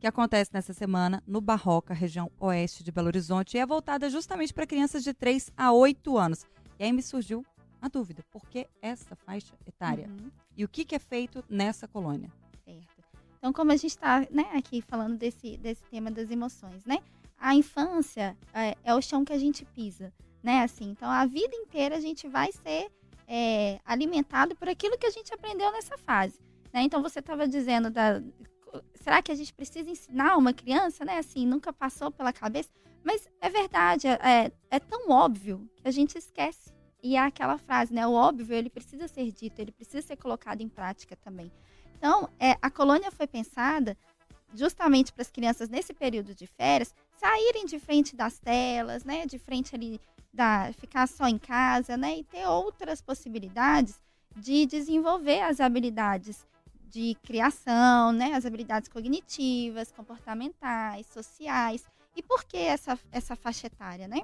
que 0.00 0.06
acontece 0.06 0.50
nessa 0.52 0.74
semana 0.74 1.22
no 1.26 1.40
Barroca, 1.40 1.94
região 1.94 2.30
oeste 2.38 2.84
de 2.84 2.92
Belo 2.92 3.06
Horizonte, 3.06 3.56
e 3.56 3.60
é 3.60 3.64
voltada 3.64 4.10
justamente 4.10 4.52
para 4.52 4.66
crianças 4.66 5.02
de 5.02 5.14
3 5.14 5.50
a 5.56 5.72
8 5.72 6.18
anos. 6.18 6.44
E 6.78 6.84
aí 6.84 6.92
me 6.92 7.02
surgiu 7.02 7.46
a 7.80 7.88
dúvida, 7.88 8.24
por 8.30 8.46
que 8.48 8.66
essa 8.82 9.14
faixa 9.16 9.54
etária? 9.64 10.08
Uhum. 10.08 10.30
E 10.56 10.64
o 10.64 10.68
que, 10.68 10.84
que 10.84 10.94
é 10.94 10.98
feito 10.98 11.44
nessa 11.48 11.86
colônia? 11.86 12.30
Então, 13.38 13.52
como 13.52 13.72
a 13.72 13.76
gente 13.76 13.90
está 13.90 14.26
né, 14.30 14.50
aqui 14.54 14.82
falando 14.82 15.16
desse, 15.16 15.56
desse 15.56 15.82
tema 15.84 16.10
das 16.10 16.30
emoções, 16.30 16.84
né? 16.84 16.98
A 17.38 17.54
infância 17.54 18.36
é, 18.52 18.76
é 18.82 18.94
o 18.94 19.00
chão 19.00 19.24
que 19.24 19.32
a 19.32 19.38
gente 19.38 19.64
pisa, 19.64 20.12
né? 20.42 20.62
Assim, 20.62 20.90
então, 20.90 21.08
a 21.08 21.24
vida 21.24 21.54
inteira 21.54 21.96
a 21.96 22.00
gente 22.00 22.26
vai 22.26 22.50
ser 22.50 22.90
é, 23.28 23.78
alimentado 23.84 24.56
por 24.56 24.68
aquilo 24.68 24.98
que 24.98 25.06
a 25.06 25.10
gente 25.10 25.32
aprendeu 25.32 25.70
nessa 25.70 25.96
fase. 25.96 26.40
Né? 26.72 26.82
Então, 26.82 27.00
você 27.00 27.20
estava 27.20 27.46
dizendo 27.46 27.90
da... 27.90 28.20
Será 28.94 29.22
que 29.22 29.32
a 29.32 29.34
gente 29.34 29.54
precisa 29.54 29.88
ensinar 29.88 30.36
uma 30.36 30.52
criança, 30.52 31.04
né? 31.04 31.18
Assim, 31.18 31.46
nunca 31.46 31.72
passou 31.72 32.10
pela 32.10 32.32
cabeça. 32.32 32.70
Mas 33.04 33.26
é 33.40 33.48
verdade, 33.48 34.08
é, 34.08 34.52
é 34.70 34.78
tão 34.78 35.10
óbvio 35.10 35.66
que 35.76 35.88
a 35.88 35.90
gente 35.90 36.18
esquece. 36.18 36.72
E 37.02 37.16
é 37.16 37.20
aquela 37.20 37.56
frase, 37.56 37.94
né? 37.94 38.06
O 38.06 38.12
óbvio, 38.12 38.54
ele 38.54 38.68
precisa 38.68 39.06
ser 39.06 39.30
dito, 39.30 39.60
ele 39.60 39.70
precisa 39.70 40.06
ser 40.06 40.16
colocado 40.16 40.60
em 40.60 40.68
prática 40.68 41.16
também. 41.16 41.50
Então, 41.98 42.30
é, 42.38 42.56
a 42.62 42.70
colônia 42.70 43.10
foi 43.10 43.26
pensada 43.26 43.96
justamente 44.54 45.12
para 45.12 45.22
as 45.22 45.30
crianças 45.30 45.68
nesse 45.68 45.92
período 45.92 46.32
de 46.34 46.46
férias 46.46 46.94
saírem 47.16 47.66
de 47.66 47.78
frente 47.80 48.14
das 48.14 48.38
telas, 48.38 49.04
né, 49.04 49.26
de 49.26 49.38
frente 49.38 49.74
ali 49.74 50.00
da 50.32 50.72
ficar 50.72 51.08
só 51.08 51.26
em 51.26 51.36
casa, 51.36 51.96
né, 51.96 52.18
e 52.18 52.24
ter 52.24 52.46
outras 52.46 53.02
possibilidades 53.02 54.00
de 54.36 54.64
desenvolver 54.64 55.40
as 55.40 55.58
habilidades 55.58 56.46
de 56.88 57.16
criação, 57.24 58.12
né, 58.12 58.32
as 58.34 58.46
habilidades 58.46 58.88
cognitivas, 58.88 59.90
comportamentais, 59.90 61.06
sociais. 61.06 61.84
E 62.14 62.22
por 62.22 62.44
que 62.44 62.56
essa 62.56 62.98
essa 63.10 63.34
faixa 63.34 63.66
etária, 63.66 64.06
né? 64.06 64.22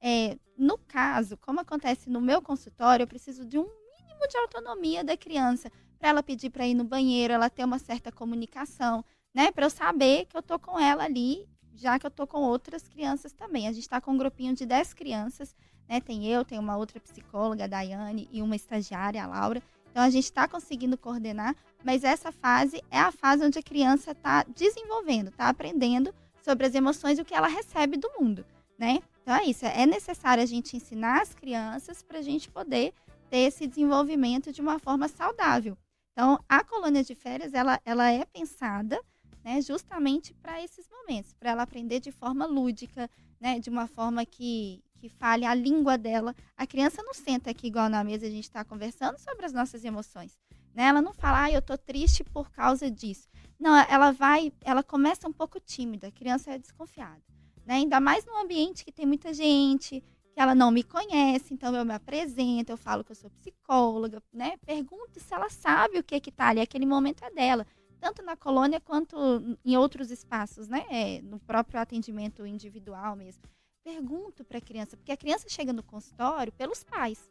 É, 0.00 0.36
no 0.58 0.76
caso, 0.76 1.36
como 1.36 1.60
acontece 1.60 2.10
no 2.10 2.20
meu 2.20 2.42
consultório, 2.42 3.04
eu 3.04 3.08
preciso 3.08 3.44
de 3.44 3.56
um 3.56 3.62
mínimo 3.62 4.28
de 4.28 4.36
autonomia 4.36 5.04
da 5.04 5.16
criança 5.16 5.70
para 6.02 6.10
ela 6.10 6.22
pedir 6.22 6.50
para 6.50 6.66
ir 6.66 6.74
no 6.74 6.82
banheiro, 6.82 7.32
ela 7.32 7.48
ter 7.48 7.64
uma 7.64 7.78
certa 7.78 8.10
comunicação, 8.10 9.04
né? 9.32 9.52
Para 9.52 9.66
eu 9.66 9.70
saber 9.70 10.26
que 10.26 10.36
eu 10.36 10.42
tô 10.42 10.58
com 10.58 10.76
ela 10.76 11.04
ali, 11.04 11.46
já 11.76 11.96
que 11.96 12.04
eu 12.04 12.10
tô 12.10 12.26
com 12.26 12.38
outras 12.38 12.88
crianças 12.88 13.32
também. 13.32 13.68
A 13.68 13.72
gente 13.72 13.84
está 13.84 14.00
com 14.00 14.10
um 14.10 14.18
grupinho 14.18 14.52
de 14.52 14.66
10 14.66 14.94
crianças, 14.94 15.54
né? 15.88 16.00
Tem 16.00 16.26
eu, 16.26 16.44
tem 16.44 16.58
uma 16.58 16.76
outra 16.76 16.98
psicóloga, 16.98 17.64
a 17.64 17.66
Daiane, 17.68 18.28
e 18.32 18.42
uma 18.42 18.56
estagiária, 18.56 19.22
a 19.22 19.28
Laura. 19.28 19.62
Então 19.92 20.02
a 20.02 20.10
gente 20.10 20.24
está 20.24 20.48
conseguindo 20.48 20.98
coordenar, 20.98 21.54
mas 21.84 22.02
essa 22.02 22.32
fase 22.32 22.82
é 22.90 22.98
a 22.98 23.12
fase 23.12 23.44
onde 23.44 23.60
a 23.60 23.62
criança 23.62 24.10
está 24.10 24.42
desenvolvendo, 24.42 25.28
está 25.28 25.50
aprendendo 25.50 26.12
sobre 26.42 26.66
as 26.66 26.74
emoções 26.74 27.16
e 27.16 27.22
o 27.22 27.24
que 27.24 27.34
ela 27.34 27.46
recebe 27.46 27.96
do 27.96 28.10
mundo, 28.18 28.44
né? 28.76 28.98
Então 29.22 29.36
é 29.36 29.44
isso, 29.44 29.64
é 29.64 29.86
necessário 29.86 30.42
a 30.42 30.46
gente 30.46 30.76
ensinar 30.76 31.22
as 31.22 31.32
crianças 31.32 32.02
para 32.02 32.18
a 32.18 32.22
gente 32.22 32.50
poder 32.50 32.92
ter 33.30 33.46
esse 33.46 33.68
desenvolvimento 33.68 34.50
de 34.50 34.60
uma 34.60 34.80
forma 34.80 35.06
saudável. 35.06 35.78
Então, 36.12 36.38
a 36.48 36.62
colônia 36.62 37.02
de 37.02 37.14
férias, 37.14 37.54
ela, 37.54 37.80
ela 37.84 38.10
é 38.10 38.24
pensada 38.26 39.00
né, 39.42 39.60
justamente 39.60 40.34
para 40.34 40.62
esses 40.62 40.88
momentos, 40.88 41.32
para 41.32 41.50
ela 41.50 41.62
aprender 41.62 42.00
de 42.00 42.12
forma 42.12 42.46
lúdica, 42.46 43.10
né, 43.40 43.58
de 43.58 43.70
uma 43.70 43.86
forma 43.86 44.24
que, 44.24 44.82
que 44.98 45.08
fale 45.08 45.44
a 45.44 45.54
língua 45.54 45.98
dela. 45.98 46.34
A 46.56 46.66
criança 46.66 47.02
não 47.02 47.14
senta 47.14 47.50
aqui 47.50 47.66
igual 47.66 47.88
na 47.88 48.04
mesa, 48.04 48.26
a 48.26 48.30
gente 48.30 48.44
está 48.44 48.64
conversando 48.64 49.18
sobre 49.18 49.46
as 49.46 49.52
nossas 49.52 49.84
emoções. 49.84 50.38
Né? 50.74 50.84
Ela 50.84 51.02
não 51.02 51.12
fala, 51.12 51.44
ah, 51.44 51.50
eu 51.50 51.60
tô 51.60 51.76
triste 51.76 52.22
por 52.24 52.50
causa 52.50 52.90
disso. 52.90 53.28
Não, 53.58 53.76
ela 53.76 54.12
vai, 54.12 54.52
ela 54.62 54.82
começa 54.82 55.28
um 55.28 55.32
pouco 55.32 55.58
tímida, 55.58 56.08
a 56.08 56.12
criança 56.12 56.52
é 56.52 56.58
desconfiada. 56.58 57.20
Né? 57.64 57.74
Ainda 57.74 58.00
mais 58.00 58.24
num 58.24 58.38
ambiente 58.38 58.84
que 58.84 58.92
tem 58.92 59.06
muita 59.06 59.32
gente, 59.32 60.02
que 60.32 60.40
ela 60.40 60.54
não 60.54 60.70
me 60.70 60.82
conhece, 60.82 61.52
então 61.52 61.74
eu 61.74 61.84
me 61.84 61.94
apresento, 61.94 62.72
eu 62.72 62.76
falo 62.76 63.04
que 63.04 63.12
eu 63.12 63.16
sou 63.16 63.30
psicóloga, 63.30 64.22
né? 64.32 64.56
Pergunto 64.64 65.20
se 65.20 65.32
ela 65.34 65.50
sabe 65.50 65.98
o 65.98 66.02
que 66.02 66.20
que 66.20 66.32
tá 66.32 66.48
ali, 66.48 66.60
aquele 66.60 66.86
momento 66.86 67.22
é 67.24 67.30
dela, 67.30 67.66
tanto 68.00 68.22
na 68.22 68.36
colônia 68.36 68.80
quanto 68.80 69.16
em 69.64 69.76
outros 69.76 70.10
espaços, 70.10 70.68
né? 70.68 70.84
É, 70.90 71.22
no 71.22 71.38
próprio 71.38 71.80
atendimento 71.80 72.46
individual 72.46 73.14
mesmo. 73.14 73.42
Pergunto 73.84 74.44
para 74.44 74.58
a 74.58 74.60
criança, 74.60 74.96
porque 74.96 75.12
a 75.12 75.16
criança 75.16 75.48
chega 75.48 75.72
no 75.72 75.82
consultório 75.82 76.52
pelos 76.52 76.82
pais. 76.82 77.30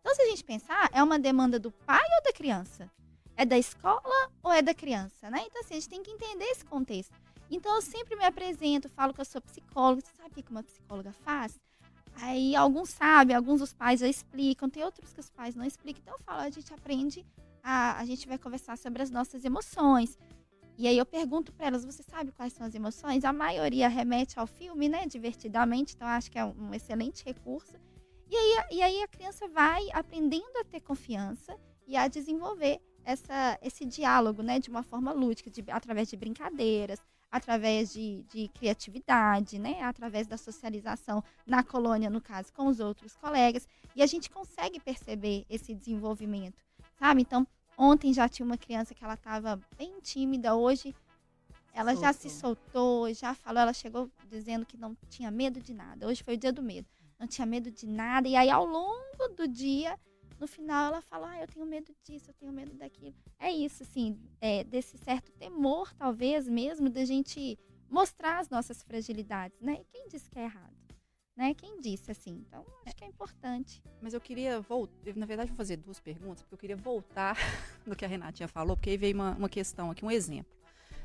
Então, 0.00 0.14
se 0.14 0.22
a 0.22 0.26
gente 0.30 0.44
pensar, 0.44 0.88
é 0.92 1.02
uma 1.02 1.18
demanda 1.18 1.58
do 1.58 1.70
pai 1.70 2.06
ou 2.16 2.22
da 2.24 2.32
criança? 2.32 2.90
É 3.36 3.44
da 3.44 3.58
escola 3.58 4.32
ou 4.42 4.52
é 4.52 4.62
da 4.62 4.74
criança, 4.74 5.28
né? 5.30 5.42
Então, 5.46 5.60
assim, 5.60 5.74
a 5.74 5.80
gente 5.80 5.88
tem 5.88 6.02
que 6.02 6.10
entender 6.10 6.44
esse 6.46 6.64
contexto. 6.64 7.14
Então, 7.50 7.74
eu 7.74 7.82
sempre 7.82 8.16
me 8.16 8.24
apresento, 8.24 8.88
falo 8.88 9.12
que 9.12 9.20
eu 9.20 9.24
sou 9.24 9.40
psicóloga. 9.40 10.00
Você 10.00 10.12
sabe 10.16 10.30
o 10.30 10.42
que 10.42 10.50
uma 10.50 10.62
psicóloga 10.62 11.12
faz? 11.12 11.58
Aí 12.20 12.56
alguns 12.56 12.90
sabem, 12.90 13.34
alguns 13.34 13.60
dos 13.60 13.72
pais 13.72 14.00
já 14.00 14.08
explicam, 14.08 14.68
tem 14.68 14.82
outros 14.84 15.12
que 15.12 15.20
os 15.20 15.30
pais 15.30 15.54
não 15.54 15.64
explicam. 15.64 16.02
Então 16.02 16.14
eu 16.14 16.20
falo, 16.20 16.40
a 16.40 16.50
gente 16.50 16.72
aprende, 16.72 17.24
a, 17.62 17.98
a 17.98 18.04
gente 18.04 18.26
vai 18.26 18.38
conversar 18.38 18.76
sobre 18.76 19.02
as 19.02 19.10
nossas 19.10 19.44
emoções. 19.44 20.18
E 20.76 20.86
aí 20.86 20.96
eu 20.96 21.06
pergunto 21.06 21.52
para 21.52 21.66
elas, 21.66 21.84
você 21.84 22.02
sabe 22.02 22.32
quais 22.32 22.52
são 22.52 22.66
as 22.66 22.74
emoções? 22.74 23.24
A 23.24 23.32
maioria 23.32 23.88
remete 23.88 24.38
ao 24.38 24.46
filme, 24.46 24.88
né, 24.88 25.06
divertidamente, 25.06 25.94
então 25.94 26.06
acho 26.06 26.30
que 26.30 26.38
é 26.38 26.44
um 26.44 26.72
excelente 26.72 27.24
recurso. 27.24 27.74
E 28.30 28.36
aí, 28.36 28.66
e 28.70 28.82
aí 28.82 29.02
a 29.02 29.08
criança 29.08 29.48
vai 29.48 29.88
aprendendo 29.92 30.56
a 30.60 30.64
ter 30.64 30.80
confiança 30.80 31.58
e 31.86 31.96
a 31.96 32.06
desenvolver 32.06 32.80
essa, 33.04 33.58
esse 33.62 33.84
diálogo, 33.84 34.42
né, 34.42 34.58
de 34.58 34.70
uma 34.70 34.82
forma 34.82 35.12
lúdica, 35.12 35.50
de, 35.50 35.64
através 35.68 36.08
de 36.08 36.16
brincadeiras, 36.16 37.02
através 37.30 37.92
de, 37.92 38.24
de, 38.30 38.48
criatividade, 38.48 39.58
né? 39.58 39.82
através 39.82 40.26
da 40.26 40.36
socialização 40.36 41.22
na 41.46 41.62
colônia, 41.62 42.08
no 42.08 42.20
caso, 42.20 42.52
com 42.52 42.66
os 42.66 42.80
outros 42.80 43.16
colegas. 43.16 43.68
E 43.94 44.02
a 44.02 44.06
gente 44.06 44.30
consegue 44.30 44.80
perceber 44.80 45.44
esse 45.48 45.74
desenvolvimento, 45.74 46.56
sabe? 46.98 47.22
Então, 47.22 47.46
ontem 47.76 48.12
já 48.12 48.28
tinha 48.28 48.46
uma 48.46 48.56
criança 48.56 48.94
que 48.94 49.04
ela 49.04 49.14
estava 49.14 49.60
bem 49.76 50.00
tímida, 50.00 50.54
hoje 50.54 50.94
ela 51.72 51.92
Soltou. 51.92 52.02
já 52.02 52.12
se 52.12 52.30
soltou, 52.30 53.14
já 53.14 53.34
falou, 53.34 53.62
ela 53.62 53.72
chegou 53.72 54.10
dizendo 54.28 54.66
que 54.66 54.76
não 54.76 54.96
tinha 55.08 55.30
medo 55.30 55.60
de 55.60 55.72
nada. 55.72 56.08
Hoje 56.08 56.24
foi 56.24 56.34
o 56.34 56.38
dia 56.38 56.52
do 56.52 56.62
medo. 56.62 56.88
Não 57.18 57.26
tinha 57.26 57.46
medo 57.46 57.70
de 57.70 57.86
nada. 57.86 58.26
E 58.26 58.34
aí, 58.34 58.50
ao 58.50 58.64
longo 58.64 59.28
do 59.36 59.46
dia, 59.46 59.98
no 60.38 60.46
final 60.46 60.86
ela 60.86 61.02
fala, 61.02 61.30
ah, 61.30 61.40
eu 61.40 61.46
tenho 61.46 61.66
medo 61.66 61.94
disso, 62.02 62.30
eu 62.30 62.34
tenho 62.34 62.52
medo 62.52 62.74
daquilo. 62.74 63.14
É 63.38 63.50
isso, 63.50 63.82
assim, 63.82 64.18
é, 64.40 64.64
desse 64.64 64.96
certo 64.98 65.32
temor, 65.32 65.92
talvez 65.94 66.48
mesmo, 66.48 66.88
da 66.88 67.04
gente 67.04 67.58
mostrar 67.90 68.38
as 68.38 68.48
nossas 68.48 68.82
fragilidades, 68.82 69.60
né? 69.60 69.78
E 69.80 69.84
quem 69.84 70.08
disse 70.08 70.30
que 70.30 70.38
é 70.38 70.44
errado? 70.44 70.76
Né? 71.36 71.54
Quem 71.54 71.80
disse 71.80 72.10
assim? 72.10 72.44
Então, 72.48 72.66
acho 72.84 72.96
que 72.96 73.04
é 73.04 73.06
importante. 73.06 73.80
Mas 74.02 74.12
eu 74.12 74.20
queria 74.20 74.60
voltar, 74.60 75.14
na 75.14 75.24
verdade, 75.24 75.50
vou 75.50 75.56
fazer 75.56 75.76
duas 75.76 76.00
perguntas, 76.00 76.42
porque 76.42 76.54
eu 76.54 76.58
queria 76.58 76.76
voltar 76.76 77.36
no 77.86 77.94
que 77.94 78.04
a 78.04 78.08
Renatinha 78.08 78.48
falou, 78.48 78.76
porque 78.76 78.90
aí 78.90 78.96
veio 78.96 79.14
uma, 79.14 79.36
uma 79.36 79.48
questão 79.48 79.88
aqui, 79.88 80.04
um 80.04 80.10
exemplo. 80.10 80.58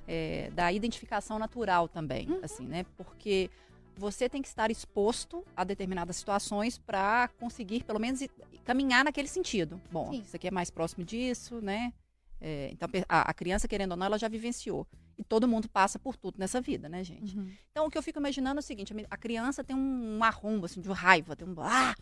É, 0.07 0.49
da 0.51 0.73
identificação 0.73 1.37
natural 1.37 1.87
também, 1.87 2.29
uhum. 2.29 2.39
assim, 2.43 2.65
né? 2.65 2.83
Porque 2.97 3.49
você 3.95 4.27
tem 4.27 4.41
que 4.41 4.47
estar 4.47 4.71
exposto 4.71 5.45
a 5.55 5.63
determinadas 5.63 6.15
situações 6.15 6.77
para 6.77 7.29
conseguir, 7.39 7.83
pelo 7.83 7.99
menos, 7.99 8.21
caminhar 8.63 9.03
naquele 9.03 9.27
sentido. 9.27 9.81
Bom, 9.91 10.11
Sim. 10.11 10.21
isso 10.21 10.35
aqui 10.35 10.47
é 10.47 10.51
mais 10.51 10.69
próximo 10.69 11.03
disso, 11.03 11.61
né? 11.61 11.93
É, 12.41 12.69
então, 12.71 12.89
a, 13.07 13.29
a, 13.29 13.33
criança, 13.33 13.67
querendo 13.67 13.91
ou 13.91 13.97
não, 13.97 14.05
ela 14.05 14.17
já 14.17 14.27
vivenciou. 14.27 14.85
E 15.17 15.23
todo 15.23 15.47
mundo 15.47 15.69
passa 15.69 15.97
por 15.97 16.17
tudo 16.17 16.37
nessa 16.37 16.59
vida, 16.59 16.89
né, 16.89 17.03
gente? 17.03 17.37
Uhum. 17.37 17.49
Então, 17.71 17.85
o 17.85 17.89
que 17.89 17.97
eu 17.97 18.03
fico 18.03 18.19
imaginando 18.19 18.59
é 18.59 18.61
o 18.61 18.63
seguinte: 18.63 18.93
a 19.09 19.17
criança 19.17 19.63
tem 19.63 19.75
um, 19.75 20.17
um 20.17 20.23
arrombo, 20.23 20.65
assim, 20.65 20.81
de 20.81 20.89
raiva, 20.89 21.35
tem 21.35 21.47
um. 21.47 21.55
Ah! 21.59 21.95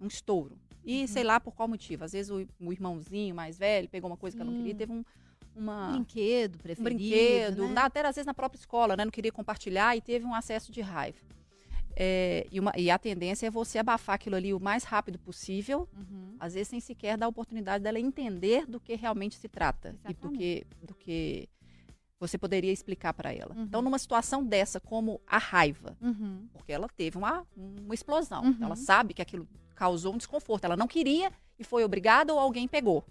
Um 0.00 0.06
estouro. 0.06 0.58
E 0.84 1.02
uhum. 1.02 1.06
sei 1.06 1.24
lá 1.24 1.38
por 1.38 1.54
qual 1.54 1.68
motivo. 1.68 2.04
Às 2.04 2.12
vezes 2.12 2.30
o, 2.30 2.46
o 2.58 2.72
irmãozinho 2.72 3.34
mais 3.34 3.58
velho 3.58 3.88
pegou 3.88 4.10
uma 4.10 4.16
coisa 4.16 4.36
que 4.36 4.42
ela 4.42 4.50
não 4.50 4.58
queria, 4.58 4.74
teve 4.74 4.92
um, 4.92 5.04
uma 5.54 5.92
brinquedo 5.92 6.58
preferido, 6.58 6.80
um 6.80 6.98
brinquedo, 6.98 7.68
né? 7.68 7.80
até 7.80 8.00
às 8.00 8.14
vezes 8.14 8.26
na 8.26 8.34
própria 8.34 8.58
escola, 8.58 8.96
né? 8.96 9.04
Não 9.04 9.12
queria 9.12 9.32
compartilhar 9.32 9.96
e 9.96 10.00
teve 10.00 10.24
um 10.24 10.34
acesso 10.34 10.70
de 10.72 10.80
raiva. 10.80 11.18
É, 11.96 12.46
e, 12.50 12.60
uma, 12.60 12.72
e, 12.76 12.90
a 12.90 12.98
tendência 12.98 13.46
é 13.46 13.50
você 13.50 13.78
abafar 13.78 14.14
aquilo 14.14 14.36
ali 14.36 14.54
o 14.54 14.60
mais 14.60 14.84
rápido 14.84 15.18
possível, 15.18 15.88
uhum. 15.94 16.36
às 16.38 16.54
vezes 16.54 16.68
sem 16.68 16.80
sequer 16.80 17.18
dar 17.18 17.26
a 17.26 17.28
oportunidade 17.28 17.82
dela 17.82 17.98
entender 17.98 18.64
do 18.64 18.78
que 18.80 18.94
realmente 18.94 19.36
se 19.36 19.48
trata 19.48 19.88
Exatamente. 19.88 20.18
e 20.18 20.22
do 20.22 20.30
que, 20.30 20.66
do 20.82 20.94
que 20.94 21.48
você 22.18 22.38
poderia 22.38 22.72
explicar 22.72 23.12
para 23.12 23.32
ela. 23.34 23.54
Uhum. 23.54 23.62
Então, 23.64 23.82
numa 23.82 23.98
situação 23.98 24.44
dessa, 24.44 24.78
como 24.78 25.20
a 25.26 25.38
raiva, 25.38 25.96
uhum. 26.00 26.46
porque 26.52 26.72
ela 26.72 26.88
teve 26.88 27.18
uma, 27.18 27.46
uma 27.56 27.94
explosão, 27.94 28.44
uhum. 28.44 28.56
ela 28.60 28.76
sabe 28.76 29.12
que 29.12 29.22
aquilo 29.22 29.48
causou 29.74 30.14
um 30.14 30.18
desconforto, 30.18 30.64
ela 30.64 30.76
não 30.76 30.86
queria 30.86 31.32
e 31.58 31.64
foi 31.64 31.84
obrigada 31.84 32.32
ou 32.32 32.38
alguém 32.38 32.68
pegou. 32.68 33.04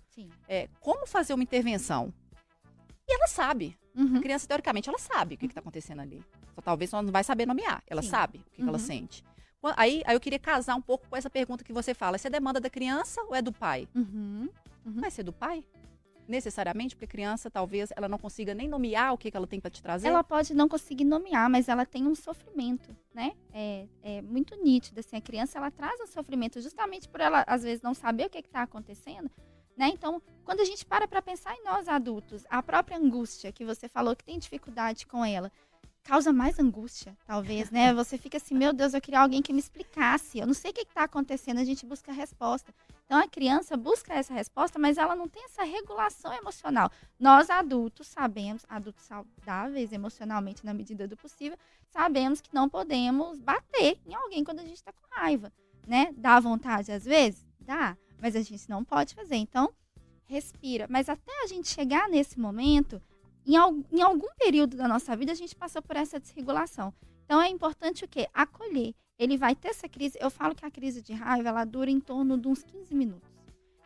É, 0.47 0.67
como 0.79 1.07
fazer 1.07 1.33
uma 1.33 1.43
intervenção? 1.43 2.13
E 3.09 3.13
ela 3.13 3.27
sabe. 3.27 3.75
Uhum. 3.95 4.17
A 4.17 4.21
criança, 4.21 4.47
teoricamente, 4.47 4.87
ela 4.87 4.99
sabe 4.99 5.33
o 5.33 5.37
que 5.37 5.47
está 5.47 5.59
acontecendo 5.59 5.99
ali. 5.99 6.23
Só 6.53 6.61
talvez 6.61 6.93
ela 6.93 7.01
não 7.01 7.11
vai 7.11 7.23
saber 7.23 7.47
nomear. 7.47 7.81
Ela 7.87 8.03
Sim. 8.03 8.09
sabe 8.09 8.37
o 8.37 8.41
que, 8.51 8.61
uhum. 8.61 8.67
que, 8.67 8.69
ela 8.69 8.77
uhum. 8.77 8.85
sente. 8.85 9.23
Aí, 9.75 10.03
aí 10.05 10.15
eu 10.15 10.19
queria 10.19 10.39
casar 10.39 10.75
um 10.75 10.81
pouco 10.81 11.09
com 11.09 11.17
essa 11.17 11.29
pergunta 11.29 11.63
que 11.63 11.73
você 11.73 11.93
fala. 11.93 12.17
Se 12.17 12.27
é 12.27 12.29
demanda 12.29 12.59
da 12.59 12.69
criança 12.69 13.21
ou 13.23 13.35
é 13.35 13.41
do 13.41 13.51
pai? 13.51 13.87
Uhum. 13.95 14.47
uhum. 14.85 15.01
Vai 15.01 15.09
ser 15.09 15.23
do 15.23 15.33
pai? 15.33 15.65
necessariamente, 16.29 16.95
porque 16.95 17.05
a 17.05 17.07
criança 17.07 17.49
talvez 17.49 17.91
ela 17.95 18.07
não 18.07 18.19
consiga 18.19 18.53
nem 18.53 18.67
nomear 18.67 19.13
o 19.13 19.17
que, 19.17 19.31
que 19.31 19.35
ela 19.35 19.47
tem 19.47 19.59
para 19.59 19.71
te 19.71 19.81
trazer? 19.81 20.07
Ela 20.07 20.23
pode 20.23 20.53
não 20.53 20.69
conseguir 20.69 21.03
nomear, 21.03 21.49
mas 21.49 21.67
ela 21.67 21.85
tem 21.85 22.05
um 22.05 22.13
sofrimento, 22.13 22.95
né? 23.13 23.33
É, 23.51 23.87
é 24.03 24.21
muito 24.21 24.55
nítido, 24.63 24.99
assim, 24.99 25.17
a 25.17 25.21
criança 25.21 25.57
ela 25.57 25.71
traz 25.71 25.99
um 25.99 26.05
sofrimento 26.05 26.61
justamente 26.61 27.09
por 27.09 27.19
ela 27.19 27.43
às 27.47 27.63
vezes 27.63 27.81
não 27.81 27.95
saber 27.95 28.27
o 28.27 28.29
que 28.29 28.37
está 28.37 28.61
acontecendo, 28.61 29.29
né? 29.79 29.87
Então, 29.93 30.21
quando 30.43 30.59
a 30.59 30.65
gente 30.65 30.85
para 30.85 31.07
para 31.07 31.21
pensar 31.21 31.55
em 31.55 31.63
nós 31.63 31.87
adultos, 31.87 32.45
a 32.49 32.61
própria 32.61 32.97
angústia 32.97 33.49
que 33.49 33.63
você 33.63 33.87
falou 33.87 34.13
que 34.13 34.25
tem 34.25 34.37
dificuldade 34.37 35.07
com 35.07 35.23
ela, 35.23 35.49
causa 36.03 36.33
mais 36.33 36.59
angústia, 36.59 37.15
talvez, 37.25 37.71
né? 37.71 37.93
Você 37.95 38.17
fica 38.17 38.37
assim, 38.37 38.55
meu 38.55 38.73
Deus, 38.73 38.93
eu 38.93 39.01
queria 39.01 39.21
alguém 39.21 39.41
que 39.41 39.53
me 39.53 39.59
explicasse. 39.59 40.39
Eu 40.39 40.47
não 40.47 40.53
sei 40.53 40.71
o 40.71 40.73
que 40.73 40.81
está 40.81 41.03
acontecendo, 41.03 41.59
a 41.59 41.63
gente 41.63 41.85
busca 41.85 42.11
a 42.11 42.13
resposta. 42.13 42.73
Então 43.05 43.17
a 43.17 43.27
criança 43.27 43.77
busca 43.77 44.13
essa 44.13 44.33
resposta, 44.33 44.77
mas 44.77 44.97
ela 44.97 45.15
não 45.15 45.27
tem 45.29 45.43
essa 45.45 45.63
regulação 45.63 46.33
emocional. 46.33 46.91
Nós 47.19 47.49
adultos 47.49 48.07
sabemos, 48.07 48.65
adultos 48.67 49.05
saudáveis 49.05 49.93
emocionalmente 49.93 50.65
na 50.65 50.73
medida 50.73 51.07
do 51.07 51.15
possível, 51.15 51.57
sabemos 51.89 52.41
que 52.41 52.53
não 52.53 52.67
podemos 52.67 53.39
bater 53.39 53.97
em 54.05 54.13
alguém 54.13 54.43
quando 54.43 54.59
a 54.59 54.65
gente 54.65 54.77
está 54.77 54.91
com 54.91 55.07
raiva, 55.11 55.53
né? 55.87 56.11
Dá 56.17 56.39
vontade 56.39 56.91
às 56.91 57.05
vezes? 57.05 57.45
Dá. 57.59 57.95
Mas 58.21 58.35
a 58.35 58.41
gente 58.41 58.69
não 58.69 58.83
pode 58.83 59.15
fazer. 59.15 59.35
Então, 59.35 59.73
respira. 60.25 60.87
Mas 60.89 61.09
até 61.09 61.31
a 61.43 61.47
gente 61.47 61.67
chegar 61.67 62.07
nesse 62.09 62.39
momento, 62.39 63.01
em, 63.45 63.55
em 63.91 64.01
algum 64.01 64.27
período 64.37 64.77
da 64.77 64.87
nossa 64.87 65.15
vida, 65.15 65.31
a 65.31 65.35
gente 65.35 65.55
passou 65.55 65.81
por 65.81 65.95
essa 65.95 66.19
desregulação. 66.19 66.93
Então, 67.25 67.41
é 67.41 67.47
importante 67.47 68.05
o 68.05 68.07
quê? 68.07 68.27
Acolher. 68.33 68.93
Ele 69.17 69.37
vai 69.37 69.55
ter 69.55 69.69
essa 69.69 69.87
crise. 69.87 70.17
Eu 70.19 70.29
falo 70.29 70.55
que 70.55 70.65
a 70.65 70.71
crise 70.71 71.01
de 71.01 71.13
raiva, 71.13 71.49
ela 71.49 71.65
dura 71.65 71.91
em 71.91 71.99
torno 71.99 72.37
de 72.37 72.47
uns 72.47 72.63
15 72.63 72.95
minutos. 72.95 73.29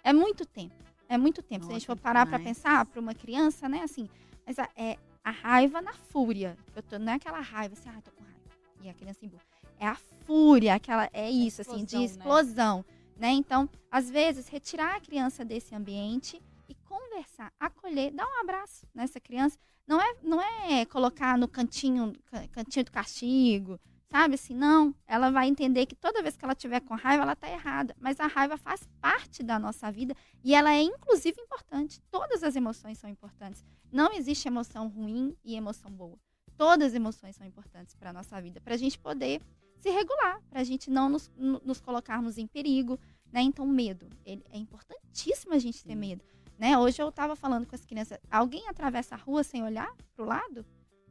É 0.04 0.13
muito 0.13 0.46
tempo. 0.46 0.76
É 1.10 1.17
muito 1.17 1.41
tempo. 1.41 1.62
Nossa, 1.62 1.67
Se 1.67 1.72
a 1.72 1.80
gente 1.80 1.88
for 1.88 1.98
parar 1.98 2.26
para 2.26 2.39
pensar, 2.39 2.86
para 2.86 3.00
uma 3.00 3.13
criança, 3.13 3.67
né, 3.67 3.82
assim, 3.82 4.10
mas 4.46 4.60
a, 4.60 4.69
é 4.76 4.98
a 5.24 5.32
raiva 5.32 5.82
na 5.82 5.93
fúria. 5.93 6.58
Eu 6.76 6.84
tô, 6.84 7.00
não 7.00 7.13
é 7.13 7.15
aquela 7.15 7.39
raiva 7.39 7.74
assim, 7.74 7.89
ah, 7.89 8.02
tô 8.02 8.12
com 8.12 8.24
raiva. 8.24 8.39
E 8.82 8.89
a 8.89 8.93
criança 8.93 9.26
emburra. 9.26 9.43
É 9.80 9.88
a 9.88 9.96
fúria, 10.26 10.76
aquela, 10.76 11.10
é 11.13 11.30
isso, 11.30 11.62
explosão, 11.62 11.84
assim, 11.84 11.98
de 11.98 12.04
explosão. 12.04 12.78
Né? 12.78 12.86
Né? 13.15 13.32
Então, 13.32 13.69
às 13.91 14.10
vezes, 14.10 14.47
retirar 14.47 14.95
a 14.95 14.99
criança 14.99 15.45
desse 15.45 15.76
ambiente 15.76 16.41
e 16.67 16.76
conversar, 16.76 17.52
acolher, 17.60 18.12
dar 18.12 18.28
um 18.28 18.41
abraço 18.41 18.88
nessa 18.93 19.19
criança. 19.19 19.58
Não 19.86 20.02
é, 20.02 20.15
não 20.23 20.41
é 20.41 20.86
colocar 20.86 21.38
no 21.38 21.47
cantinho, 21.47 22.13
cantinho 22.52 22.86
do 22.86 22.91
castigo, 22.91 23.80
sabe? 24.10 24.36
Assim, 24.36 24.54
não. 24.54 24.95
Ela 25.08 25.30
vai 25.30 25.47
entender 25.47 25.86
que 25.86 25.95
toda 25.95 26.21
vez 26.21 26.38
que 26.38 26.45
ela 26.45 26.56
tiver 26.56 26.80
com 26.82 26.95
raiva, 26.95 27.23
ela 27.23 27.34
está 27.34 27.49
errada. 27.49 27.95
Mas 27.99 28.19
a 28.19 28.28
raiva 28.28 28.58
faz 28.58 28.88
parte 29.02 29.43
da 29.43 29.60
nossa 29.60 29.91
vida 29.91 30.15
e 30.43 30.54
ela 30.56 30.73
é, 30.73 30.82
inclusive, 30.82 31.39
importante. 31.41 32.02
Todas 32.10 32.43
as 32.43 32.56
emoções 32.56 32.97
são 32.97 33.10
importantes. 33.10 33.63
Não 33.91 34.13
existe 34.13 34.47
emoção 34.47 34.88
ruim 34.88 35.36
e 35.43 35.56
emoção 35.56 35.91
boa. 35.91 36.17
Todas 36.56 36.89
as 36.89 36.93
emoções 36.93 37.36
são 37.36 37.45
importantes 37.45 37.95
para 37.95 38.12
a 38.12 38.13
nossa 38.13 38.39
vida, 38.39 38.62
para 38.62 38.76
a 38.76 38.78
gente 38.78 38.97
poder 38.99 39.41
se 39.84 39.89
regular, 39.89 40.41
para 40.50 40.62
a 40.62 40.63
gente 40.63 40.89
não 40.89 41.10
nos, 41.10 41.30
nos, 41.38 41.82
colocarmos 41.82 42.38
em 42.38 42.48
perigo, 42.48 42.98
né? 43.34 43.41
Então, 43.41 43.67
medo. 43.67 44.08
Ele, 44.26 44.41
é 44.50 44.58
importantíssimo 44.58 45.54
a 45.54 45.60
gente 45.60 45.84
ter 45.84 45.93
medo. 45.96 46.24
Né? 46.58 46.78
Hoje 46.78 47.02
eu 47.02 47.10
estava 47.10 47.36
falando 47.36 47.67
com 47.67 47.76
as 47.76 47.84
crianças, 47.84 48.17
alguém 48.32 48.65
atravessa 48.69 49.15
a 49.15 49.17
rua 49.17 49.43
sem 49.43 49.62
olhar 49.62 49.93
para 50.15 50.24
o 50.24 50.28
lado? 50.28 50.65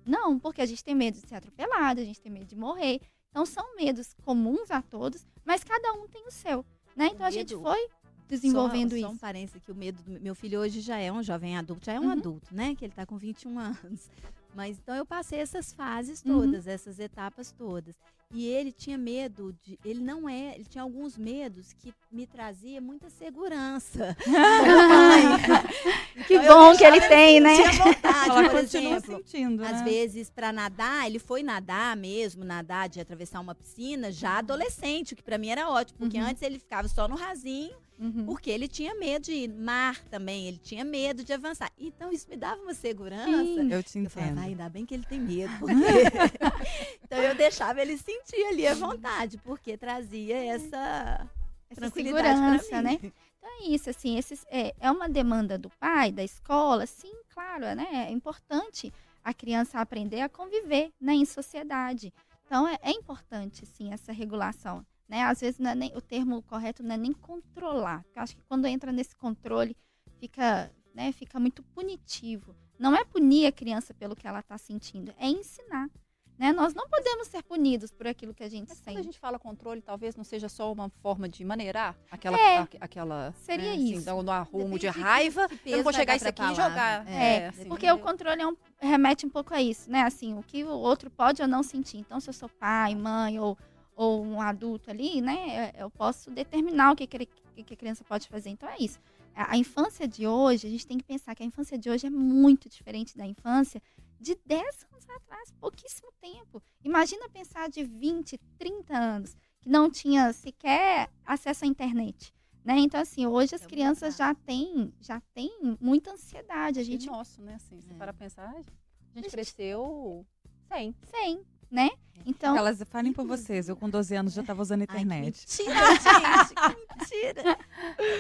Não, 0.06 0.38
porque 0.38 0.62
a 0.62 0.66
gente 0.66 0.82
tem 0.82 0.94
medo 0.94 1.20
de 1.20 1.28
ser 1.28 1.34
atropelado, 1.34 2.00
a 2.00 2.04
gente 2.04 2.18
tem 2.20 2.32
medo 2.32 2.46
de 2.46 2.56
morrer. 2.56 3.02
Então, 3.28 3.44
são 3.44 3.76
medos 3.76 4.14
comuns 4.24 4.70
a 4.70 4.80
todos, 4.80 5.26
mas 5.44 5.62
cada 5.62 5.92
um 5.92 6.08
tem 6.08 6.26
o 6.26 6.30
seu. 6.30 6.64
Né? 6.96 7.10
Então, 7.12 7.26
a 7.26 7.30
gente 7.30 7.54
foi 7.54 7.88
desenvolvendo 8.26 8.90
só, 8.90 8.96
isso. 8.96 9.06
Só 9.06 9.12
um 9.12 9.18
parênteses 9.18 9.62
que 9.62 9.70
o 9.70 9.74
medo 9.74 10.02
do 10.02 10.18
meu 10.18 10.34
filho 10.34 10.60
hoje 10.60 10.80
já 10.80 10.96
é 10.96 11.12
um 11.12 11.22
jovem 11.22 11.58
adulto, 11.58 11.84
já 11.84 11.92
é 11.92 12.00
um 12.00 12.04
Uhum. 12.04 12.12
adulto, 12.12 12.54
né? 12.54 12.74
Que 12.74 12.86
ele 12.86 12.94
tá 12.94 13.04
com 13.04 13.18
21 13.18 13.58
anos. 13.58 14.08
Mas 14.54 14.78
então 14.78 14.94
eu 14.94 15.06
passei 15.06 15.38
essas 15.40 15.72
fases 15.72 16.22
Uhum. 16.24 16.40
todas, 16.42 16.66
essas 16.66 16.98
etapas 16.98 17.50
todas. 17.52 17.94
E 18.34 18.46
ele 18.46 18.72
tinha 18.72 18.96
medo 18.96 19.54
de. 19.62 19.78
Ele 19.84 20.00
não 20.00 20.26
é. 20.26 20.54
Ele 20.54 20.64
tinha 20.64 20.80
alguns 20.82 21.18
medos 21.18 21.74
que 21.74 21.92
me 22.10 22.26
trazia 22.26 22.80
muita 22.80 23.10
segurança. 23.10 24.16
Que 26.26 26.34
Então, 26.36 26.72
bom 26.72 26.76
que 26.76 26.84
ele 26.84 27.00
tem, 27.08 27.40
né? 27.40 27.54
vontade, 27.72 28.30
Ela 28.30 28.50
por 28.50 28.60
continua 28.60 28.96
exemplo. 28.96 29.16
sentindo, 29.16 29.64
Às 29.64 29.78
né? 29.80 29.84
vezes, 29.84 30.30
para 30.30 30.52
nadar, 30.52 31.06
ele 31.06 31.18
foi 31.18 31.42
nadar 31.42 31.96
mesmo, 31.96 32.44
nadar 32.44 32.88
de 32.88 33.00
atravessar 33.00 33.40
uma 33.40 33.54
piscina, 33.54 34.12
já 34.12 34.38
adolescente, 34.38 35.12
o 35.12 35.16
que 35.16 35.22
para 35.22 35.38
mim 35.38 35.48
era 35.48 35.68
ótimo, 35.68 35.98
porque 35.98 36.18
Uhum. 36.18 36.26
antes 36.26 36.42
ele 36.42 36.58
ficava 36.58 36.86
só 36.88 37.08
no 37.08 37.16
rasinho, 37.16 37.74
Uhum. 38.02 38.26
porque 38.26 38.50
ele 38.50 38.66
tinha 38.66 38.94
medo 38.96 39.22
de 39.26 39.32
ir. 39.32 39.48
Mar 39.48 40.02
também, 40.10 40.48
ele 40.48 40.58
tinha 40.58 40.84
medo 40.84 41.22
de 41.22 41.32
avançar. 41.32 41.70
Então, 41.78 42.10
isso 42.10 42.28
me 42.28 42.36
dava 42.36 42.60
uma 42.60 42.74
segurança. 42.74 43.30
Sim. 43.44 43.72
Eu 43.72 43.82
te 43.82 43.98
Eu 43.98 44.10
falava, 44.10 44.32
entendo. 44.32 44.42
"Ai, 44.42 44.48
ainda 44.50 44.68
bem 44.68 44.84
que 44.84 44.94
ele 44.94 45.04
tem 45.04 45.20
medo. 45.20 45.52
porque-" 45.60 45.68
então, 47.04 47.18
eu 47.22 47.34
deixava 47.34 47.80
ele 47.80 47.96
sentir 47.96 48.44
ali 48.46 48.66
à 48.66 48.74
vontade, 48.74 49.38
porque 49.38 49.76
trazia 49.76 50.36
essa, 50.36 51.28
Essa 51.70 51.80
tranquilidade 51.80 52.28
segurança, 52.38 52.76
mim. 52.82 52.82
né? 52.82 53.12
Então 53.42 53.50
é 53.60 53.66
isso, 53.74 53.90
assim, 53.90 54.16
esses, 54.16 54.46
é, 54.48 54.72
é 54.78 54.88
uma 54.88 55.08
demanda 55.08 55.58
do 55.58 55.68
pai, 55.68 56.12
da 56.12 56.22
escola, 56.22 56.86
sim, 56.86 57.12
claro, 57.28 57.74
né? 57.74 58.06
É 58.08 58.10
importante 58.12 58.92
a 59.24 59.34
criança 59.34 59.80
aprender 59.80 60.20
a 60.20 60.28
conviver 60.28 60.92
né, 61.00 61.12
em 61.14 61.24
sociedade. 61.24 62.14
Então 62.46 62.68
é, 62.68 62.78
é 62.80 62.92
importante, 62.92 63.66
sim, 63.66 63.92
essa 63.92 64.12
regulação. 64.12 64.86
Né? 65.12 65.24
Às 65.24 65.40
vezes 65.42 65.60
não 65.60 65.70
é 65.70 65.74
nem, 65.74 65.92
o 65.94 66.00
termo 66.00 66.40
correto 66.40 66.82
não 66.82 66.94
é 66.94 66.96
nem 66.96 67.12
controlar. 67.12 68.02
Eu 68.16 68.22
acho 68.22 68.34
que 68.34 68.42
quando 68.48 68.64
entra 68.66 68.90
nesse 68.90 69.14
controle 69.14 69.76
fica, 70.18 70.72
né, 70.94 71.12
fica 71.12 71.38
muito 71.38 71.62
punitivo. 71.62 72.56
Não 72.78 72.96
é 72.96 73.04
punir 73.04 73.44
a 73.44 73.52
criança 73.52 73.92
pelo 73.92 74.16
que 74.16 74.26
ela 74.26 74.40
está 74.40 74.56
sentindo, 74.56 75.12
é 75.18 75.26
ensinar. 75.28 75.90
Né? 76.38 76.50
Nós 76.50 76.72
não 76.72 76.88
podemos 76.88 77.28
ser 77.28 77.42
punidos 77.42 77.90
por 77.92 78.06
aquilo 78.06 78.32
que 78.32 78.42
a 78.42 78.48
gente 78.48 78.70
Mas 78.70 78.80
quando 78.80 78.88
a 78.88 78.92
sente. 78.94 79.04
gente 79.04 79.18
fala 79.18 79.38
controle, 79.38 79.82
talvez 79.82 80.16
não 80.16 80.24
seja 80.24 80.48
só 80.48 80.72
uma 80.72 80.88
forma 81.02 81.28
de 81.28 81.44
maneirar 81.44 81.94
aquela. 82.10 82.38
É. 82.40 82.58
a- 82.60 82.68
aquela 82.80 83.32
Seria 83.36 83.66
né, 83.66 83.72
assim, 83.74 83.92
isso. 83.96 84.06
dar 84.06 84.14
um 84.14 84.30
arrumo 84.30 84.78
de 84.78 84.86
Depende 84.86 84.94
de 84.94 85.00
raiva. 85.04 85.46
que 85.50 85.70
Eu 85.70 85.76
não 85.76 85.84
vou 85.84 85.92
chegar 85.92 86.16
isso 86.16 86.26
aqui 86.26 86.40
e 86.40 86.46
palavra. 86.46 86.64
jogar. 86.70 87.06
É, 87.06 87.48
assim, 87.48 87.64
Porque 87.68 87.84
entendeu? 87.86 88.02
o 88.02 88.06
controle 88.08 88.40
é 88.40 88.46
um- 88.46 88.56
remete 88.80 89.26
um 89.26 89.28
pouco 89.30 89.52
a 89.52 89.60
isso, 89.60 89.90
né? 89.90 90.00
Assim, 90.04 90.32
o 90.38 90.42
que 90.42 90.64
o 90.64 90.70
outro 90.70 91.10
pode 91.10 91.42
ou 91.42 91.46
não 91.46 91.62
sentir. 91.62 91.98
Então, 91.98 92.18
se 92.18 92.30
eu 92.30 92.34
sou 92.34 92.48
pai, 92.48 92.94
mãe 92.94 93.38
ou, 93.38 93.56
ou 93.94 94.24
um 94.24 94.40
adulto 94.40 94.90
ali, 94.90 95.20
né? 95.20 95.72
Eu 95.76 95.82
eu 95.84 95.90
posso 95.90 96.30
determinar 96.30 96.92
o 96.92 96.96
que, 96.96 97.06
que, 97.06 97.28
a 97.74 97.76
criança 97.76 98.02
pode 98.04 98.28
fazer. 98.28 98.50
Então, 98.50 98.68
é 98.68 98.76
isso. 98.78 98.98
A, 99.34 99.52
a 99.52 99.56
infância 99.58 100.06
de 100.08 100.26
hoje, 100.26 100.66
a 100.66 100.70
gente 100.70 100.86
tem 100.86 100.98
que 100.98 101.04
pensar 101.04 101.34
que 101.34 101.42
a 101.42 101.46
infância 101.46 101.76
de 101.78 101.88
hoje 101.90 102.06
é 102.06 102.10
muito 102.10 102.68
diferente 102.68 103.16
da 103.16 103.26
infância 103.26 103.82
de 104.20 104.36
10 104.46 104.86
anos 104.92 105.08
atrás, 105.10 105.50
pouquíssimo 105.60 106.10
tempo. 106.20 106.62
Imagina 106.84 107.28
pensar 107.28 107.68
de 107.68 107.82
20, 107.82 108.38
30 108.58 108.96
anos, 108.96 109.36
que 109.60 109.68
não 109.68 109.90
tinha 109.90 110.32
sequer 110.32 111.10
acesso 111.24 111.64
à 111.64 111.68
internet. 111.68 112.32
Né? 112.64 112.78
Então, 112.78 113.00
assim, 113.00 113.26
hoje 113.26 113.54
as 113.56 113.62
É 113.64 113.66
crianças 113.66 114.16
já 114.16 114.32
têm, 114.34 114.92
já 115.00 115.20
têm 115.34 115.50
muita 115.80 116.12
ansiedade. 116.12 116.78
A 116.78 116.82
E 116.82 116.84
gente 116.84 117.06
nosso, 117.06 117.42
né? 117.42 117.54
Assim, 117.56 117.80
É. 117.90 117.94
para 117.94 118.12
pensar, 118.12 118.48
a 118.50 118.54
gente 118.58 118.70
gente- 119.14 119.30
cresceu 119.30 120.24
sem. 120.68 120.92
tem, 121.10 121.42
né? 121.68 121.90
Então, 122.26 122.56
Elas 122.56 122.82
falem 122.90 123.12
por 123.12 123.26
vocês. 123.26 123.68
Eu 123.68 123.76
com 123.76 123.88
12 123.88 124.14
anos 124.14 124.32
já 124.32 124.40
estava 124.42 124.62
usando 124.62 124.80
Ai, 124.80 124.84
internet. 124.84 125.46
que 125.46 125.62
mentira, 125.64 125.94
gente, 125.94 126.54
que 126.54 127.32
mentira. 127.42 127.58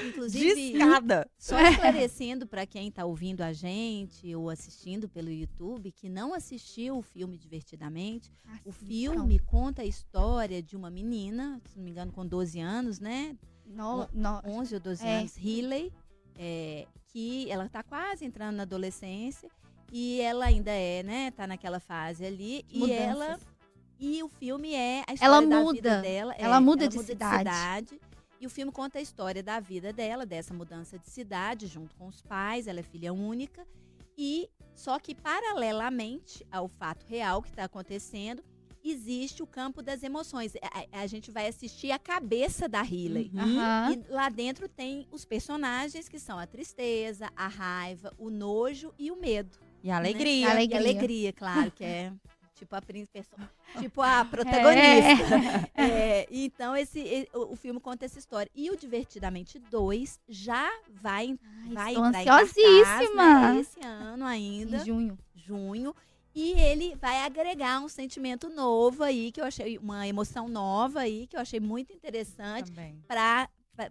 Inclusive, 0.08 0.72
Discada. 0.72 1.30
Só 1.38 1.58
esclarecendo 1.60 2.46
para 2.46 2.66
quem 2.66 2.88
está 2.88 3.04
ouvindo 3.04 3.42
a 3.42 3.52
gente 3.52 4.34
ou 4.34 4.50
assistindo 4.50 5.08
pelo 5.08 5.30
YouTube 5.30 5.92
que 5.92 6.08
não 6.08 6.34
assistiu 6.34 6.98
o 6.98 7.02
filme 7.02 7.36
Divertidamente, 7.36 8.30
o 8.64 8.70
assistam. 8.70 8.86
filme 8.86 9.38
conta 9.38 9.82
a 9.82 9.84
história 9.84 10.62
de 10.62 10.76
uma 10.76 10.90
menina, 10.90 11.60
se 11.66 11.76
não 11.76 11.84
me 11.84 11.90
engano, 11.90 12.12
com 12.12 12.26
12 12.26 12.60
anos, 12.60 13.00
né? 13.00 13.36
No, 13.66 14.08
no, 14.12 14.40
11 14.44 14.74
ou 14.74 14.80
12 14.80 15.04
É. 15.06 15.18
anos, 15.18 15.36
Riley, 15.36 15.92
é, 16.38 16.86
que 17.08 17.50
ela 17.50 17.66
está 17.66 17.82
quase 17.82 18.24
entrando 18.24 18.56
na 18.56 18.62
adolescência 18.64 19.48
e 19.90 20.20
ela 20.20 20.46
ainda 20.46 20.70
é, 20.70 21.02
né? 21.02 21.30
Tá 21.30 21.46
naquela 21.46 21.78
fase 21.80 22.24
ali 22.24 22.64
e 22.70 22.90
ela 22.90 23.38
e 24.04 24.22
o 24.22 24.28
filme 24.28 24.74
é 24.74 25.00
a 25.00 25.04
Ela 25.06 25.14
história 25.14 25.48
da 25.48 25.60
muda, 25.60 25.72
vida 25.74 26.00
dela. 26.02 26.34
ela 26.36 26.56
é, 26.56 26.60
muda 26.60 26.88
de 26.88 26.98
cidade. 27.02 27.38
cidade. 27.38 28.00
E 28.40 28.46
o 28.46 28.50
filme 28.50 28.72
conta 28.72 28.98
a 28.98 29.00
história 29.00 29.42
da 29.42 29.60
vida 29.60 29.92
dela, 29.92 30.26
dessa 30.26 30.52
mudança 30.52 30.98
de 30.98 31.08
cidade, 31.08 31.68
junto 31.68 31.94
com 31.94 32.08
os 32.08 32.20
pais. 32.20 32.66
Ela 32.66 32.80
é 32.80 32.82
filha 32.82 33.12
única. 33.12 33.64
E 34.18 34.48
só 34.74 34.98
que, 34.98 35.14
paralelamente 35.14 36.44
ao 36.50 36.66
fato 36.66 37.06
real 37.06 37.40
que 37.40 37.50
está 37.50 37.64
acontecendo, 37.64 38.42
existe 38.84 39.44
o 39.44 39.46
campo 39.46 39.80
das 39.80 40.02
emoções. 40.02 40.54
A, 40.56 40.80
a- 40.98 41.02
a 41.02 41.06
gente 41.06 41.30
vai 41.30 41.46
assistir 41.46 41.92
a 41.92 41.98
cabeça 42.00 42.68
da 42.68 42.82
Riley. 42.82 43.30
Uhum. 43.32 43.92
E 43.92 44.12
lá 44.12 44.28
dentro 44.28 44.68
tem 44.68 45.06
os 45.12 45.24
personagens 45.24 46.08
que 46.08 46.18
são 46.18 46.36
a 46.38 46.46
tristeza, 46.46 47.30
a 47.36 47.46
raiva, 47.46 48.12
o 48.18 48.28
nojo 48.28 48.92
e 48.98 49.12
o 49.12 49.16
medo. 49.16 49.56
E 49.84 49.88
a 49.90 49.94
né? 49.94 49.98
alegria. 50.00 50.46
A 50.46 50.48
E 50.48 50.52
alegria. 50.52 50.76
a 50.76 50.80
alegria, 50.80 51.32
claro, 51.32 51.70
que 51.70 51.84
é 51.84 52.12
tipo 52.62 52.76
a 52.76 52.80
prin- 52.82 53.06
perso- 53.06 53.34
tipo 53.80 54.00
a 54.00 54.24
protagonista. 54.30 55.70
É, 55.74 56.26
então 56.30 56.76
esse 56.76 57.28
o, 57.34 57.52
o 57.52 57.56
filme 57.56 57.80
conta 57.80 58.04
essa 58.04 58.18
história. 58.18 58.50
E 58.54 58.70
o 58.70 58.76
Divertidamente 58.76 59.58
2 59.58 60.20
já 60.28 60.70
vai 60.88 61.36
Ai, 61.66 61.72
vai 61.74 61.92
estou 61.92 62.04
cartaz, 62.12 62.28
ansiosíssima. 62.28 63.52
né, 63.52 63.60
esse 63.60 63.80
ano 63.84 64.24
ainda, 64.24 64.76
Em 64.76 64.84
junho. 64.84 65.18
junho. 65.34 65.94
E 66.34 66.52
ele 66.52 66.94
vai 66.96 67.18
agregar 67.24 67.80
um 67.80 67.88
sentimento 67.88 68.48
novo 68.48 69.02
aí, 69.02 69.30
que 69.32 69.40
eu 69.40 69.44
achei, 69.44 69.76
uma 69.76 70.06
emoção 70.08 70.48
nova 70.48 71.00
aí, 71.00 71.26
que 71.26 71.36
eu 71.36 71.40
achei 71.40 71.60
muito 71.60 71.92
interessante, 71.92 72.70
Também. 72.70 72.98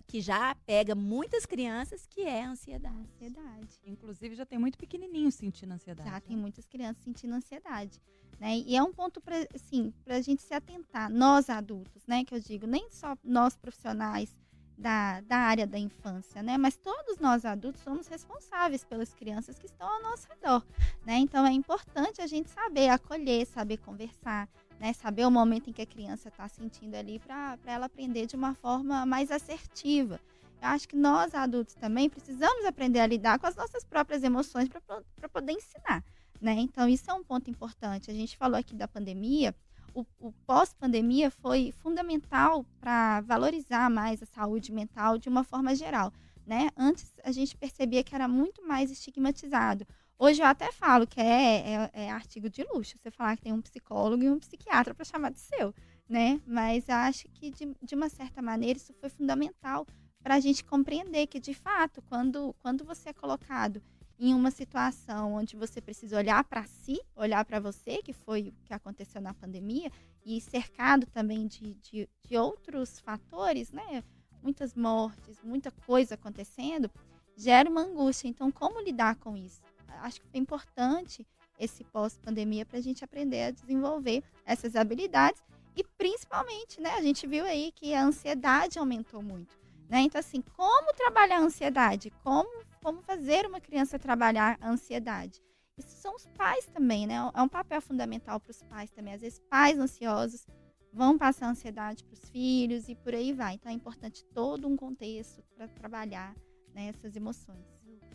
Que 0.07 0.21
já 0.21 0.55
pega 0.65 0.93
muitas 0.95 1.45
crianças, 1.45 2.05
que 2.07 2.21
é 2.21 2.43
a 2.43 2.49
ansiedade. 2.49 2.97
Ansiedade. 3.15 3.79
Inclusive, 3.85 4.35
já 4.35 4.45
tem 4.45 4.59
muito 4.59 4.77
pequenininho 4.77 5.31
sentindo 5.31 5.73
ansiedade. 5.73 6.09
Já 6.09 6.19
tem 6.19 6.37
muitas 6.37 6.65
crianças 6.65 7.03
sentindo 7.03 7.33
ansiedade. 7.33 8.01
Né? 8.39 8.57
E 8.57 8.75
é 8.75 8.81
um 8.81 8.91
ponto 8.91 9.21
para 9.21 9.35
assim, 9.53 9.93
a 10.07 10.21
gente 10.21 10.41
se 10.41 10.53
atentar, 10.53 11.11
nós 11.11 11.49
adultos, 11.49 12.05
né? 12.07 12.23
Que 12.25 12.33
eu 12.33 12.39
digo, 12.39 12.65
nem 12.65 12.89
só 12.89 13.15
nós 13.23 13.55
profissionais 13.55 14.35
da, 14.81 15.21
da 15.21 15.37
área 15.37 15.67
da 15.67 15.77
infância, 15.77 16.41
né? 16.41 16.57
Mas 16.57 16.75
todos 16.75 17.19
nós 17.19 17.45
adultos 17.45 17.83
somos 17.83 18.07
responsáveis 18.07 18.83
pelas 18.83 19.13
crianças 19.13 19.59
que 19.59 19.67
estão 19.67 19.87
ao 19.87 20.01
nosso 20.01 20.27
redor. 20.27 20.65
Né? 21.05 21.19
Então 21.19 21.45
é 21.45 21.51
importante 21.51 22.19
a 22.19 22.27
gente 22.27 22.49
saber 22.49 22.89
acolher, 22.89 23.45
saber 23.45 23.77
conversar, 23.77 24.49
né? 24.81 24.93
Saber 24.93 25.27
o 25.27 25.31
momento 25.31 25.69
em 25.69 25.73
que 25.73 25.83
a 25.83 25.85
criança 25.85 26.29
está 26.29 26.47
sentindo 26.49 26.95
ali 26.95 27.19
para 27.19 27.55
ela 27.67 27.85
aprender 27.85 28.25
de 28.25 28.35
uma 28.35 28.55
forma 28.55 29.05
mais 29.05 29.29
assertiva. 29.29 30.19
Eu 30.59 30.69
acho 30.69 30.89
que 30.89 30.95
nós 30.95 31.35
adultos 31.35 31.75
também 31.75 32.09
precisamos 32.09 32.65
aprender 32.65 32.99
a 32.99 33.05
lidar 33.05 33.37
com 33.37 33.45
as 33.45 33.55
nossas 33.55 33.83
próprias 33.83 34.23
emoções 34.23 34.67
para 34.67 35.29
poder 35.29 35.51
ensinar. 35.51 36.03
Né? 36.41 36.53
Então, 36.53 36.89
isso 36.89 37.11
é 37.11 37.13
um 37.13 37.23
ponto 37.23 37.47
importante. 37.47 38.09
A 38.09 38.13
gente 38.13 38.35
falou 38.35 38.57
aqui 38.57 38.73
da 38.73 38.87
pandemia. 38.87 39.55
O, 39.93 40.03
o 40.19 40.31
pós-pandemia 40.47 41.29
foi 41.29 41.71
fundamental 41.83 42.65
para 42.79 43.21
valorizar 43.21 43.87
mais 43.87 44.23
a 44.23 44.25
saúde 44.25 44.71
mental 44.71 45.19
de 45.19 45.29
uma 45.29 45.43
forma 45.43 45.75
geral. 45.75 46.11
Né? 46.43 46.69
Antes, 46.75 47.13
a 47.23 47.31
gente 47.31 47.55
percebia 47.55 48.03
que 48.03 48.15
era 48.15 48.27
muito 48.27 48.67
mais 48.67 48.89
estigmatizado. 48.89 49.85
Hoje, 50.23 50.39
eu 50.39 50.45
até 50.45 50.71
falo 50.71 51.07
que 51.07 51.19
é, 51.19 51.73
é, 51.73 51.91
é 51.93 52.11
artigo 52.11 52.47
de 52.47 52.63
luxo 52.71 52.95
você 52.95 53.09
falar 53.09 53.35
que 53.35 53.41
tem 53.41 53.53
um 53.53 53.59
psicólogo 53.59 54.21
e 54.21 54.29
um 54.29 54.37
psiquiatra 54.37 54.93
para 54.93 55.03
chamar 55.03 55.31
de 55.31 55.39
seu. 55.39 55.73
Né? 56.07 56.39
Mas 56.45 56.87
acho 56.91 57.27
que, 57.29 57.49
de, 57.49 57.75
de 57.81 57.95
uma 57.95 58.07
certa 58.07 58.39
maneira, 58.39 58.77
isso 58.77 58.93
foi 58.93 59.09
fundamental 59.09 59.83
para 60.21 60.35
a 60.35 60.39
gente 60.39 60.63
compreender 60.63 61.25
que, 61.25 61.39
de 61.39 61.55
fato, 61.55 62.03
quando, 62.03 62.53
quando 62.59 62.85
você 62.85 63.09
é 63.09 63.13
colocado 63.13 63.81
em 64.19 64.31
uma 64.35 64.51
situação 64.51 65.33
onde 65.33 65.55
você 65.55 65.81
precisa 65.81 66.17
olhar 66.17 66.43
para 66.43 66.65
si, 66.65 67.01
olhar 67.15 67.43
para 67.43 67.59
você, 67.59 68.03
que 68.03 68.13
foi 68.13 68.49
o 68.49 68.53
que 68.63 68.75
aconteceu 68.75 69.19
na 69.19 69.33
pandemia, 69.33 69.91
e 70.23 70.39
cercado 70.39 71.07
também 71.07 71.47
de, 71.47 71.73
de, 71.81 72.07
de, 72.27 72.37
outros 72.37 72.99
fatores, 72.99 73.71
né? 73.71 74.03
Muitas 74.43 74.75
mortes, 74.75 75.41
muita 75.43 75.71
coisa 75.71 76.13
acontecendo, 76.13 76.91
gera 77.35 77.67
uma 77.67 77.81
angústia. 77.81 78.27
Então, 78.27 78.51
como 78.51 78.79
lidar 78.81 79.15
com 79.15 79.35
isso? 79.35 79.70
Acho 80.01 80.21
que 80.21 80.27
foi 80.27 80.39
importante 80.39 81.25
esse 81.59 81.83
pós-pandemia 81.83 82.65
para 82.65 82.79
a 82.79 82.81
gente 82.81 83.03
aprender 83.03 83.43
a 83.43 83.51
desenvolver 83.51 84.23
essas 84.45 84.75
habilidades 84.75 85.41
e 85.75 85.83
principalmente, 85.83 86.81
né? 86.81 86.91
A 86.95 87.01
gente 87.01 87.27
viu 87.27 87.45
aí 87.45 87.71
que 87.71 87.93
a 87.93 88.03
ansiedade 88.03 88.79
aumentou 88.79 89.21
muito. 89.21 89.59
Né? 89.87 90.01
Então, 90.01 90.19
assim, 90.19 90.41
como 90.55 90.93
trabalhar 90.93 91.37
a 91.37 91.41
ansiedade? 91.41 92.11
Como, 92.23 92.49
como 92.81 93.01
fazer 93.01 93.45
uma 93.45 93.59
criança 93.59 93.99
trabalhar 93.99 94.57
a 94.61 94.69
ansiedade? 94.69 95.41
Isso 95.77 95.97
são 95.97 96.15
os 96.15 96.25
pais 96.37 96.65
também, 96.67 97.05
né? 97.05 97.15
É 97.33 97.41
um 97.41 97.47
papel 97.49 97.81
fundamental 97.81 98.39
para 98.39 98.51
os 98.51 98.63
pais 98.63 98.89
também. 98.89 99.13
Às 99.13 99.21
vezes, 99.21 99.39
pais 99.49 99.77
ansiosos 99.77 100.45
vão 100.93 101.17
passar 101.17 101.49
ansiedade 101.49 102.03
para 102.03 102.13
os 102.13 102.29
filhos 102.29 102.89
e 102.89 102.95
por 102.95 103.13
aí 103.13 103.33
vai. 103.33 103.55
Então 103.55 103.71
é 103.71 103.75
importante 103.75 104.23
todo 104.33 104.67
um 104.67 104.75
contexto 104.75 105.41
para 105.55 105.67
trabalhar 105.67 106.35
né, 106.73 106.87
essas 106.87 107.15
emoções. 107.15 107.65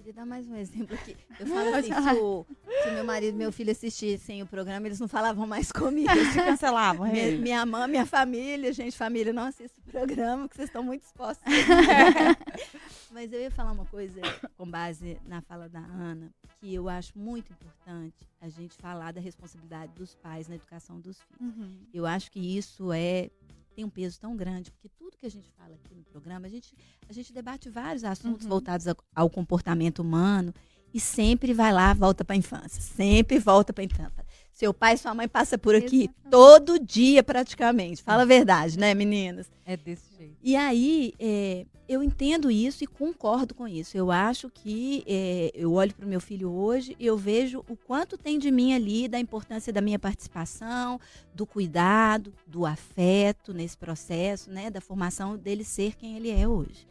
Queria 0.06 0.20
dar 0.20 0.26
mais 0.26 0.48
um 0.48 0.54
exemplo 0.54 0.94
aqui. 0.94 1.16
Eu 1.40 1.46
falo 1.50 1.74
assim, 1.74 1.92
se, 1.92 2.20
o, 2.20 2.46
se 2.84 2.90
meu 2.92 3.02
marido 3.02 3.34
e 3.34 3.38
meu 3.38 3.50
filho 3.50 3.72
assistissem 3.72 4.40
o 4.40 4.46
programa, 4.46 4.86
eles 4.86 5.00
não 5.00 5.08
falavam 5.08 5.48
mais 5.48 5.72
comigo. 5.72 6.08
Eles 6.08 6.32
te 6.32 6.44
cancelavam, 6.44 7.06
Minha, 7.10 7.32
minha 7.32 7.66
mãe, 7.66 7.90
minha 7.90 8.06
família, 8.06 8.72
gente, 8.72 8.96
família, 8.96 9.32
não 9.32 9.42
assista 9.42 9.80
o 9.80 9.90
programa, 9.90 10.42
porque 10.44 10.58
vocês 10.58 10.68
estão 10.68 10.84
muito 10.84 11.02
expostos. 11.02 11.44
Mas 13.10 13.32
eu 13.32 13.40
ia 13.40 13.50
falar 13.50 13.72
uma 13.72 13.84
coisa 13.86 14.20
com 14.56 14.70
base 14.70 15.18
na 15.26 15.42
fala 15.42 15.68
da 15.68 15.80
Ana, 15.80 16.32
que 16.60 16.72
eu 16.72 16.88
acho 16.88 17.18
muito 17.18 17.52
importante 17.52 18.14
a 18.40 18.48
gente 18.48 18.76
falar 18.76 19.12
da 19.12 19.20
responsabilidade 19.20 19.92
dos 19.94 20.14
pais 20.14 20.46
na 20.46 20.54
educação 20.54 21.00
dos 21.00 21.20
filhos. 21.20 21.80
Eu 21.92 22.06
acho 22.06 22.30
que 22.30 22.38
isso 22.38 22.92
é 22.92 23.28
tem 23.76 23.84
um 23.84 23.90
peso 23.90 24.18
tão 24.18 24.34
grande, 24.34 24.70
porque 24.72 24.88
tudo 24.88 25.18
que 25.18 25.26
a 25.26 25.30
gente 25.30 25.50
fala 25.50 25.74
aqui 25.74 25.94
no 25.94 26.02
programa, 26.04 26.46
a 26.46 26.48
gente, 26.48 26.74
a 27.06 27.12
gente 27.12 27.30
debate 27.30 27.68
vários 27.68 28.04
assuntos 28.04 28.44
Uhum. 28.44 28.48
voltados 28.48 28.88
a- 28.88 28.96
ao 29.14 29.28
comportamento 29.28 29.98
humano 29.98 30.52
e 30.94 30.98
sempre 30.98 31.52
vai 31.52 31.70
lá, 31.74 31.92
volta 31.92 32.24
para 32.24 32.34
a 32.34 32.38
infância, 32.38 32.80
sempre 32.80 33.38
volta 33.38 33.74
para 33.74 33.82
a 33.82 33.84
infância. 33.84 34.24
Seu 34.50 34.72
pai 34.72 34.94
e 34.94 34.98
sua 34.98 35.12
mãe 35.14 35.28
passam 35.28 35.58
por 35.58 35.74
aqui 35.74 36.04
Exatamente. 36.04 36.30
todo 36.30 36.78
dia 36.78 37.22
praticamente. 37.22 38.02
Fala 38.02 38.22
a 38.22 38.24
verdade, 38.24 38.78
né, 38.78 38.94
meninas? 38.94 39.46
É 39.66 39.76
desse 39.76 40.05
E 40.42 40.56
aí, 40.56 41.12
é, 41.18 41.66
eu 41.88 42.02
entendo 42.02 42.50
isso 42.50 42.82
e 42.82 42.86
concordo 42.86 43.54
com 43.54 43.66
isso. 43.66 43.96
Eu 43.96 44.10
acho 44.10 44.50
que 44.50 45.04
é, 45.06 45.50
eu 45.54 45.72
olho 45.72 45.94
para 45.94 46.04
o 46.04 46.08
meu 46.08 46.20
filho 46.20 46.50
hoje 46.50 46.96
e 46.98 47.06
eu 47.06 47.16
vejo 47.16 47.64
o 47.68 47.76
quanto 47.76 48.18
tem 48.18 48.38
de 48.38 48.50
mim 48.50 48.72
ali, 48.72 49.08
da 49.08 49.18
importância 49.18 49.72
da 49.72 49.80
minha 49.80 49.98
participação, 49.98 51.00
do 51.34 51.46
cuidado, 51.46 52.32
do 52.46 52.66
afeto 52.66 53.52
nesse 53.52 53.76
processo, 53.76 54.50
né, 54.50 54.70
da 54.70 54.80
formação 54.80 55.36
dele 55.36 55.64
ser 55.64 55.94
quem 55.94 56.16
ele 56.16 56.30
é 56.30 56.46
hoje. 56.46 56.86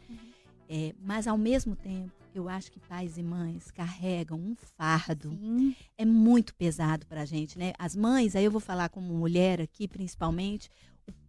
É, 0.68 0.94
mas, 1.00 1.26
ao 1.26 1.38
mesmo 1.38 1.76
tempo, 1.76 2.12
eu 2.34 2.48
acho 2.48 2.70
que 2.70 2.80
pais 2.80 3.16
e 3.16 3.22
mães 3.22 3.70
carregam 3.70 4.38
um 4.38 4.54
fardo 4.76 5.30
Sim. 5.30 5.74
é 5.96 6.04
muito 6.04 6.54
pesado 6.54 7.06
para 7.06 7.22
a 7.22 7.24
gente, 7.24 7.58
né? 7.58 7.72
As 7.78 7.96
mães, 7.96 8.36
aí 8.36 8.44
eu 8.44 8.50
vou 8.50 8.60
falar 8.60 8.90
como 8.90 9.14
mulher 9.14 9.60
aqui, 9.60 9.88
principalmente, 9.88 10.68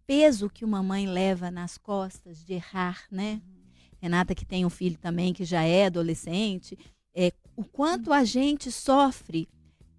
peso 0.08 0.50
que 0.50 0.63
uma 0.65 0.82
mãe 0.82 1.06
leva 1.06 1.52
nas 1.52 1.78
costas 1.78 2.43
de 2.43 2.54
errar, 2.54 3.04
né? 3.12 3.41
Renata, 4.00 4.34
que 4.34 4.46
tem 4.46 4.65
um 4.65 4.70
filho 4.70 4.98
também 4.98 5.34
que 5.34 5.43
já 5.43 5.63
é 5.63 5.88
adolescente, 5.88 6.78
é, 7.13 7.34
o 7.56 7.63
quanto 7.63 8.13
a 8.13 8.24
gente 8.24 8.72
sofre 8.72 9.50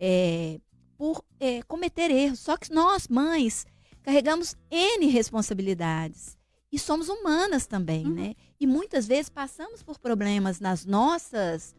é, 0.01 0.61
por 0.97 1.23
é, 1.38 1.62
cometer 1.62 2.11
erros. 2.11 2.38
Só 2.40 2.57
que 2.57 2.73
nós, 2.73 3.07
mães, 3.09 3.66
carregamos 4.03 4.57
N 4.71 5.07
responsabilidades. 5.07 6.38
E 6.71 6.79
somos 6.79 7.09
humanas 7.09 7.66
também, 7.66 8.07
Uhum. 8.07 8.14
né? 8.14 8.35
E 8.61 8.66
muitas 8.66 9.07
vezes 9.07 9.29
passamos 9.29 9.83
por 9.83 9.99
problemas 9.99 10.61
nas 10.61 10.85
nossas, 10.85 11.75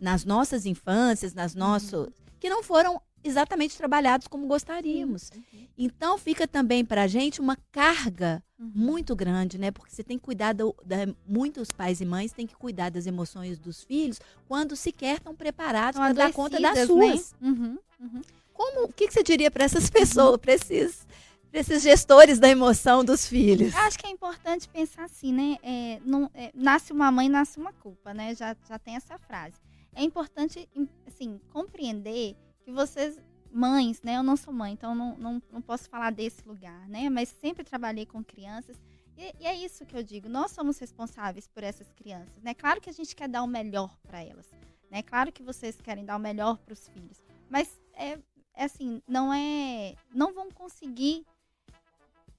nas 0.00 0.24
nossas 0.24 0.66
infâncias, 0.66 1.32
nas 1.34 1.54
nossas, 1.54 2.08
que 2.38 2.48
não 2.48 2.62
foram 2.62 3.00
exatamente 3.24 3.76
trabalhados 3.76 4.28
como 4.28 4.46
gostaríamos. 4.46 5.30
Então 5.76 6.16
fica 6.18 6.46
também 6.46 6.84
para 6.84 7.02
a 7.02 7.06
gente 7.06 7.40
uma 7.40 7.56
carga 7.72 8.42
Uhum. 8.56 8.70
muito 8.72 9.16
grande, 9.16 9.58
né? 9.58 9.72
Porque 9.72 9.92
você 9.92 10.04
tem 10.04 10.16
que 10.16 10.24
cuidar 10.24 10.52
do, 10.52 10.72
da, 10.86 10.98
muitos 11.26 11.72
pais 11.72 12.00
e 12.00 12.04
mães 12.04 12.32
têm 12.32 12.46
que 12.46 12.54
cuidar 12.54 12.88
das 12.88 13.04
emoções 13.04 13.58
dos 13.58 13.82
filhos 13.82 14.20
quando 14.46 14.76
sequer 14.76 15.16
estão 15.16 15.34
preparados 15.34 15.98
para 15.98 16.12
dar 16.12 16.32
conta 16.32 16.60
das 16.60 16.86
suas. 16.86 17.34
né? 17.40 17.48
Uhum, 17.50 17.78
uhum. 18.00 18.22
Como, 18.52 18.84
o 18.84 18.92
que, 18.92 19.08
que 19.08 19.12
você 19.12 19.24
diria 19.24 19.50
para 19.50 19.64
essas 19.64 19.90
pessoas, 19.90 20.36
para 20.36 20.52
esses, 20.54 21.04
esses 21.52 21.82
gestores 21.82 22.38
da 22.38 22.48
emoção 22.48 23.04
dos 23.04 23.26
filhos? 23.26 23.74
Acho 23.74 23.98
que 23.98 24.06
é 24.06 24.10
importante 24.10 24.68
pensar 24.68 25.02
assim, 25.04 25.32
né? 25.32 25.56
É, 25.60 26.00
não- 26.04 26.30
é, 26.32 26.52
nasce 26.54 26.92
uma 26.92 27.10
mãe, 27.10 27.28
nasce 27.28 27.58
uma 27.58 27.72
culpa, 27.72 28.14
né? 28.14 28.36
Já, 28.36 28.56
já 28.68 28.78
tem 28.78 28.94
essa 28.94 29.18
frase. 29.18 29.56
É 29.96 30.02
importante, 30.04 30.68
assim, 31.08 31.40
compreender 31.52 32.36
que 32.64 32.72
vocês, 32.72 33.18
mães, 33.52 34.02
né? 34.02 34.16
Eu 34.16 34.22
não 34.22 34.36
sou 34.36 34.52
mãe, 34.52 34.72
então 34.72 34.94
não, 34.94 35.16
não, 35.16 35.42
não 35.52 35.62
posso 35.62 35.88
falar 35.88 36.10
desse 36.10 36.46
lugar, 36.46 36.88
né? 36.88 37.08
Mas 37.10 37.28
sempre 37.28 37.62
trabalhei 37.62 38.06
com 38.06 38.24
crianças. 38.24 38.76
E, 39.16 39.34
e 39.40 39.46
é 39.46 39.54
isso 39.54 39.86
que 39.86 39.96
eu 39.96 40.02
digo, 40.02 40.28
nós 40.28 40.50
somos 40.50 40.78
responsáveis 40.78 41.46
por 41.46 41.62
essas 41.62 41.92
crianças, 41.92 42.42
né? 42.42 42.54
Claro 42.54 42.80
que 42.80 42.90
a 42.90 42.92
gente 42.92 43.14
quer 43.14 43.28
dar 43.28 43.42
o 43.42 43.46
melhor 43.46 43.96
para 44.02 44.22
elas, 44.22 44.50
né? 44.90 45.02
Claro 45.02 45.30
que 45.30 45.42
vocês 45.42 45.80
querem 45.80 46.04
dar 46.04 46.16
o 46.16 46.20
melhor 46.20 46.58
para 46.58 46.72
os 46.72 46.88
filhos, 46.88 47.22
mas 47.48 47.80
é, 47.92 48.18
é 48.54 48.64
assim, 48.64 49.00
não 49.06 49.32
é, 49.32 49.94
não 50.12 50.34
vão 50.34 50.50
conseguir 50.50 51.24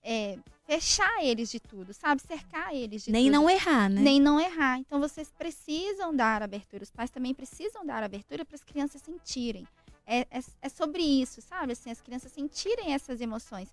é, 0.03 0.37
fechar 0.65 1.23
eles 1.23 1.49
de 1.49 1.59
tudo, 1.59 1.93
sabe? 1.93 2.21
Cercar 2.21 2.75
eles 2.75 3.03
de 3.03 3.11
Nem 3.11 3.25
tudo. 3.25 3.33
não 3.33 3.49
errar, 3.49 3.89
né? 3.89 4.01
Nem 4.01 4.19
não 4.19 4.39
errar. 4.39 4.77
Então 4.79 4.99
vocês 4.99 5.31
precisam 5.31 6.13
dar 6.15 6.43
abertura. 6.43 6.83
Os 6.83 6.91
pais 6.91 7.09
também 7.09 7.33
precisam 7.33 7.85
dar 7.85 8.03
abertura 8.03 8.43
para 8.45 8.55
as 8.55 8.63
crianças 8.63 9.01
sentirem. 9.01 9.65
É, 10.05 10.21
é, 10.21 10.43
é 10.61 10.69
sobre 10.69 11.01
isso, 11.01 11.41
sabe? 11.41 11.73
Assim, 11.73 11.89
as 11.89 12.01
crianças 12.01 12.31
sentirem 12.31 12.93
essas 12.93 13.21
emoções. 13.21 13.69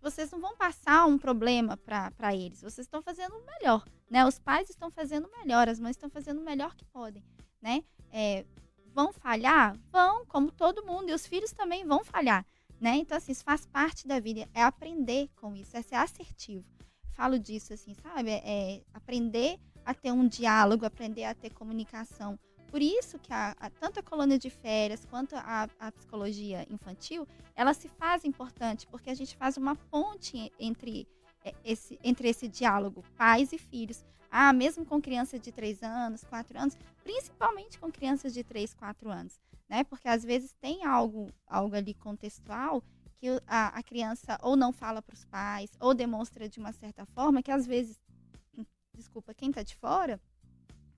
Vocês 0.00 0.30
não 0.30 0.40
vão 0.40 0.56
passar 0.56 1.06
um 1.06 1.18
problema 1.18 1.76
para 1.76 2.34
eles. 2.34 2.60
Vocês 2.60 2.86
estão 2.86 3.02
fazendo 3.02 3.34
o 3.34 3.46
melhor, 3.46 3.84
né? 4.10 4.24
Os 4.26 4.38
pais 4.38 4.68
estão 4.68 4.90
fazendo 4.90 5.26
o 5.26 5.38
melhor, 5.38 5.68
as 5.68 5.80
mães 5.80 5.96
estão 5.96 6.10
fazendo 6.10 6.40
o 6.40 6.44
melhor 6.44 6.74
que 6.74 6.84
podem, 6.84 7.24
né? 7.62 7.82
É, 8.12 8.44
vão 8.94 9.12
falhar? 9.12 9.76
Vão, 9.90 10.26
como 10.26 10.50
todo 10.50 10.84
mundo. 10.84 11.10
E 11.10 11.14
os 11.14 11.26
filhos 11.26 11.52
também 11.52 11.86
vão 11.86 12.04
falhar, 12.04 12.44
né? 12.80 12.96
Então, 12.96 13.16
assim, 13.16 13.32
isso 13.32 13.44
faz 13.44 13.66
parte 13.66 14.06
da 14.06 14.20
vida. 14.20 14.48
É 14.52 14.62
aprender 14.62 15.30
com 15.36 15.56
isso, 15.56 15.76
é 15.76 15.82
ser 15.82 15.96
assertivo. 15.96 16.64
Falo 17.12 17.38
disso, 17.38 17.72
assim, 17.72 17.94
sabe? 17.94 18.30
É, 18.30 18.42
é 18.44 18.82
aprender 18.92 19.58
a 19.84 19.94
ter 19.94 20.12
um 20.12 20.26
diálogo, 20.28 20.84
aprender 20.84 21.24
a 21.24 21.34
ter 21.34 21.50
comunicação. 21.50 22.38
Por 22.70 22.80
isso 22.80 23.18
que 23.18 23.32
a, 23.32 23.54
a- 23.58 23.70
tanto 23.70 23.98
a 23.98 24.02
colônia 24.02 24.38
de 24.38 24.48
férias 24.48 25.04
quanto 25.04 25.34
a, 25.34 25.68
a 25.78 25.92
psicologia 25.92 26.64
infantil, 26.70 27.26
ela 27.56 27.74
se 27.74 27.88
faz 27.88 28.24
importante, 28.24 28.86
porque 28.86 29.10
a 29.10 29.14
gente 29.14 29.36
faz 29.36 29.56
uma 29.56 29.74
ponte 29.74 30.52
entre 30.58 31.06
é, 31.44 31.52
esse, 31.64 31.98
entre 32.04 32.28
esse 32.28 32.46
diálogo, 32.46 33.02
pais 33.16 33.52
e 33.52 33.58
filhos. 33.58 34.04
Ah, 34.30 34.52
mesmo 34.52 34.86
com 34.86 35.00
crianças 35.02 35.40
de 35.40 35.50
3 35.50 35.82
anos, 35.82 36.22
4 36.22 36.56
anos, 36.56 36.78
principalmente 37.02 37.76
com 37.80 37.90
crianças 37.90 38.32
de 38.32 38.44
3, 38.44 38.72
4 38.74 39.10
anos, 39.10 39.40
né? 39.68 39.82
Porque 39.82 40.06
às 40.06 40.22
vezes 40.22 40.52
tem 40.60 40.84
algo, 40.84 41.28
algo 41.48 41.74
ali 41.74 41.94
contextual 41.94 42.80
que 43.16 43.26
a, 43.48 43.68
a 43.76 43.82
criança 43.82 44.38
ou 44.40 44.54
não 44.54 44.72
fala 44.72 45.02
para 45.02 45.14
os 45.14 45.24
pais, 45.24 45.70
ou 45.80 45.92
demonstra 45.92 46.48
de 46.48 46.60
uma 46.60 46.72
certa 46.72 47.04
forma 47.06 47.42
que 47.42 47.50
às 47.50 47.66
vezes, 47.66 48.00
desculpa, 48.94 49.34
quem 49.34 49.48
está 49.50 49.64
de 49.64 49.74
fora, 49.74 50.20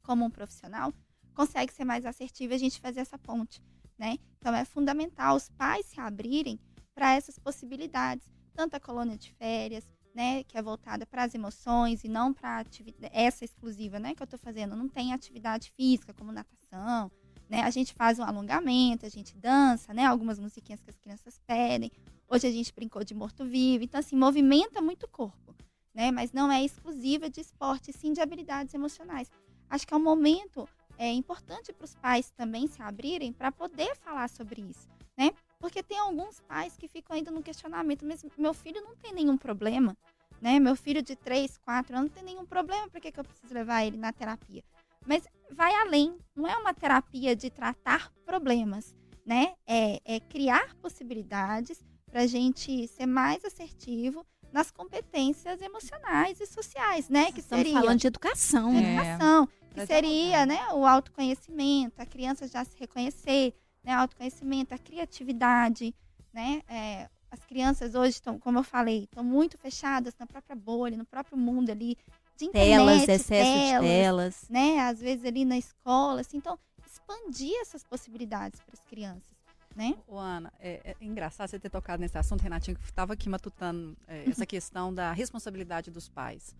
como 0.02 0.24
um 0.26 0.30
profissional, 0.30 0.92
consegue 1.34 1.72
ser 1.72 1.84
mais 1.84 2.04
assertivo 2.04 2.54
a 2.54 2.58
gente 2.58 2.80
fazer 2.80 3.00
essa 3.00 3.18
ponte, 3.18 3.62
né? 3.98 4.18
Então 4.38 4.54
é 4.54 4.64
fundamental 4.64 5.36
os 5.36 5.48
pais 5.50 5.86
se 5.86 6.00
abrirem 6.00 6.58
para 6.94 7.14
essas 7.14 7.38
possibilidades, 7.38 8.30
tanto 8.54 8.74
a 8.74 8.80
colônia 8.80 9.16
de 9.16 9.32
férias, 9.32 9.84
né, 10.14 10.44
que 10.44 10.58
é 10.58 10.62
voltada 10.62 11.06
para 11.06 11.24
as 11.24 11.34
emoções 11.34 12.04
e 12.04 12.08
não 12.08 12.34
para 12.34 12.66
essa 13.12 13.46
exclusiva, 13.46 13.98
né, 13.98 14.14
que 14.14 14.22
eu 14.22 14.24
estou 14.24 14.38
fazendo, 14.38 14.76
não 14.76 14.86
tem 14.86 15.12
atividade 15.12 15.72
física 15.74 16.12
como 16.12 16.30
natação, 16.30 17.10
né? 17.48 17.62
A 17.62 17.70
gente 17.70 17.94
faz 17.94 18.18
um 18.18 18.22
alongamento, 18.22 19.06
a 19.06 19.08
gente 19.08 19.34
dança, 19.36 19.94
né, 19.94 20.04
algumas 20.04 20.38
musiquinhas 20.38 20.82
que 20.82 20.90
as 20.90 20.98
crianças 20.98 21.40
pedem. 21.46 21.90
Hoje 22.28 22.46
a 22.46 22.50
gente 22.50 22.72
brincou 22.74 23.02
de 23.02 23.14
morto-vivo, 23.14 23.84
então 23.84 24.00
assim, 24.00 24.16
movimenta 24.16 24.82
muito 24.82 25.04
o 25.04 25.08
corpo, 25.08 25.54
né? 25.94 26.10
Mas 26.10 26.32
não 26.32 26.52
é 26.52 26.62
exclusiva 26.62 27.30
de 27.30 27.40
esporte, 27.40 27.92
sim 27.92 28.12
de 28.12 28.20
habilidades 28.20 28.74
emocionais. 28.74 29.30
Acho 29.68 29.86
que 29.86 29.94
é 29.94 29.96
um 29.96 30.02
momento 30.02 30.68
é 31.02 31.12
importante 31.12 31.72
para 31.72 31.84
os 31.84 31.94
pais 31.96 32.30
também 32.30 32.66
se 32.68 32.80
abrirem 32.80 33.32
para 33.32 33.50
poder 33.50 33.96
falar 33.96 34.28
sobre 34.28 34.62
isso, 34.62 34.88
né? 35.16 35.32
Porque 35.58 35.82
tem 35.82 35.98
alguns 35.98 36.40
pais 36.40 36.76
que 36.76 36.88
ficam 36.88 37.16
ainda 37.16 37.30
no 37.30 37.42
questionamento, 37.42 38.04
mas 38.06 38.24
meu 38.38 38.54
filho 38.54 38.80
não 38.82 38.94
tem 38.96 39.12
nenhum 39.12 39.36
problema, 39.36 39.96
né? 40.40 40.60
Meu 40.60 40.76
filho 40.76 41.02
de 41.02 41.16
3, 41.16 41.58
4 41.58 41.96
anos 41.96 42.10
não 42.10 42.14
tem 42.14 42.24
nenhum 42.24 42.46
problema, 42.46 42.88
por 42.88 43.00
que, 43.00 43.10
que 43.10 43.18
eu 43.18 43.24
preciso 43.24 43.52
levar 43.52 43.84
ele 43.84 43.96
na 43.96 44.12
terapia? 44.12 44.62
Mas 45.04 45.26
vai 45.50 45.74
além, 45.74 46.16
não 46.36 46.46
é 46.46 46.56
uma 46.56 46.72
terapia 46.72 47.34
de 47.34 47.50
tratar 47.50 48.12
problemas, 48.24 48.94
né? 49.26 49.54
É, 49.66 50.00
é 50.04 50.20
criar 50.20 50.74
possibilidades 50.76 51.82
para 52.10 52.22
a 52.22 52.26
gente 52.26 52.86
ser 52.88 53.06
mais 53.06 53.44
assertivo 53.44 54.24
nas 54.52 54.70
competências 54.70 55.60
emocionais 55.60 56.40
e 56.40 56.46
sociais, 56.46 57.08
né? 57.08 57.32
Que 57.32 57.40
Estamos 57.40 57.64
seria 57.64 57.80
falando 57.80 57.98
de 57.98 58.06
educação, 58.06 58.70
de 58.70 58.80
né? 58.82 59.18
É. 59.18 59.61
que 59.72 59.86
seria, 59.86 60.46
né, 60.46 60.68
o 60.72 60.86
autoconhecimento, 60.86 62.00
a 62.00 62.06
criança 62.06 62.46
já 62.46 62.64
se 62.64 62.76
reconhecer, 62.78 63.54
né, 63.82 63.92
autoconhecimento, 63.92 64.74
a 64.74 64.78
criatividade, 64.78 65.94
né, 66.32 66.62
é, 66.68 67.08
as 67.30 67.44
crianças 67.44 67.94
hoje 67.94 68.10
estão, 68.10 68.38
como 68.38 68.58
eu 68.58 68.62
falei, 68.62 69.04
estão 69.04 69.24
muito 69.24 69.56
fechadas 69.58 70.14
na 70.18 70.26
própria 70.26 70.54
bolha, 70.54 70.96
no 70.96 71.04
próprio 71.04 71.36
mundo 71.36 71.70
ali, 71.70 71.96
de 72.36 72.46
internet, 72.46 73.06
Telas, 73.06 73.08
excesso 73.08 73.50
de 73.52 73.58
telas, 73.58 73.86
telas. 73.86 74.46
né, 74.48 74.80
às 74.80 75.00
vezes 75.00 75.24
ali 75.24 75.44
na 75.44 75.56
escola, 75.56 76.20
assim, 76.20 76.36
então 76.38 76.58
expandir 76.86 77.54
essas 77.60 77.82
possibilidades 77.84 78.60
para 78.60 78.74
as 78.74 78.84
crianças, 78.84 79.32
né? 79.74 79.94
Ô, 80.06 80.18
Ana, 80.18 80.52
é, 80.58 80.80
é 80.84 80.96
engraçado 81.00 81.48
você 81.48 81.58
ter 81.58 81.70
tocado 81.70 82.00
nesse 82.00 82.18
assunto, 82.18 82.42
Renatinho, 82.42 82.76
que 82.76 82.84
estava 82.84 83.14
aqui 83.14 83.28
matutando 83.28 83.96
é, 84.06 84.28
essa 84.28 84.44
questão 84.46 84.92
da 84.92 85.12
responsabilidade 85.12 85.90
dos 85.90 86.08
pais. 86.08 86.54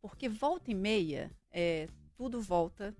Porque 0.00 0.28
volta 0.28 0.70
e 0.70 0.74
meia, 0.74 1.30
é, 1.50 1.88
tudo 2.18 2.40
volta, 2.42 2.94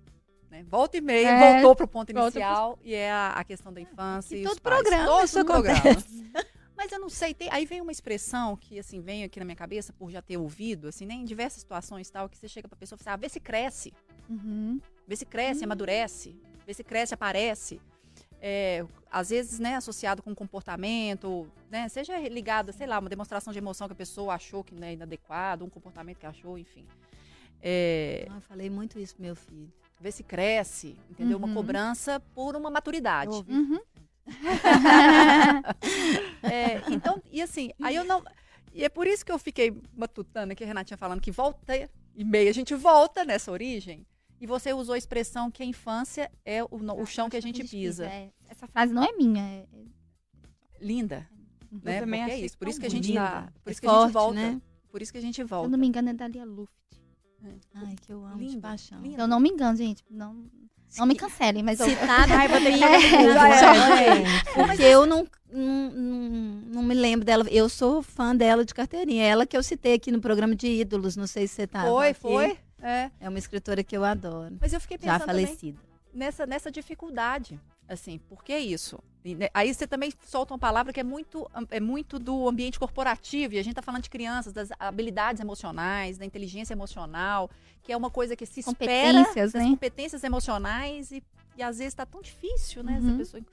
né? 0.49 0.63
Volta 0.67 0.97
e 0.97 1.01
meia, 1.01 1.27
É, 1.27 1.37
voltou 1.39 1.75
para 1.75 1.85
o 1.85 1.87
ponto 1.87 2.11
volta 2.13 2.31
pro- 2.31 2.39
inicial, 2.39 2.79
e 2.81 2.95
é 2.95 3.11
a, 3.11 3.33
a 3.33 3.43
questão 3.43 3.71
da 3.71 3.81
infância 3.81 4.35
e 4.35 4.43
todo 4.43 4.59
pais. 4.61 4.79
programa 4.81 5.05
Todo 5.05 5.25
isso 5.25 5.45
programa. 5.45 5.83
Mas 6.75 6.89
eu 6.93 6.99
não 6.99 7.09
sei, 7.09 7.33
tem- 7.33 7.49
aí 7.51 7.65
vem 7.65 7.81
uma 7.81 7.91
expressão 7.91 8.55
que, 8.55 8.79
assim, 8.79 9.01
vem 9.01 9.25
aqui 9.25 9.37
na 9.37 9.43
minha 9.45 9.55
cabeça, 9.57 9.91
por 9.91 10.09
já 10.09 10.21
ter 10.21 10.37
ouvido, 10.37 10.87
assim, 10.87 11.05
né, 11.05 11.13
em 11.13 11.25
diversas 11.25 11.59
situações 11.59 12.09
tal, 12.09 12.29
que 12.29 12.37
você 12.37 12.47
chega 12.47 12.69
pra 12.69 12.77
pessoa 12.77 12.97
e 12.99 13.03
fala, 13.03 13.15
ah, 13.15 13.17
vê 13.17 13.27
se 13.27 13.39
cresce, 13.41 13.93
Uhum. 14.29 14.79
vê 15.05 15.15
se 15.17 15.25
cresce, 15.25 15.65
amadurece, 15.65 16.33
vê 16.65 16.73
se 16.73 16.81
cresce, 16.85 17.13
aparece. 17.13 17.81
É, 18.41 18.85
às 19.11 19.29
vezes, 19.29 19.59
né, 19.59 19.75
associado 19.75 20.23
com 20.23 20.33
comportamento, 20.33 21.51
né, 21.69 21.89
seja 21.89 22.17
ligado, 22.29 22.71
sei 22.71 22.87
lá, 22.87 22.97
uma 22.97 23.09
demonstração 23.09 23.51
de 23.51 23.59
emoção 23.59 23.85
que 23.89 23.91
a 23.93 23.95
pessoa 23.97 24.33
achou 24.35 24.63
que 24.63 24.73
não 24.73 24.87
é 24.87 24.93
inadequado, 24.93 25.65
um 25.65 25.69
comportamento 25.69 26.17
que 26.19 26.25
achou, 26.25 26.57
enfim. 26.57 26.85
É, 27.61 28.27
Ah, 28.29 28.35
Eu 28.35 28.41
falei 28.41 28.69
muito 28.69 28.97
isso 28.99 29.15
pro 29.15 29.23
meu 29.23 29.35
filho. 29.35 29.71
vê 29.99 30.11
se 30.11 30.23
cresce, 30.23 30.95
entendeu? 31.09 31.37
Uma 31.37 31.47
Uhum. 31.47 31.53
cobrança 31.53 32.19
por 32.33 32.55
uma 32.55 32.69
maturidade. 32.71 33.31
Uhum. 33.49 33.79
É, 36.43 36.81
então, 36.91 37.21
e 37.31 37.41
assim, 37.41 37.71
aí 37.81 37.95
eu 37.95 38.03
não. 38.03 38.23
E 38.73 38.83
é 38.83 38.89
por 38.89 39.07
isso 39.07 39.25
que 39.25 39.31
eu 39.31 39.39
fiquei 39.39 39.75
matutando 39.95 40.53
aqui, 40.53 40.63
a 40.63 40.67
Renatinha 40.67 40.97
falando 40.97 41.19
que 41.21 41.31
volta 41.31 41.75
e 42.15 42.23
meia, 42.23 42.49
a 42.49 42.53
gente 42.53 42.75
volta 42.75 43.25
nessa 43.25 43.51
origem. 43.51 44.05
E 44.39 44.47
você 44.47 44.71
usou 44.71 44.93
a 44.95 44.97
expressão 44.97 45.51
que 45.51 45.61
a 45.61 45.65
infância 45.65 46.31
é 46.45 46.63
o, 46.63 46.69
no- 46.77 47.01
o 47.01 47.05
chão 47.05 47.29
que 47.29 47.35
a 47.35 47.41
gente 47.41 47.61
pisa. 47.67 48.05
É, 48.05 48.29
Essa 48.47 48.67
frase 48.67 48.93
não 48.93 49.03
é 49.03 49.11
minha. 49.11 49.43
é- 49.43 49.65
Linda, 50.79 51.27
né? 51.69 51.99
também 51.99 52.21
Porque 52.21 52.31
é 52.33 52.39
isso. 52.45 52.57
Por 52.57 52.65
tão 52.65 52.69
isso 52.71 52.79
que 52.79 52.85
a 52.85 52.89
gente 52.89 53.07
bonita. 53.07 53.25
tá. 53.25 53.53
Por 53.63 53.69
É 53.69 53.71
isso 53.73 53.81
que 53.81 53.87
a 53.87 54.01
gente 54.03 54.11
volta. 54.13 54.33
né? 54.35 54.61
Por 54.89 55.01
isso 55.01 55.11
que 55.11 55.17
a 55.17 55.21
gente 55.21 55.35
Se 55.35 55.41
eu 55.41 55.47
volta. 55.47 55.67
não 55.67 55.77
me 55.77 55.87
engano, 55.87 56.09
é 56.09 56.13
da 56.13 56.27
Lia 56.27 56.45
Luft. 56.45 56.71
Ai, 57.75 57.95
que 58.01 58.11
eu 58.11 58.23
amo 58.25 58.37
de 58.37 58.45
Linda, 58.45 58.61
paixão. 58.61 59.01
linda. 59.01 59.15
Se 59.15 59.21
eu 59.21 59.27
não 59.27 59.39
me 59.39 59.49
engano, 59.49 59.77
gente. 59.77 60.03
Não, 60.09 60.45
não 60.97 61.05
me 61.05 61.15
cancelem, 61.15 61.63
mas 61.63 61.79
eu. 61.79 61.87
Citada. 61.87 62.33
Ai, 62.35 62.47
vou 62.47 62.59
ter 62.59 62.77
que 62.77 62.83
É, 62.83 64.65
Porque 64.65 64.83
eu 64.83 65.05
não, 65.05 65.25
não, 65.51 65.91
não, 66.67 66.83
me 66.83 66.93
lembro 66.93 67.25
dela. 67.25 67.45
Eu 67.49 67.69
sou 67.69 68.01
fã 68.01 68.35
dela 68.35 68.65
de 68.65 68.73
carteirinha. 68.73 69.23
Ela 69.23 69.45
que 69.45 69.55
eu 69.55 69.63
citei 69.63 69.93
aqui 69.93 70.11
no 70.11 70.19
programa 70.19 70.55
de 70.55 70.67
ídolos. 70.67 71.15
Não 71.15 71.27
sei 71.27 71.47
se 71.47 71.55
você 71.55 71.67
tá. 71.67 71.83
Foi, 71.85 72.09
aqui. 72.09 72.19
foi. 72.19 72.57
É. 72.81 73.11
É 73.19 73.29
uma 73.29 73.37
escritora 73.39 73.83
que 73.83 73.95
eu 73.95 74.03
adoro. 74.03 74.57
Mas 74.59 74.73
eu 74.73 74.79
fiquei 74.79 74.97
Já 74.97 75.13
pensando 75.13 75.27
também 75.27 75.45
falecida. 75.45 75.79
nessa, 76.13 76.45
nessa 76.45 76.71
dificuldade. 76.71 77.59
Assim, 77.89 78.19
por 78.19 78.43
que 78.43 78.55
isso? 78.55 78.99
Né, 79.25 79.49
aí 79.53 79.73
você 79.73 79.85
também 79.87 80.13
solta 80.25 80.53
uma 80.53 80.59
palavra 80.59 80.93
que 80.93 80.99
é 80.99 81.03
muito, 81.03 81.49
é 81.71 81.79
muito 81.79 82.17
do 82.19 82.47
ambiente 82.47 82.79
corporativo, 82.79 83.55
e 83.55 83.59
a 83.59 83.63
gente 83.63 83.71
está 83.73 83.81
falando 83.81 84.03
de 84.03 84.09
crianças, 84.09 84.53
das 84.53 84.69
habilidades 84.79 85.41
emocionais, 85.41 86.17
da 86.17 86.23
inteligência 86.25 86.73
emocional, 86.73 87.49
que 87.83 87.91
é 87.91 87.97
uma 87.97 88.09
coisa 88.09 88.35
que 88.35 88.45
se 88.45 88.59
espera 88.61 89.23
das 89.35 89.53
né? 89.53 89.65
competências 89.65 90.23
emocionais, 90.23 91.11
e, 91.11 91.23
e 91.57 91.63
às 91.63 91.79
vezes 91.79 91.93
está 91.93 92.05
tão 92.05 92.21
difícil, 92.21 92.83
né? 92.83 92.97
Essa 92.97 93.07
Uhum. 93.07 93.17
pessoa 93.17 93.43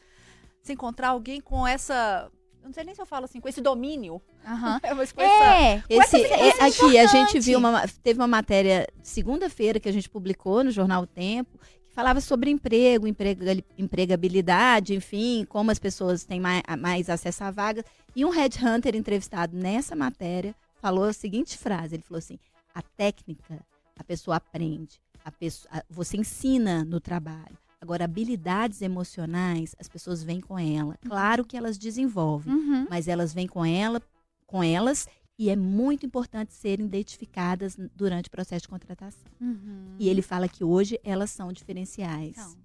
se 0.63 0.73
encontrar 0.73 1.09
alguém 1.09 1.41
com 1.41 1.67
essa. 1.67 2.31
Eu 2.63 2.67
não 2.69 2.75
sei 2.75 2.83
nem 2.83 2.95
se 2.95 3.01
eu 3.01 3.07
falo 3.07 3.25
assim, 3.25 3.41
com 3.41 3.49
esse 3.49 3.61
domínio. 3.61 4.21
Aham. 4.45 4.81
É 4.85 5.03
expressão. 5.03 5.47
É, 5.47 5.83
Esse, 5.89 6.17
essa 6.17 6.17
é, 6.17 6.49
é 6.49 6.49
aqui, 6.67 6.99
a 6.99 7.07
gente 7.07 7.17
importante. 7.17 7.41
viu 7.41 7.59
uma, 7.61 7.87
teve 8.03 8.19
uma 8.21 8.27
matéria 8.27 8.87
segunda-feira 9.03 9.79
que 9.79 9.89
a 9.89 9.93
gente 9.93 10.09
publicou 10.11 10.65
no 10.65 10.71
jornal 10.73 11.03
O 11.03 11.07
Tempo, 11.07 11.59
falava 11.97 12.21
sobre 12.21 12.51
emprego, 12.51 13.07
emprega, 13.09 13.57
empregabilidade, 13.79 14.95
enfim, 14.95 15.45
como 15.49 15.71
as 15.71 15.79
pessoas 15.79 16.25
têm 16.25 16.39
mais, 16.39 16.63
mais 16.79 17.09
acesso 17.11 17.43
à 17.45 17.51
vaga. 17.51 17.85
E 18.15 18.25
um 18.25 18.31
headhunter 18.31 18.95
entrevistado 18.95 19.57
nessa 19.57 19.97
matéria 19.97 20.55
falou 20.81 21.05
a 21.05 21.13
seguinte 21.13 21.57
frase: 21.59 21.97
ele 21.97 22.03
falou 22.03 22.19
assim, 22.19 22.39
a 22.75 22.83
técnica 22.83 23.59
a 23.99 24.05
pessoa 24.05 24.37
aprende, 24.37 25.01
a 25.25 25.33
pessoa, 25.33 25.73
a- 25.75 25.83
você 25.89 26.19
ensina 26.19 26.85
no 26.85 27.01
trabalho. 27.01 27.57
Agora, 27.81 28.05
habilidades 28.05 28.83
emocionais, 28.83 29.75
as 29.79 29.89
pessoas 29.89 30.23
vêm 30.23 30.41
com 30.41 30.59
ela. 30.59 30.97
Claro 31.07 31.45
que 31.45 31.57
elas 31.57 31.79
desenvolvem 31.79 32.53
Uhum. 32.53 32.87
mas 32.91 33.09
elas 33.09 33.33
vêm 33.33 33.47
com 33.47 33.65
ela, 33.65 34.03
com 34.47 34.63
elas 34.63 35.09
e 35.39 35.51
é 35.51 35.57
muito 35.57 36.07
importante 36.07 36.55
serem 36.55 36.87
identificadas 36.87 37.77
durante 37.95 38.29
o 38.29 38.31
processo 38.31 38.63
de 38.63 38.69
contratação. 38.69 39.25
Uhum. 39.41 39.97
E 39.99 40.09
ele 40.09 40.23
fala 40.23 40.49
que 40.49 40.65
hoje 40.65 40.99
elas 41.05 41.31
são 41.31 41.53
diferenciais. 41.53 42.31
Então, 42.31 42.57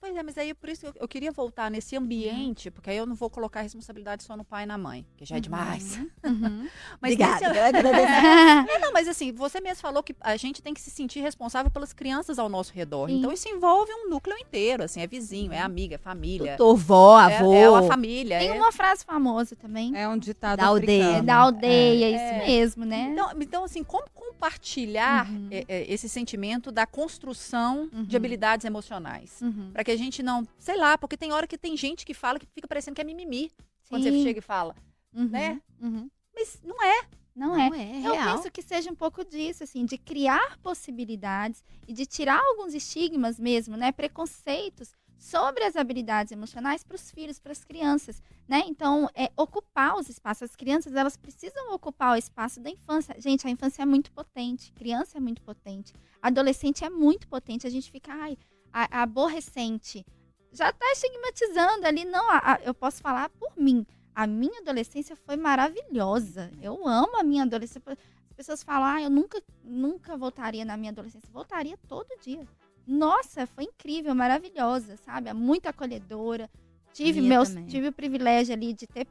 Pois 0.00 0.14
é, 0.14 0.22
mas 0.22 0.36
aí 0.38 0.52
por 0.54 0.68
isso 0.68 0.82
que 0.82 0.86
eu, 0.86 0.92
eu 1.02 1.08
queria 1.08 1.32
voltar 1.32 1.70
nesse 1.70 1.96
ambiente, 1.96 2.70
porque 2.70 2.90
aí 2.90 2.96
eu 2.96 3.06
não 3.06 3.14
vou 3.14 3.28
colocar 3.30 3.60
a 3.60 3.62
responsabilidade 3.62 4.22
só 4.22 4.36
no 4.36 4.44
pai 4.44 4.64
e 4.64 4.66
na 4.66 4.76
mãe, 4.78 5.06
que 5.16 5.24
já 5.24 5.36
é 5.36 5.40
demais. 5.40 5.96
Uhum. 6.24 6.68
Mas 7.00 7.14
Obrigada, 7.14 7.52
nesse-. 7.52 8.72
É, 8.72 8.78
não, 8.80 8.92
mas 8.92 9.08
assim, 9.08 9.32
você 9.32 9.60
mesmo 9.60 9.80
falou 9.82 10.02
que 10.02 10.14
a 10.20 10.36
gente 10.36 10.62
tem 10.62 10.72
que 10.74 10.80
se 10.80 10.90
sentir 10.90 11.20
responsável 11.20 11.70
pelas 11.70 11.92
crianças 11.92 12.38
ao 12.38 12.48
nosso 12.48 12.72
redor. 12.72 13.08
Sim. 13.08 13.18
Então 13.18 13.32
isso 13.32 13.48
envolve 13.48 13.92
um 13.92 14.08
núcleo 14.08 14.36
inteiro, 14.38 14.82
assim, 14.84 15.00
é 15.00 15.06
vizinho, 15.06 15.52
é 15.52 15.60
amiga, 15.60 15.94
é 15.96 15.98
família. 15.98 16.52
Tutor, 16.52 16.76
vó, 16.76 17.20
É, 17.20 17.36
avô. 17.38 17.52
é 17.54 17.64
a 17.66 17.82
família. 17.82 18.38
Tem 18.38 18.48
é- 18.50 18.52
uma 18.54 18.72
frase 18.72 19.04
famosa 19.04 19.56
também. 19.56 19.96
É 19.96 20.08
um 20.08 20.18
ditado 20.18 20.58
Da 20.58 20.66
aldeia. 20.66 21.02
É 21.02 21.04
africano. 21.06 21.26
da 21.26 21.36
aldeia, 21.36 22.04
É. 22.06 22.10
isso 22.10 22.46
mesmo, 22.46 22.84
né? 22.84 23.08
Então, 23.12 23.30
então, 23.40 23.64
assim, 23.64 23.82
como 23.82 24.06
compartilhar 24.46 25.28
Uhum. 25.30 25.48
é, 25.50 25.64
é, 25.68 25.92
esse 25.92 26.08
sentimento 26.08 26.70
da 26.70 26.86
construção 26.86 27.88
Uhum. 27.92 28.04
de 28.04 28.16
habilidades 28.16 28.64
emocionais? 28.64 29.40
Uhum. 29.40 29.70
Pra 29.72 29.82
que 29.82 29.90
a 29.90 29.96
gente 29.96 30.22
não, 30.22 30.46
sei 30.58 30.76
lá, 30.76 30.96
porque 30.98 31.16
tem 31.16 31.32
hora 31.32 31.46
que 31.46 31.58
tem 31.58 31.76
gente 31.76 32.04
que 32.04 32.14
fala 32.14 32.38
que 32.38 32.46
fica 32.54 32.68
parecendo 32.68 32.94
que 32.94 33.00
é 33.00 33.04
mimimi. 33.04 33.50
Quando 33.88 34.02
você 34.02 34.10
Sim. 34.12 34.22
chega 34.22 34.38
e 34.38 34.42
fala, 34.42 34.74
Uhum. 35.14 35.28
né? 35.28 35.60
Uhum. 35.80 36.10
Mas 36.34 36.60
não 36.62 36.82
é. 36.82 37.02
Não 37.34 37.54
é. 37.58 37.68
Não 37.70 37.76
é, 37.76 37.98
Eu 38.06 38.12
real. 38.14 38.36
penso 38.36 38.50
que 38.50 38.62
seja 38.62 38.90
um 38.90 38.94
pouco 38.94 39.24
disso, 39.24 39.62
assim, 39.62 39.84
de 39.84 39.98
criar 39.98 40.58
possibilidades 40.62 41.62
e 41.86 41.92
de 41.92 42.06
tirar 42.06 42.40
alguns 42.40 42.72
estigmas 42.74 43.38
mesmo, 43.38 43.76
né? 43.76 43.92
Preconceitos 43.92 44.94
sobre 45.18 45.64
as 45.64 45.76
habilidades 45.76 46.30
emocionais 46.32 46.84
para 46.84 46.94
os 46.94 47.10
filhos, 47.10 47.38
para 47.38 47.52
as 47.52 47.64
crianças, 47.64 48.22
né? 48.46 48.62
Então, 48.66 49.08
é 49.14 49.30
ocupar 49.36 49.96
os 49.96 50.08
espaços. 50.08 50.42
As 50.50 50.56
crianças, 50.56 50.94
elas 50.94 51.16
precisam 51.16 51.72
ocupar 51.72 52.12
o 52.14 52.16
espaço 52.18 52.60
da 52.60 52.70
infância. 52.70 53.14
Gente, 53.18 53.46
a 53.46 53.50
infância 53.50 53.82
é 53.82 53.86
muito 53.86 54.12
potente, 54.12 54.72
criança 54.72 55.18
é 55.18 55.20
muito 55.20 55.42
potente, 55.42 55.92
adolescente 56.22 56.84
é 56.84 56.90
muito 56.90 57.26
potente. 57.28 57.66
A 57.66 57.70
gente 57.70 57.90
fica, 57.90 58.12
ai, 58.12 58.36
a, 58.72 58.98
a 58.98 59.02
aborrecente. 59.02 60.04
Já 60.52 60.72
tá 60.72 60.86
estigmatizando 60.92 61.86
ali. 61.86 62.04
Não, 62.04 62.30
a- 62.30 62.52
a- 62.54 62.60
eu 62.62 62.72
posso 62.74 63.00
falar 63.02 63.28
por 63.30 63.52
mim. 63.56 63.86
A 64.14 64.26
minha 64.26 64.60
adolescência 64.60 65.14
foi 65.16 65.36
maravilhosa. 65.36 66.50
Eu 66.62 66.86
amo 66.86 67.18
a 67.18 67.22
minha 67.22 67.42
adolescência. 67.42 67.82
As 68.30 68.32
pessoas 68.36 68.62
falam, 68.62 68.86
ah, 68.88 69.02
eu 69.02 69.10
nunca, 69.10 69.42
nunca 69.64 70.16
voltaria 70.16 70.64
na 70.64 70.76
minha 70.76 70.90
adolescência. 70.92 71.28
Voltaria 71.32 71.76
todo 71.88 72.06
dia. 72.20 72.46
Nossa, 72.86 73.46
foi 73.46 73.64
incrível, 73.64 74.14
maravilhosa, 74.14 74.96
sabe? 74.98 75.28
É 75.28 75.34
Muito 75.34 75.66
acolhedora. 75.66 76.48
Tive, 76.92 77.20
meus, 77.20 77.48
também. 77.48 77.66
tive 77.66 77.88
o 77.88 77.92
privilégio 77.92 78.54
ali 78.54 78.72
de 78.72 78.86
ter 78.86 79.06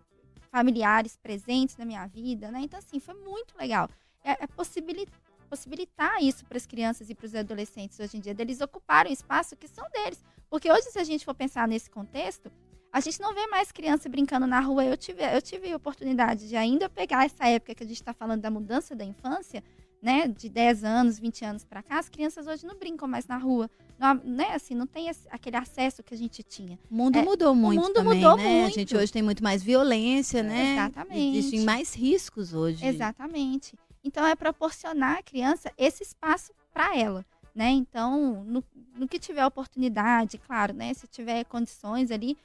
familiares 0.51 1.17
presentes 1.17 1.75
na 1.77 1.85
minha 1.85 2.07
vida, 2.07 2.49
né? 2.49 2.61
Então, 2.61 2.79
assim, 2.79 2.99
foi 2.99 3.13
muito 3.13 3.55
legal. 3.57 3.89
É, 4.23 4.43
é 4.43 4.47
possibili- 4.47 5.07
possibilitar 5.49 6.23
isso 6.23 6.45
para 6.45 6.57
as 6.57 6.65
crianças 6.65 7.09
e 7.09 7.15
para 7.15 7.25
os 7.25 7.35
adolescentes 7.35 7.99
hoje 7.99 8.17
em 8.17 8.19
dia, 8.19 8.33
deles 8.33 8.61
ocuparem 8.61 9.11
o 9.11 9.13
espaço 9.13 9.55
que 9.55 9.67
são 9.67 9.85
deles. 9.91 10.23
Porque 10.49 10.71
hoje, 10.71 10.89
se 10.89 10.97
a 10.97 11.03
gente 11.03 11.25
for 11.25 11.35
pensar 11.35 11.67
nesse 11.67 11.89
contexto, 11.89 12.51
a 12.91 13.01
gente 13.01 13.19
não 13.19 13.33
vê 13.33 13.45
mais 13.47 13.71
criança 13.73 14.07
brincando 14.07 14.47
na 14.47 14.61
rua. 14.61 14.85
Eu 14.85 14.95
tive, 14.95 15.21
eu 15.21 15.41
tive 15.41 15.71
a 15.71 15.75
oportunidade 15.75 16.47
de 16.47 16.55
ainda 16.55 16.89
pegar 16.89 17.25
essa 17.25 17.45
época 17.47 17.75
que 17.75 17.83
a 17.83 17.85
gente 17.85 17.97
está 17.97 18.13
falando 18.13 18.41
da 18.41 18.49
mudança 18.49 18.95
da 18.95 19.03
infância, 19.03 19.61
né? 20.05 20.27
De 20.27 20.47
10 20.47 20.83
anos, 20.83 21.17
20 21.17 21.43
anos 21.43 21.63
para 21.65 21.81
cá, 21.81 21.97
as 21.97 22.07
crianças 22.07 22.45
hoje 22.45 22.63
não 22.63 22.77
brincam 22.77 23.07
mais 23.07 23.25
na 23.25 23.37
rua. 23.37 23.67
Não, 23.97 24.13
né, 24.23 24.51
assim, 24.53 24.75
não 24.75 24.85
tem 24.85 25.07
esse- 25.09 25.27
aquele 25.31 25.55
acesso 25.57 26.03
que 26.03 26.13
a 26.13 26.17
gente 26.17 26.43
tinha. 26.43 26.77
O 26.91 26.95
mundo 26.95 27.17
É, 27.17 27.23
mudou 27.23 27.55
muito 27.55 27.81
mundo 27.81 27.93
também, 27.93 28.15
mudou 28.21 28.37
né? 28.37 28.43
A 28.59 28.61
muito. 28.61 28.75
gente 28.75 28.95
hoje 28.95 29.11
tem 29.11 29.23
muito 29.23 29.43
mais 29.43 29.63
violência, 29.63 30.43
né? 30.43 30.73
Exatamente. 30.73 31.37
Existem 31.37 31.61
mais 31.61 31.95
riscos 31.95 32.53
hoje. 32.53 32.85
Exatamente. 32.85 33.73
Então 34.03 34.23
é 34.27 34.35
proporcionar 34.35 35.17
à 35.17 35.23
criança 35.23 35.71
esse 35.75 36.03
espaço 36.03 36.53
para 36.71 36.95
ela, 36.95 37.25
né? 37.55 37.69
Então, 37.71 38.43
no, 38.43 38.63
no 38.95 39.07
que 39.07 39.17
tiver 39.17 39.43
oportunidade, 39.43 40.37
claro, 40.37 40.71
né? 40.73 40.93
Se 40.93 41.07
tiver 41.07 41.43
condições 41.45 42.11
ali, 42.11 42.37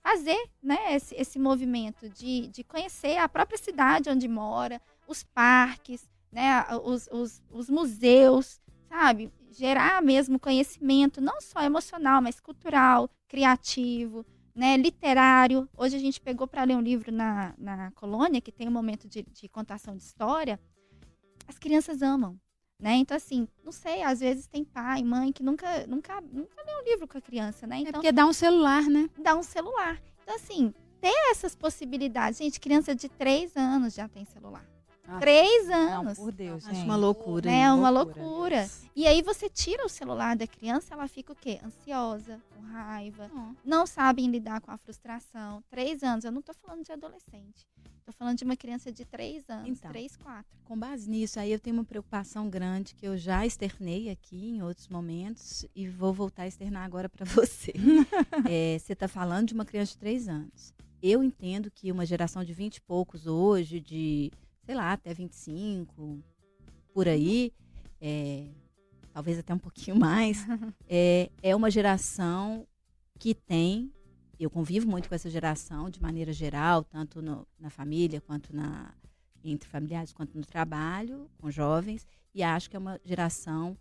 fazer, 0.00 0.38
né? 0.62 0.94
Esse, 0.94 1.16
esse 1.16 1.36
movimento 1.38 2.08
de, 2.10 2.46
de 2.46 2.62
conhecer 2.62 3.16
a 3.16 3.28
própria 3.28 3.58
cidade 3.58 4.08
onde 4.08 4.28
mora, 4.28 4.80
os 5.08 5.24
parques, 5.24 6.06
né? 6.32 6.64
Os, 6.84 7.08
os, 7.10 7.42
os 7.50 7.68
museus, 7.70 8.60
sabe? 8.88 9.32
Gerar 9.50 10.02
mesmo 10.02 10.38
conhecimento, 10.38 11.20
não 11.20 11.40
só 11.40 11.62
emocional, 11.62 12.22
mas 12.22 12.40
cultural, 12.40 13.10
criativo, 13.26 14.24
né, 14.54 14.76
literário. 14.76 15.68
Hoje 15.76 15.96
a 15.96 16.00
gente 16.00 16.20
pegou 16.20 16.46
para 16.46 16.64
ler 16.64 16.76
um 16.76 16.80
livro 16.80 17.12
na, 17.12 17.54
na 17.56 17.90
colônia, 17.92 18.40
que 18.40 18.50
tem 18.50 18.66
um 18.66 18.72
momento 18.72 19.08
de, 19.08 19.22
de 19.22 19.48
contação 19.48 19.96
de 19.96 20.02
história. 20.02 20.58
As 21.46 21.58
crianças 21.58 22.02
amam, 22.02 22.38
né? 22.78 22.96
Então, 22.96 23.16
assim, 23.16 23.46
não 23.64 23.72
sei, 23.72 24.02
às 24.02 24.20
vezes 24.20 24.46
tem 24.46 24.64
pai, 24.64 25.02
mãe 25.02 25.32
que 25.32 25.42
nunca, 25.42 25.86
nunca, 25.86 26.20
nunca 26.20 26.62
lê 26.62 26.72
um 26.74 26.84
livro 26.84 27.06
com 27.06 27.16
a 27.16 27.20
criança, 27.20 27.66
né? 27.66 27.76
É 27.76 27.80
Então, 27.82 27.92
porque 27.92 28.12
dá 28.12 28.26
um 28.26 28.32
celular, 28.32 28.82
né? 28.84 29.08
dá 29.18 29.36
um 29.36 29.42
celular. 29.42 30.02
Então, 30.22 30.34
assim, 30.34 30.74
ter 31.00 31.14
essas 31.30 31.54
possibilidades. 31.54 32.38
Gente, 32.38 32.60
criança 32.60 32.94
de 32.94 33.08
3 33.08 33.56
anos 33.56 33.94
já 33.94 34.08
tem 34.08 34.24
celular. 34.24 34.64
Ah, 35.10 35.18
3 35.18 35.66
Não, 35.68 36.00
anos. 36.00 36.18
por 36.18 36.30
Deus, 36.32 36.64
Acho 36.66 36.74
gente. 36.74 36.84
uma 36.84 36.96
loucura. 36.96 37.50
É 37.50 37.72
uma 37.72 37.88
loucura. 37.88 38.22
loucura. 38.24 38.70
E 38.94 39.06
aí 39.06 39.22
você 39.22 39.48
tira 39.48 39.86
o 39.86 39.88
celular 39.88 40.36
da 40.36 40.46
criança, 40.46 40.92
ela 40.94 41.08
fica 41.08 41.32
o 41.32 41.36
quê? 41.36 41.58
Ansiosa, 41.64 42.38
com 42.54 42.60
raiva, 42.62 43.30
não 43.64 43.86
sabem 43.86 44.26
lidar 44.30 44.60
com 44.60 44.70
a 44.70 44.76
frustração. 44.76 45.62
Três 45.70 46.02
anos, 46.02 46.24
eu 46.24 46.32
não 46.32 46.42
tô 46.42 46.52
falando 46.52 46.84
de 46.84 46.92
adolescente. 46.92 47.66
Tô 48.04 48.12
falando 48.12 48.38
de 48.38 48.44
uma 48.44 48.56
criança 48.56 48.90
de 48.90 49.04
três 49.04 49.48
anos, 49.50 49.68
Então. 49.78 49.90
três, 49.90 50.16
quatro. 50.16 50.46
Com 50.64 50.78
base 50.78 51.08
nisso, 51.10 51.38
aí 51.38 51.52
eu 51.52 51.58
tenho 51.58 51.76
uma 51.76 51.84
preocupação 51.84 52.48
grande 52.48 52.94
que 52.94 53.06
eu 53.06 53.16
já 53.18 53.44
externei 53.44 54.08
aqui 54.10 54.50
em 54.50 54.62
outros 54.62 54.88
momentos 54.88 55.66
e 55.74 55.86
vou 55.88 56.12
voltar 56.12 56.42
a 56.44 56.46
externar 56.48 56.84
agora 56.84 57.08
para 57.08 57.24
você. 57.28 57.72
É, 58.50 58.78
você 58.78 58.92
está 58.94 59.08
falando 59.08 59.48
de 59.48 59.54
uma 59.54 59.64
criança 59.64 59.92
de 59.92 59.98
três 59.98 60.26
anos. 60.28 60.72
Eu 61.02 61.22
entendo 61.22 61.70
que 61.70 61.92
uma 61.92 62.04
geração 62.06 62.42
de 62.42 62.52
20 62.54 62.76
e 62.76 62.80
poucos 62.80 63.26
hoje, 63.26 63.78
de, 63.78 64.32
sei 64.68 64.74
lá, 64.74 64.92
até 64.92 65.14
25, 65.14 66.22
por 66.92 67.08
aí, 67.08 67.54
é, 68.02 68.48
talvez 69.14 69.38
até 69.38 69.54
um 69.54 69.58
pouquinho 69.58 69.96
mais, 69.98 70.44
é, 70.86 71.30
é 71.42 71.56
uma 71.56 71.70
geração 71.70 72.66
que 73.18 73.34
tem. 73.34 73.90
Eu 74.38 74.50
convivo 74.50 74.86
muito 74.86 75.08
com 75.08 75.14
essa 75.14 75.30
geração 75.30 75.88
de 75.88 76.02
maneira 76.02 76.34
geral, 76.34 76.84
tanto 76.84 77.22
no- 77.22 77.48
na 77.58 77.70
família 77.70 78.20
quanto 78.20 78.54
na, 78.54 78.92
entre 79.42 79.66
familiares 79.66 80.12
quanto 80.12 80.36
no 80.36 80.44
trabalho, 80.44 81.30
com 81.38 81.50
jovens, 81.50 82.06
e 82.34 82.42
acho 82.42 82.68
que 82.68 82.76
é 82.76 82.78
uma 82.78 83.00
geração 83.02 83.74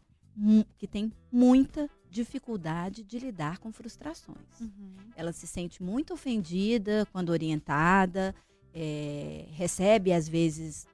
que 0.77 0.87
tem 0.87 1.11
muita 1.29 1.89
dificuldade 2.09 3.03
de 3.03 3.19
lidar 3.19 3.57
com 3.57 3.73
frustrações. 3.73 4.61
Uhum. 4.61 4.95
Ela 5.17 5.33
se 5.33 5.45
sente 5.47 5.83
muito 5.83 6.13
ofendida 6.13 7.05
quando 7.11 7.29
orientada, 7.31 8.33
é, 8.79 9.45
recebe 9.53 10.13
às 10.13 10.29
vezes 10.29 10.85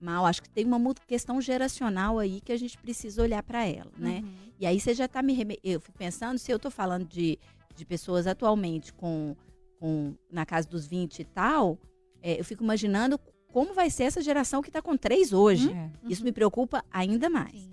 mal. 0.00 0.26
Acho 0.26 0.42
que 0.42 0.50
tem 0.50 0.64
uma 0.64 0.80
questão 1.06 1.40
geracional 1.40 2.18
aí 2.18 2.40
que 2.40 2.50
a 2.50 2.56
gente 2.56 2.76
precisa 2.76 3.22
olhar 3.22 3.42
para 3.44 3.64
ela, 3.64 3.92
né? 3.96 4.20
Uhum. 4.24 4.32
E 4.58 4.66
aí 4.66 4.80
você 4.80 4.92
já 4.92 5.04
está 5.04 5.22
me 5.22 5.32
reme... 5.32 5.58
Eu 5.62 5.80
fico 5.80 5.96
pensando, 5.96 6.38
se 6.38 6.50
eu 6.50 6.56
estou 6.56 6.72
falando 6.72 7.06
de, 7.06 7.38
de 7.76 7.86
pessoas 7.86 8.26
atualmente 8.26 8.92
com, 8.92 9.36
com 9.78 10.14
na 10.30 10.44
casa 10.44 10.68
dos 10.68 10.86
20 10.86 11.20
e 11.20 11.24
tal, 11.24 11.78
é, 12.20 12.40
eu 12.40 12.44
fico 12.44 12.64
imaginando 12.64 13.16
como 13.52 13.72
vai 13.72 13.88
ser 13.90 14.04
essa 14.04 14.20
geração 14.20 14.60
que 14.60 14.68
está 14.68 14.82
com 14.82 14.96
três 14.96 15.32
hoje. 15.32 15.70
É. 15.70 15.90
Isso 16.08 16.24
me 16.24 16.32
preocupa 16.32 16.84
ainda 16.90 17.30
mais. 17.30 17.60
Sim. 17.60 17.70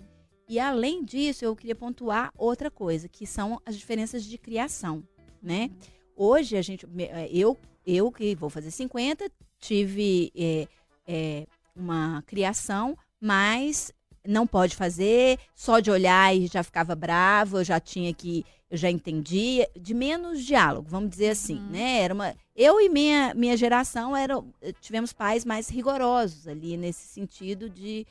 E 0.48 0.60
além 0.60 1.04
disso, 1.04 1.44
eu 1.44 1.56
queria 1.56 1.74
pontuar 1.74 2.32
outra 2.38 2.70
coisa, 2.70 3.08
que 3.08 3.26
são 3.26 3.60
as 3.66 3.76
diferenças 3.76 4.22
de 4.22 4.38
criação, 4.38 5.02
né? 5.42 5.70
Hoje 6.14 6.56
a 6.56 6.62
gente, 6.62 6.86
eh, 6.98 7.28
eu, 7.32 7.58
eu 7.86 8.10
que 8.10 8.34
vou 8.34 8.50
fazer 8.50 8.70
50, 8.70 9.30
tive 9.58 10.32
é, 10.36 10.68
é, 11.06 11.46
uma 11.74 12.22
criação, 12.26 12.96
mas 13.20 13.92
não 14.26 14.46
pode 14.46 14.76
fazer, 14.76 15.38
só 15.54 15.80
de 15.80 15.90
olhar 15.90 16.34
e 16.34 16.46
já 16.46 16.62
ficava 16.62 16.94
bravo, 16.94 17.58
eu 17.58 17.64
já 17.64 17.80
tinha 17.80 18.12
que, 18.14 18.44
eu 18.70 18.76
já 18.76 18.90
entendia, 18.90 19.68
de 19.78 19.94
menos 19.94 20.44
diálogo, 20.44 20.88
vamos 20.88 21.10
dizer 21.10 21.30
assim, 21.30 21.58
Uhum. 21.58 21.70
né? 21.70 22.00
Era 22.00 22.14
uma, 22.14 22.34
eu 22.54 22.80
e 22.80 22.88
minha, 22.88 23.34
minha 23.34 23.56
geração 23.56 24.16
eram, 24.16 24.52
eh, 24.60 24.72
tivemos 24.80 25.12
pais 25.12 25.44
mais 25.44 25.68
rigorosos 25.68 26.46
ali 26.46 26.76
nesse 26.76 27.08
sentido 27.08 27.68
de, 27.68 28.06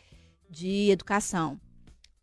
de 0.50 0.90
educação 0.92 1.60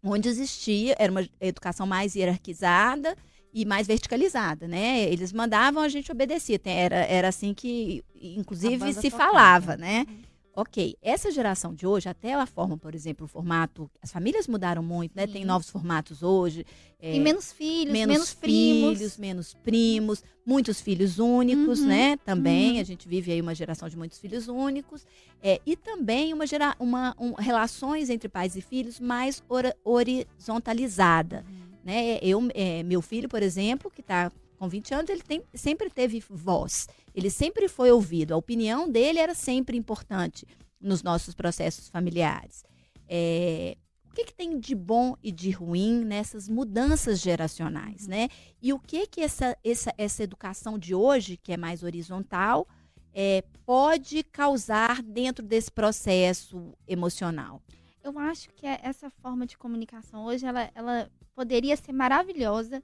onde 0.03 0.29
existia, 0.29 0.95
era 0.99 1.11
uma 1.11 1.29
educação 1.41 1.87
mais 1.87 2.15
hierarquizada 2.15 3.17
e 3.53 3.65
mais 3.65 3.87
verticalizada, 3.87 4.67
né? 4.69 5.03
Eles 5.11 5.33
mandavam, 5.33 5.83
a 5.83 5.89
gente 5.89 6.11
obedecia. 6.13 6.59
Tem- 6.59 6.75
Era, 6.79 6.97
era 6.97 7.29
assim 7.29 7.55
que, 7.55 8.05
inclusive, 8.21 8.93
se 8.95 9.11
tocava. 9.11 9.31
falava, 9.33 9.77
né? 9.77 10.07
Ok, 10.55 10.97
essa 11.01 11.31
geração 11.31 11.73
de 11.73 11.87
hoje, 11.87 12.09
até 12.09 12.35
a 12.35 12.45
forma, 12.45 12.77
por 12.77 12.93
exemplo, 12.93 13.27
o 13.27 13.29
formato, 13.29 13.89
as 14.03 14.11
famílias 14.11 14.49
mudaram 14.49 14.83
muito, 14.83 15.13
né? 15.15 15.25
Tem 15.25 15.43
Sim. 15.43 15.47
novos 15.47 15.71
formatos 15.71 16.21
hoje. 16.21 16.67
é, 17.01 17.15
E 17.15 17.21
menos 17.21 17.53
filhos, 17.53 17.93
menos, 17.93 18.13
menos, 18.13 18.35
primos. 18.35 18.99
filhos, 18.99 19.17
menos 19.19 19.55
primos, 19.55 20.25
muitos 20.45 20.81
filhos 20.81 21.21
únicos, 21.21 21.79
Uhum, 21.79 21.87
né? 21.87 22.17
Também 22.25 22.73
uhum. 22.75 22.81
a 22.81 22.83
gente 22.83 23.07
vive 23.07 23.31
aí 23.31 23.41
uma 23.41 23.55
geração 23.55 23.89
de 23.89 23.97
muitos 23.97 24.19
filhos 24.19 24.49
únicos 24.49 25.07
é, 25.41 25.61
e 25.65 25.77
também 25.77 26.33
uma, 26.35 26.45
gera, 26.45 26.75
uma 26.81 27.15
um- 27.21 27.35
relações 27.35 28.11
entre 28.11 28.29
pais 28.29 28.57
e 28.57 28.61
filhos 28.61 28.99
mais 28.99 29.41
ora- 29.49 29.77
horizontalizada, 29.85 31.45
né? 31.85 32.19
Eu, 32.23 32.49
é, 32.55 32.83
meu 32.83 33.01
filho, 33.01 33.29
por 33.29 33.43
exemplo, 33.43 33.91
que 33.91 34.01
está 34.01 34.31
com 34.59 34.69
20 34.69 34.95
anos, 34.95 35.11
ele 35.11 35.23
tem, 35.23 35.43
sempre 35.55 35.89
teve 35.89 36.23
voz, 36.29 36.89
ele 37.15 37.31
sempre 37.31 37.69
foi 37.69 37.91
ouvido, 37.93 38.35
a 38.35 38.37
opinião 38.37 38.91
dele 38.91 39.19
era 39.21 39.35
sempre 39.35 39.77
importante 39.77 40.45
nos 40.81 41.03
nossos 41.03 41.35
processos 41.35 41.89
familiares. 41.89 42.65
É, 43.09 43.77
o 44.11 44.15
que, 44.15 44.25
que 44.25 44.35
tem 44.35 44.59
de 44.59 44.75
bom 44.75 45.15
e 45.23 45.31
de 45.31 45.51
ruim 45.51 46.05
nessas 46.05 46.49
mudanças 46.49 47.21
geracionais, 47.21 48.07
né? 48.07 48.29
E 48.61 48.73
o 48.73 48.79
que 48.79 49.07
que 49.07 49.21
essa, 49.21 49.57
essa, 49.63 49.95
essa 49.97 50.23
educação 50.25 50.79
de 50.79 50.95
hoje, 50.95 51.37
que 51.37 51.53
é 51.53 51.57
mais 51.57 51.85
horizontal, 51.85 52.67
é, 53.15 53.45
pode 53.65 54.25
causar 54.25 55.03
dentro 55.03 55.45
desse 55.45 55.71
processo 55.71 56.75
emocional? 56.87 57.63
Eu 58.09 58.19
acho 58.19 58.49
que 58.51 58.67
é- 58.67 58.81
essa 58.83 59.11
forma 59.11 59.47
de 59.47 59.57
comunicação 59.59 60.25
hoje, 60.25 60.47
ela, 60.47 60.71
ela 60.75 61.11
poderia 61.35 61.77
ser 61.77 61.93
maravilhosa 61.93 62.83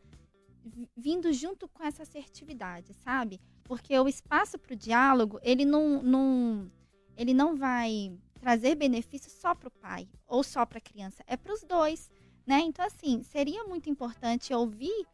vi- 0.64 0.88
vindo 0.96 1.32
junto 1.32 1.66
com 1.68 1.82
essa 1.82 2.02
assertividade, 2.02 2.92
sabe? 2.94 3.40
Porque 3.64 3.98
o 3.98 4.06
espaço 4.08 4.58
para 4.58 4.74
o 4.74 4.76
diálogo, 4.76 5.38
ele 5.42 5.64
não, 5.64 6.02
não, 6.02 6.70
ele 7.16 7.32
não 7.34 7.56
vai 7.56 8.12
trazer 8.40 8.74
benefício 8.74 9.30
só 9.30 9.54
para 9.54 9.68
o 9.68 9.70
pai 9.70 10.06
ou 10.26 10.42
só 10.42 10.66
para 10.66 10.78
a 10.78 10.80
criança, 10.80 11.22
é 11.26 11.36
para 11.36 11.52
os 11.54 11.62
dois, 11.62 12.10
né? 12.46 12.60
Então, 12.60 12.84
assim, 12.84 13.22
seria 13.22 13.64
muito 13.64 13.88
importante 13.88 14.52
ouvir, 14.52 15.06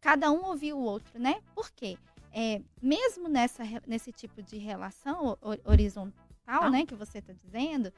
cada 0.00 0.30
um 0.30 0.44
ouvir 0.44 0.74
o 0.74 0.78
outro, 0.78 1.18
né? 1.18 1.40
Por 1.54 1.70
quê? 1.70 1.96
É, 2.30 2.60
mesmo 2.82 3.28
nessa, 3.28 3.62
nesse 3.86 4.12
tipo 4.12 4.42
de 4.42 4.58
relação 4.58 5.38
ho- 5.40 5.58
horizontal, 5.64 6.70
né, 6.70 6.84
que 6.84 6.94
você 6.94 7.18
está 7.18 7.32
dizendo, 7.32 7.90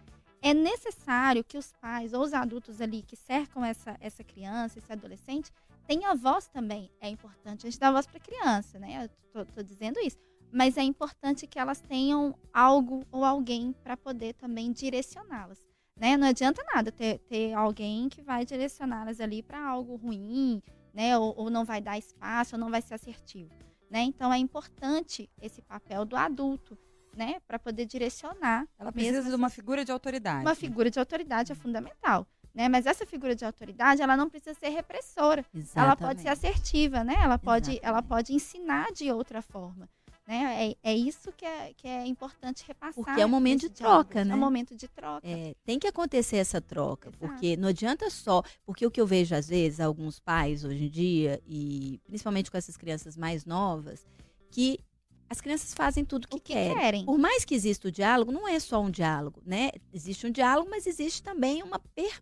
é 0.47 0.55
necessário 0.55 1.43
que 1.43 1.59
os 1.59 1.73
pais 1.73 2.13
ou 2.13 2.23
os 2.23 2.33
adultos 2.33 2.81
ali 2.81 3.03
que 3.03 3.17
cercam 3.17 3.65
essa, 3.65 3.97
essa 4.01 4.23
criança, 4.23 4.79
esse 4.79 4.93
adolescente, 4.93 5.51
tenham 5.87 6.17
voz 6.17 6.47
também. 6.47 6.89
É 7.01 7.09
importante 7.09 7.67
a 7.67 7.71
gente 7.71 7.81
dar 7.81 7.91
voz 7.91 8.07
para 8.07 8.19
a 8.19 8.21
criança, 8.21 8.79
né? 8.79 9.05
Eu 9.05 9.45
tô, 9.45 9.53
tô 9.53 9.63
dizendo 9.63 9.99
isso. 9.99 10.19
Mas 10.53 10.77
é 10.77 10.83
importante 10.83 11.49
que 11.49 11.59
elas 11.59 11.81
tenham 11.81 12.33
algo 12.53 13.05
ou 13.11 13.25
alguém 13.25 13.73
para 13.83 13.97
poder 13.97 14.35
também 14.35 14.71
direcioná-las. 14.71 15.59
Né? 15.99 16.17
Não 16.17 16.29
adianta 16.29 16.63
nada 16.73 16.93
ter, 16.93 17.19
ter 17.21 17.53
alguém 17.53 18.09
que 18.09 18.23
vai 18.23 18.45
direcioná-las 18.45 19.21
ali 19.21 19.43
para 19.43 19.67
algo 19.67 19.97
ruim, 19.97 20.63
né? 20.95 21.19
Ou, 21.19 21.35
ou 21.37 21.51
não 21.51 21.65
vai 21.65 21.81
dar 21.81 21.99
espaço, 21.99 22.55
ou 22.55 22.61
não 22.61 22.71
vai 22.71 22.83
ser 22.83 22.95
assertivo. 22.95 23.51
Né? 23.91 24.03
Então 24.03 24.33
é 24.33 24.39
importante 24.39 25.29
esse 25.41 25.61
papel 25.63 26.05
do 26.05 26.17
adulto, 26.17 26.79
né? 27.17 27.41
Para 27.49 27.59
poder 27.59 27.87
direcionar 27.87 28.69
Ela 28.79 28.93
mesmo 28.95 29.11
precisa 29.11 29.31
de 29.31 29.35
uma 29.35 29.49
figura 29.51 29.85
de 29.85 29.91
autoridade. 29.91 30.45
uma 30.45 30.55
figura 30.55 30.91
de 30.91 30.99
autoridade 30.99 31.51
é 31.51 31.55
fundamental, 31.55 32.27
né? 32.55 32.69
Mas 32.69 32.85
essa 32.87 33.07
figura 33.07 33.35
de 33.35 33.45
autoridade, 33.45 34.03
ela 34.03 34.17
não 34.17 34.29
precisa 34.29 34.55
ser 34.55 34.69
repressora. 34.69 35.45
Ela 35.75 35.97
pode 35.97 36.21
ser 36.21 36.29
assertiva, 36.29 37.03
né? 37.03 37.17
Ela 37.23 37.39
pode, 37.39 37.71
ela 37.83 37.99
Exatamente. 37.99 38.09
pode 38.09 38.35
ensinar 38.35 38.93
de 38.93 39.11
outra 39.11 39.41
forma, 39.41 39.89
né? 40.27 40.75
É, 40.83 40.91
é 40.93 40.95
isso 40.95 41.33
que 41.33 41.45
é, 41.45 41.73
que 41.75 41.89
é 41.89 42.07
importante 42.07 42.65
repassar. 42.67 43.03
Porque 43.03 43.21
é 43.21 43.27
um 43.27 43.31
momento 43.31 43.63
de 43.63 43.71
troca, 43.71 44.25
né? 44.25 44.33
É 44.33 44.35
um 44.35 44.39
momento 44.39 44.75
de 44.77 44.89
troca. 44.89 45.27
É, 45.27 45.55
tem 45.65 45.79
que 45.79 45.87
acontecer 45.87 46.37
essa 46.37 46.61
troca, 46.61 47.09
Exato. 47.09 47.19
porque 47.19 47.57
não 47.57 47.69
adianta 47.69 48.11
só. 48.11 48.43
Porque 48.65 48.85
o 48.87 48.91
que 48.91 49.01
eu 49.01 49.07
vejo, 49.07 49.35
às 49.35 49.49
vezes, 49.49 49.81
alguns 49.81 50.19
pais 50.21 50.65
hoje 50.65 50.85
em 50.85 50.91
dia, 50.91 51.41
e 51.47 51.99
principalmente 52.05 52.51
com 52.51 52.59
essas 52.59 52.77
crianças 52.77 53.17
mais 53.17 53.47
novas, 53.47 54.07
que 54.51 54.81
as 55.29 55.41
crianças 55.41 55.75
fazem 55.75 56.05
tudo 56.05 56.29
que, 56.29 56.37
o 56.37 56.41
que 56.41 56.53
querem. 56.53 56.75
querem. 56.77 57.05
Por 57.05 57.19
mais 57.19 57.45
que 57.45 57.55
exista 57.55 57.89
o 57.89 57.91
diálogo, 57.93 58.31
não 58.33 58.47
é 58.47 58.59
só 58.61 58.81
um 58.81 58.91
diálogo, 58.91 59.43
né? 59.45 59.71
Existe 59.93 60.27
um 60.27 60.31
diálogo, 60.31 60.69
mas 60.71 60.87
existe 60.87 61.23
também 61.23 61.63
uma 61.63 61.79
per- 61.79 62.21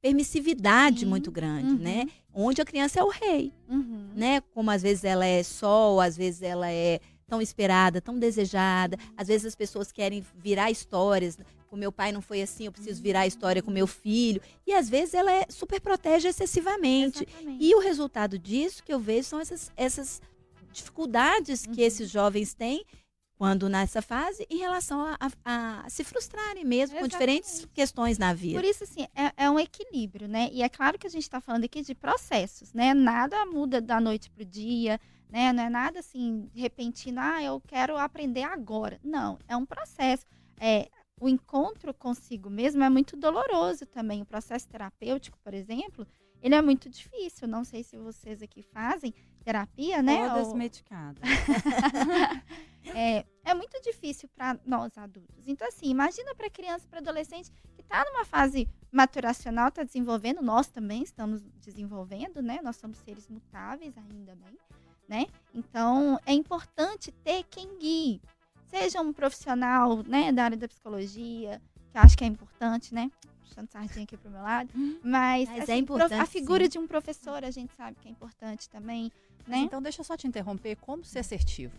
permissividade 0.00 1.00
Sim. 1.00 1.06
muito 1.06 1.30
grande, 1.30 1.72
Uhum. 1.72 1.78
né? 1.78 2.06
Onde 2.32 2.60
a 2.60 2.64
criança 2.64 3.00
é 3.00 3.02
o 3.02 3.08
rei, 3.08 3.52
Uhum. 3.68 4.10
né? 4.14 4.40
Como 4.54 4.70
às 4.70 4.82
vezes 4.82 5.04
ela 5.04 5.24
é 5.26 5.42
sol, 5.42 6.00
às 6.00 6.16
vezes 6.16 6.42
ela 6.42 6.70
é 6.70 7.00
tão 7.26 7.42
esperada, 7.42 8.00
tão 8.00 8.16
desejada. 8.18 8.96
Às 9.16 9.26
vezes 9.28 9.46
as 9.46 9.54
pessoas 9.56 9.90
querem 9.90 10.24
virar 10.36 10.70
histórias. 10.70 11.36
Com 11.68 11.74
meu 11.76 11.90
pai 11.90 12.12
não 12.12 12.22
foi 12.22 12.40
assim, 12.40 12.66
eu 12.66 12.72
preciso 12.72 13.02
virar 13.02 13.20
a 13.22 13.26
história 13.26 13.60
com 13.60 13.70
meu 13.70 13.86
filho. 13.88 14.40
E 14.64 14.72
às 14.72 14.88
vezes 14.88 15.12
ela 15.14 15.32
é, 15.32 15.44
super 15.48 15.80
protege 15.80 16.28
excessivamente. 16.28 17.24
Exatamente. 17.28 17.64
E 17.64 17.74
o 17.74 17.80
resultado 17.80 18.38
disso 18.38 18.84
que 18.84 18.92
eu 18.94 19.00
vejo 19.00 19.26
são 19.26 19.40
essas, 19.40 19.72
essas 19.76 20.22
dificuldades 20.76 21.62
que 21.66 21.80
Uhum. 21.80 21.86
esses 21.86 22.10
jovens 22.10 22.54
têm 22.54 22.84
quando 23.38 23.68
nessa 23.68 24.00
fase, 24.00 24.46
em 24.48 24.56
relação 24.56 24.98
a, 25.02 25.16
a- 25.44 25.82
a 25.84 25.90
se 25.90 26.02
frustrarem 26.02 26.64
mesmo 26.64 26.98
com 26.98 27.06
diferentes 27.06 27.50
Exatamente. 27.50 27.74
questões 27.74 28.16
na 28.18 28.32
vida. 28.32 28.58
Por 28.58 28.64
isso, 28.66 28.84
assim, 28.84 29.06
é, 29.14 29.44
é 29.44 29.50
um 29.50 29.58
equilíbrio, 29.60 30.26
né? 30.26 30.48
E 30.52 30.62
é 30.62 30.68
claro 30.70 30.98
que 30.98 31.06
a 31.06 31.10
gente 31.10 31.22
está 31.24 31.38
falando 31.40 31.64
aqui 31.64 31.82
de 31.82 31.94
processos, 31.94 32.72
né? 32.72 32.94
Nada 32.94 33.44
muda 33.44 33.78
da 33.80 34.00
noite 34.00 34.30
pro 34.30 34.42
dia, 34.44 34.98
né? 35.28 35.52
Não 35.52 35.64
é 35.64 35.68
nada 35.68 35.98
assim, 36.00 36.48
repentino, 36.54 37.20
ah, 37.20 37.42
eu 37.42 37.60
quero 37.66 37.98
aprender 37.98 38.42
agora. 38.42 38.98
Não, 39.04 39.38
é 39.46 39.54
um 39.54 39.66
processo. 39.66 40.24
É, 40.58 40.88
o 41.20 41.28
encontro 41.28 41.92
consigo 41.92 42.48
mesmo 42.48 42.82
é 42.84 42.88
muito 42.88 43.16
doloroso 43.18 43.84
também. 43.84 44.22
O 44.22 44.26
processo 44.26 44.66
terapêutico, 44.66 45.38
por 45.44 45.52
exemplo, 45.52 46.06
ele 46.42 46.54
é 46.54 46.62
muito 46.62 46.88
difícil. 46.88 47.46
Não 47.46 47.64
sei 47.64 47.82
se 47.82 47.98
vocês 47.98 48.40
aqui 48.42 48.62
fazem 48.62 49.12
terapia, 49.46 50.02
né? 50.02 50.28
Todas 50.28 50.48
Ou- 50.48 50.56
medicadas. 50.56 51.22
é, 52.92 53.24
é 53.44 53.54
muito 53.54 53.80
difícil 53.80 54.28
para 54.34 54.58
nós 54.66 54.98
adultos. 54.98 55.46
Então, 55.46 55.68
assim, 55.68 55.86
imagina 55.86 56.34
para 56.34 56.50
criança, 56.50 56.84
para 56.90 56.98
adolescente 56.98 57.52
que 57.76 57.80
está 57.80 58.04
numa 58.06 58.24
fase 58.24 58.68
maturacional, 58.90 59.68
está 59.68 59.84
desenvolvendo, 59.84 60.42
nós 60.42 60.66
também 60.66 61.04
estamos 61.04 61.42
desenvolvendo, 61.60 62.42
né? 62.42 62.58
Nós 62.60 62.74
somos 62.74 62.98
seres 62.98 63.28
mutáveis, 63.28 63.96
ainda 63.96 64.34
bem, 64.34 64.58
né? 65.08 65.26
Então, 65.54 66.18
é 66.26 66.32
importante 66.32 67.12
ter 67.12 67.44
quem 67.44 67.78
guie. 67.78 68.20
Seja 68.66 69.00
um 69.00 69.12
profissional, 69.12 70.02
né, 70.02 70.32
da 70.32 70.42
área 70.42 70.56
da 70.56 70.66
psicologia, 70.66 71.62
que 71.92 71.98
eu 71.98 72.02
acho 72.02 72.18
que 72.18 72.24
é 72.24 72.26
importante, 72.26 72.92
né? 72.92 73.12
Puxando 73.48 73.70
sardinha 73.70 74.04
aqui 74.04 74.16
pro 74.16 74.30
meu 74.30 74.42
lado. 74.42 74.70
Mas, 75.02 75.48
Mas 75.48 75.58
é 75.58 75.62
assim, 75.62 75.76
importante, 75.78 76.08
prof- 76.10 76.22
a 76.22 76.26
figura 76.26 76.64
sim. 76.64 76.70
de 76.70 76.78
um 76.78 76.86
professor, 76.86 77.44
a 77.44 77.50
gente 77.50 77.72
sabe 77.74 77.96
que 78.00 78.08
é 78.08 78.10
importante 78.10 78.68
também, 78.68 79.10
né? 79.46 79.58
Então, 79.58 79.80
deixa 79.80 80.00
eu 80.00 80.04
só 80.04 80.16
te 80.16 80.26
interromper. 80.26 80.76
Como 80.76 81.04
ser 81.04 81.20
assertivo? 81.20 81.72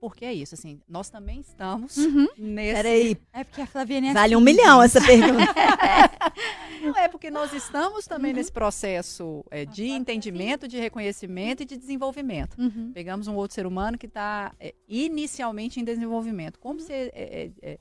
Porque 0.00 0.24
é 0.26 0.34
isso, 0.34 0.54
assim, 0.54 0.80
nós 0.86 1.08
também 1.08 1.40
estamos 1.40 1.96
Uhum. 1.96 2.26
nesse... 2.36 2.74
Peraí, 2.74 3.16
É 3.32 3.42
porque 3.42 3.62
a 3.62 3.66
Flaviane 3.66 4.08
é 4.08 4.12
vale 4.12 4.36
um 4.36 4.38
assim, 4.38 4.44
milhão 4.44 4.82
gente. 4.82 4.84
essa 4.98 5.00
pergunta. 5.06 5.54
Não 6.82 6.98
é 6.98 7.08
porque 7.08 7.30
nós 7.30 7.52
estamos 7.54 8.06
também 8.06 8.32
Uhum. 8.32 8.36
nesse 8.36 8.52
processo 8.52 9.42
é, 9.50 9.64
de 9.64 9.86
entendimento, 9.88 10.68
de 10.68 10.78
reconhecimento 10.78 11.62
e 11.62 11.64
de 11.66 11.78
desenvolvimento. 11.78 12.54
Uhum. 12.60 12.92
Pegamos 12.92 13.26
um 13.28 13.34
outro 13.34 13.54
ser 13.54 13.66
humano 13.66 13.96
que 13.96 14.04
está 14.06 14.52
inicialmente 14.86 15.80
em 15.80 15.84
desenvolvimento. 15.84 16.58
Como 16.58 16.80
ser 16.80 17.10
é, 17.14 17.50
é, 17.62 17.78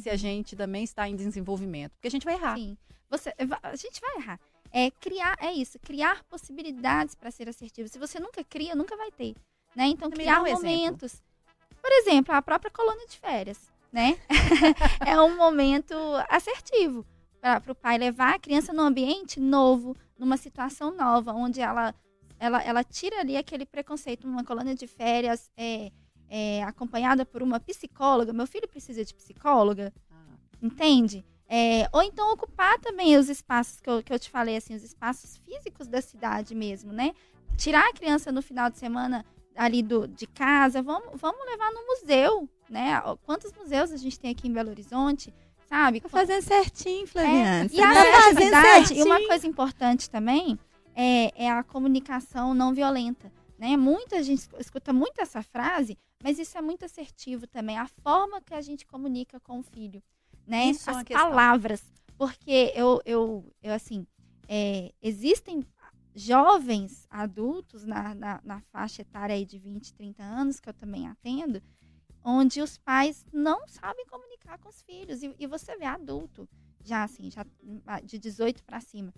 se 0.00 0.10
a 0.10 0.16
gente 0.16 0.54
também 0.56 0.84
está 0.84 1.08
em 1.08 1.16
desenvolvimento? 1.16 1.92
Porque 1.92 2.08
a 2.08 2.10
gente 2.10 2.24
vai 2.24 2.34
errar. 2.34 2.56
Sim. 2.56 2.76
Você, 3.10 3.32
va- 3.46 3.60
a 3.62 3.76
gente 3.76 4.00
vai 4.00 4.16
errar. 4.16 4.40
É 4.72 4.90
criar, 4.90 5.36
é 5.40 5.52
isso, 5.52 5.78
criar 5.78 6.24
possibilidades 6.24 7.14
para 7.14 7.30
ser 7.30 7.48
assertivo. 7.48 7.88
Se 7.88 7.98
você 7.98 8.18
nunca 8.18 8.42
cria, 8.44 8.74
nunca 8.74 8.96
vai 8.96 9.10
ter, 9.10 9.34
né? 9.74 9.86
Então 9.86 10.08
dá 10.10 10.16
criar 10.16 10.42
um 10.42 10.46
exemplo. 10.46 10.62
momentos. 10.64 11.22
Por 11.80 11.92
exemplo, 11.92 12.34
a 12.34 12.42
própria 12.42 12.70
colônia 12.70 13.06
de 13.06 13.16
férias, 13.16 13.70
né? 13.92 14.18
é 15.06 15.20
um 15.20 15.36
momento 15.36 15.94
assertivo 16.28 17.06
para 17.40 17.70
o 17.70 17.74
pai 17.76 17.96
levar 17.96 18.34
a 18.34 18.38
criança 18.38 18.72
num 18.72 18.82
ambiente 18.82 19.38
novo, 19.38 19.96
numa 20.18 20.36
situação 20.36 20.90
nova, 20.90 21.32
onde 21.32 21.60
ela 21.60 21.94
ela, 22.38 22.62
ela 22.62 22.84
tira 22.84 23.20
ali 23.20 23.36
aquele 23.36 23.64
preconceito, 23.64 24.26
uma 24.26 24.44
colônia 24.44 24.74
de 24.74 24.86
férias 24.86 25.50
é, 25.56 25.90
é, 26.28 26.62
acompanhada 26.64 27.24
por 27.24 27.42
uma 27.42 27.60
psicóloga. 27.60 28.32
Meu 28.32 28.46
filho 28.46 28.68
precisa 28.68 29.04
de 29.04 29.14
psicóloga, 29.14 29.92
Ah, 30.10 30.36
Entende? 30.62 31.24
É, 31.48 31.88
ou 31.92 32.02
então 32.02 32.32
ocupar 32.32 32.78
também 32.80 33.16
os 33.16 33.28
espaços 33.28 33.80
que 33.80 33.88
eu, 33.88 34.02
que 34.02 34.12
eu 34.12 34.18
te 34.18 34.28
falei, 34.28 34.56
assim, 34.56 34.74
os 34.74 34.82
espaços 34.82 35.36
físicos 35.36 35.86
da 35.86 36.00
cidade 36.00 36.54
mesmo, 36.54 36.92
né? 36.92 37.12
Tirar 37.56 37.88
a 37.88 37.92
criança 37.92 38.32
no 38.32 38.42
final 38.42 38.68
de 38.68 38.78
semana 38.78 39.24
ali 39.54 39.82
do, 39.82 40.08
de 40.08 40.26
casa, 40.26 40.82
vamos, 40.82 41.08
vamos 41.20 41.46
levar 41.46 41.70
no 41.72 41.86
museu, 41.86 42.48
né? 42.68 43.00
Quantos 43.24 43.52
museus 43.52 43.92
a 43.92 43.96
gente 43.96 44.18
tem 44.18 44.32
aqui 44.32 44.48
em 44.48 44.52
Belo 44.52 44.70
Horizonte, 44.70 45.32
sabe? 45.68 46.00
Tá 46.00 46.08
fazendo 46.08 46.42
certinho, 46.42 47.06
Flaviane. 47.06 47.70
É, 47.72 47.76
e 47.76 47.80
a 47.80 47.94
tá 47.94 48.04
fazendo 48.22 48.54
assertividade, 48.54 48.94
e 48.94 48.96
uma 49.02 49.04
certinho. 49.04 49.28
coisa 49.28 49.46
importante 49.46 50.10
também 50.10 50.58
é, 50.96 51.44
é 51.44 51.50
a 51.50 51.62
comunicação 51.62 52.54
não 52.54 52.74
violenta. 52.74 53.30
Né? 53.58 53.76
Muita 53.76 54.22
gente 54.22 54.48
escuta 54.58 54.92
muito 54.92 55.20
essa 55.20 55.42
frase, 55.42 55.96
mas 56.22 56.38
isso 56.38 56.56
é 56.56 56.62
muito 56.62 56.84
assertivo 56.84 57.46
também. 57.46 57.76
A 57.76 57.86
forma 57.86 58.40
que 58.40 58.54
a 58.54 58.60
gente 58.60 58.86
comunica 58.86 59.38
com 59.40 59.60
o 59.60 59.62
filho. 59.62 60.02
Né? 60.46 60.66
Isso 60.66 60.88
é 60.88 60.94
As 60.94 61.02
questão. 61.02 61.28
palavras. 61.28 61.82
Porque 62.16 62.72
eu, 62.74 63.00
eu, 63.04 63.52
eu 63.62 63.72
assim, 63.72 64.06
é, 64.48 64.92
existem 65.02 65.64
jovens 66.14 67.06
adultos 67.10 67.84
na, 67.84 68.14
na, 68.14 68.40
na 68.42 68.60
faixa 68.72 69.02
etária 69.02 69.34
aí 69.34 69.44
de 69.44 69.58
20, 69.58 69.92
30 69.92 70.22
anos, 70.22 70.58
que 70.58 70.68
eu 70.68 70.72
também 70.72 71.06
atendo, 71.06 71.62
onde 72.24 72.62
os 72.62 72.78
pais 72.78 73.26
não 73.32 73.68
sabem 73.68 74.06
comunicar 74.06 74.58
com 74.58 74.68
os 74.68 74.80
filhos. 74.82 75.22
E, 75.22 75.34
e 75.38 75.46
você 75.46 75.76
vê 75.76 75.84
adulto, 75.84 76.48
já 76.82 77.04
assim, 77.04 77.30
já 77.30 77.44
de 78.02 78.18
18 78.18 78.64
para 78.64 78.80
cima. 78.80 79.12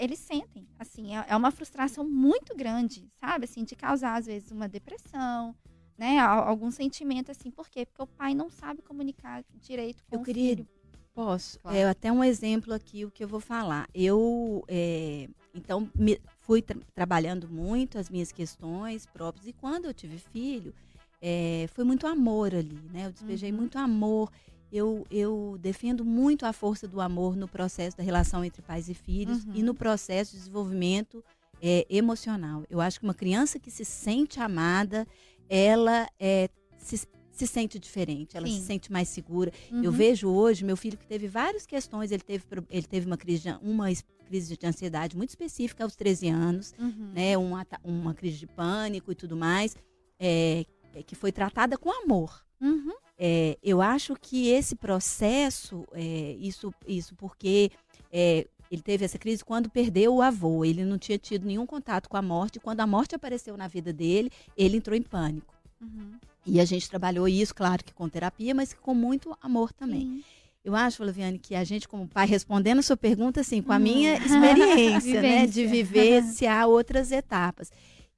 Eles 0.00 0.18
sentem, 0.18 0.66
assim, 0.78 1.14
é, 1.14 1.26
é 1.28 1.36
uma 1.36 1.50
frustração 1.50 2.02
muito 2.08 2.56
grande, 2.56 3.06
sabe? 3.20 3.44
Assim, 3.44 3.64
de 3.64 3.76
causar, 3.76 4.16
às 4.18 4.24
vezes, 4.26 4.50
uma 4.50 4.66
depressão, 4.66 5.54
né? 5.98 6.18
Al- 6.18 6.48
Algum 6.48 6.70
sentimento, 6.70 7.30
assim. 7.30 7.50
Por 7.50 7.68
quê? 7.68 7.84
Porque 7.84 8.02
o 8.02 8.06
pai 8.06 8.32
não 8.34 8.48
sabe 8.48 8.80
comunicar 8.80 9.44
direito 9.60 10.02
com 10.08 10.16
Eu 10.16 10.20
o 10.20 10.24
queria- 10.24 10.56
filho. 10.56 10.68
Posso? 11.12 11.58
Claro. 11.60 11.76
É 11.76 11.84
até 11.84 12.10
um 12.10 12.24
exemplo 12.24 12.72
aqui 12.72 13.04
o 13.04 13.10
que 13.10 13.22
eu 13.22 13.28
vou 13.28 13.40
falar. 13.40 13.86
Eu, 13.92 14.64
é, 14.68 15.28
então, 15.54 15.90
me- 15.94 16.20
fui 16.38 16.62
tra- 16.62 16.78
trabalhando 16.94 17.46
muito 17.48 17.98
as 17.98 18.08
minhas 18.08 18.32
questões 18.32 19.04
próprias 19.06 19.46
e 19.46 19.52
quando 19.52 19.84
eu 19.84 19.92
tive 19.92 20.18
filho, 20.18 20.72
é, 21.20 21.66
foi 21.74 21.84
muito 21.84 22.06
amor 22.06 22.54
ali, 22.54 22.80
né? 22.90 23.06
Eu 23.06 23.12
despejei 23.12 23.50
Uhum. 23.50 23.58
muito 23.58 23.76
amor. 23.76 24.30
Eu, 24.72 25.04
eu 25.10 25.56
defendo 25.60 26.04
muito 26.04 26.46
a 26.46 26.52
força 26.52 26.86
do 26.86 27.00
amor 27.00 27.34
no 27.36 27.48
processo 27.48 27.96
da 27.96 28.02
relação 28.02 28.44
entre 28.44 28.62
pais 28.62 28.88
e 28.88 28.94
filhos 28.94 29.44
Uhum. 29.44 29.52
e 29.54 29.62
no 29.62 29.74
processo 29.74 30.32
de 30.32 30.38
desenvolvimento 30.38 31.24
é, 31.62 31.86
emocional. 31.90 32.64
Eu 32.70 32.80
acho 32.80 32.98
que 33.00 33.04
uma 33.06 33.14
criança 33.14 33.58
que 33.58 33.70
se 33.70 33.84
sente 33.84 34.40
amada, 34.40 35.06
ela 35.48 36.08
é, 36.18 36.48
se, 36.78 36.96
se 37.32 37.46
sente 37.46 37.78
diferente, 37.78 38.36
ela 38.36 38.46
Sim. 38.46 38.60
se 38.60 38.66
sente 38.66 38.90
mais 38.92 39.08
segura. 39.08 39.52
Eu 39.70 39.90
Uhum. 39.90 39.96
vejo 39.96 40.28
hoje 40.28 40.64
meu 40.64 40.76
filho 40.76 40.96
que 40.96 41.06
teve 41.06 41.26
várias 41.26 41.66
questões, 41.66 42.12
ele 42.12 42.22
teve, 42.22 42.44
ele 42.70 42.86
teve 42.86 43.06
uma 43.06 43.16
crise, 43.16 43.42
de, 43.42 43.58
uma 43.62 43.86
crise 44.26 44.56
de 44.56 44.66
ansiedade 44.66 45.16
muito 45.16 45.30
específica 45.30 45.82
aos 45.84 45.96
13 45.96 46.28
anos, 46.28 46.72
Uhum. 46.78 47.10
né, 47.12 47.36
um 47.36 47.56
ata- 47.56 47.80
uma 47.84 48.14
crise 48.14 48.38
de 48.38 48.46
pânico 48.46 49.10
e 49.10 49.14
tudo 49.14 49.36
mais, 49.36 49.76
é, 50.18 50.64
que 51.06 51.14
foi 51.14 51.32
tratada 51.32 51.76
com 51.76 51.90
amor. 52.04 52.44
Uhum. 52.60 52.92
É, 53.22 53.58
eu 53.62 53.82
acho 53.82 54.16
que 54.18 54.48
esse 54.48 54.74
processo, 54.74 55.86
é, 55.92 56.36
isso, 56.40 56.72
isso 56.88 57.14
porque 57.16 57.70
é, 58.10 58.46
ele 58.70 58.80
teve 58.80 59.04
essa 59.04 59.18
crise 59.18 59.44
quando 59.44 59.68
perdeu 59.68 60.14
o 60.14 60.22
avô, 60.22 60.64
ele 60.64 60.84
não 60.86 60.96
tinha 60.96 61.18
tido 61.18 61.44
nenhum 61.46 61.66
contato 61.66 62.08
com 62.08 62.16
a 62.16 62.22
morte, 62.22 62.58
quando 62.58 62.80
a 62.80 62.86
morte 62.86 63.14
apareceu 63.14 63.58
na 63.58 63.68
vida 63.68 63.92
dele, 63.92 64.30
ele 64.56 64.78
entrou 64.78 64.96
em 64.96 65.02
pânico. 65.02 65.52
Uhum. 65.82 66.12
E 66.46 66.58
a 66.58 66.64
gente 66.64 66.88
trabalhou 66.88 67.28
isso, 67.28 67.54
claro 67.54 67.84
que 67.84 67.92
com 67.92 68.08
terapia, 68.08 68.54
mas 68.54 68.72
com 68.72 68.94
muito 68.94 69.36
amor 69.42 69.70
também. 69.70 70.00
Sim. 70.00 70.24
Eu 70.64 70.74
acho, 70.74 70.98
Flaviane, 70.98 71.38
que 71.38 71.54
a 71.54 71.64
gente, 71.64 71.86
como 71.88 72.06
pai, 72.08 72.26
respondendo 72.26 72.78
a 72.78 72.82
sua 72.82 72.96
pergunta, 72.96 73.40
assim, 73.40 73.60
com 73.60 73.72
a 73.72 73.76
Uhum. 73.76 73.82
minha 73.82 74.14
experiência, 74.16 75.20
né, 75.20 75.46
de 75.46 75.66
vivenciar 75.66 76.66
outras 76.68 77.12
etapas. 77.12 77.70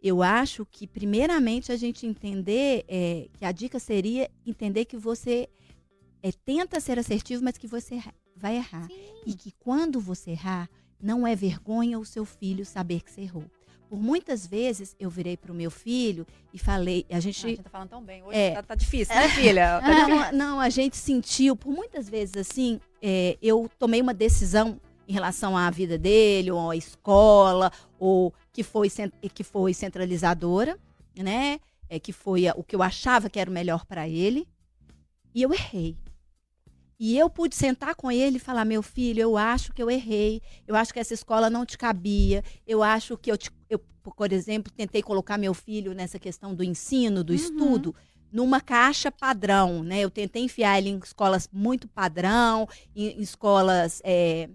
Eu 0.02 0.22
acho 0.22 0.66
que, 0.66 0.86
primeiramente, 0.86 1.70
a 1.70 1.76
gente 1.76 2.06
entender 2.06 2.84
é, 2.88 3.28
que 3.34 3.44
a 3.44 3.52
dica 3.52 3.78
seria 3.78 4.28
entender 4.44 4.84
que 4.84 4.96
você 4.96 5.48
é, 6.22 6.32
tenta 6.32 6.80
ser 6.80 6.98
assertivo, 6.98 7.44
mas 7.44 7.56
que 7.56 7.68
você 7.68 8.00
vai 8.36 8.56
errar. 8.56 8.88
E 9.24 9.34
que 9.34 9.52
quando 9.52 10.00
você 10.00 10.32
errar, 10.32 10.68
não 11.00 11.26
é 11.26 11.36
vergonha 11.36 11.98
o 11.98 12.04
seu 12.04 12.24
filho 12.24 12.64
saber 12.64 13.00
que 13.00 13.10
você 13.12 13.22
errou. 13.22 13.44
Por 13.88 14.00
muitas 14.00 14.46
vezes, 14.46 14.96
eu 14.98 15.10
virei 15.10 15.36
para 15.36 15.52
o 15.52 15.54
meu 15.54 15.70
filho 15.70 16.26
e 16.52 16.58
falei, 16.58 17.04
a 17.10 17.18
a 17.18 17.20
gente 17.20 17.40
gente 17.40 17.62
tá 17.62 17.68
falando 17.68 17.90
tão 17.90 18.02
bem. 18.02 18.22
Hoje 18.22 18.38
É. 18.38 18.52
tá, 18.52 18.62
tá 18.62 18.74
difícil, 18.74 19.14
né, 19.14 19.28
filha? 19.28 19.80
Tá 19.84 19.94
difícil. 19.94 20.16
não, 20.16 20.32
não, 20.32 20.60
a 20.60 20.70
gente 20.70 20.96
sentiu, 20.96 21.54
por 21.54 21.70
muitas 21.70 22.08
vezes 22.08 22.36
assim, 22.36 22.80
é, 23.02 23.36
eu 23.42 23.70
tomei 23.78 24.00
uma 24.00 24.14
decisão 24.14 24.80
em 25.06 25.12
relação 25.12 25.56
à 25.56 25.70
vida 25.70 25.98
dele, 25.98 26.50
ou 26.50 26.70
à 26.70 26.76
escola, 26.76 27.70
ou 27.98 28.32
que 28.52 28.62
foi, 28.62 28.88
que 29.34 29.42
foi 29.44 29.72
centralizadora, 29.74 30.78
né? 31.16 31.58
É, 31.88 31.98
que 31.98 32.12
foi 32.12 32.44
o 32.56 32.62
que 32.62 32.74
eu 32.76 32.82
achava 32.82 33.28
que 33.28 33.38
era 33.38 33.50
o 33.50 33.52
melhor 33.52 33.84
para 33.84 34.08
ele. 34.08 34.46
E 35.34 35.42
eu 35.42 35.52
errei. 35.52 35.96
E 36.98 37.18
eu 37.18 37.28
pude 37.28 37.56
sentar 37.56 37.94
com 37.94 38.10
ele 38.12 38.36
e 38.36 38.40
falar: 38.40 38.64
meu 38.64 38.82
filho, 38.82 39.20
eu 39.20 39.36
acho 39.36 39.72
que 39.72 39.82
eu 39.82 39.90
errei. 39.90 40.40
Eu 40.66 40.76
acho 40.76 40.92
que 40.92 41.00
essa 41.00 41.14
escola 41.14 41.50
não 41.50 41.66
te 41.66 41.76
cabia. 41.76 42.44
Eu 42.66 42.82
acho 42.82 43.16
que 43.16 43.30
eu, 43.30 43.36
te- 43.36 43.50
eu 43.68 43.78
por 44.02 44.32
exemplo, 44.32 44.72
tentei 44.72 45.02
colocar 45.02 45.38
meu 45.38 45.54
filho 45.54 45.94
nessa 45.94 46.18
questão 46.18 46.54
do 46.54 46.62
ensino, 46.64 47.22
do 47.22 47.30
Uhum. 47.30 47.36
estudo, 47.36 47.94
numa 48.32 48.60
caixa 48.60 49.10
padrão, 49.12 49.82
né? 49.82 50.00
Eu 50.00 50.10
tentei 50.10 50.42
enfiar 50.44 50.78
ele 50.78 50.88
em 50.90 50.98
escolas 50.98 51.48
muito 51.52 51.86
padrão, 51.88 52.68
em, 52.96 53.08
em 53.08 53.20
escolas 53.20 54.00
é, 54.04 54.48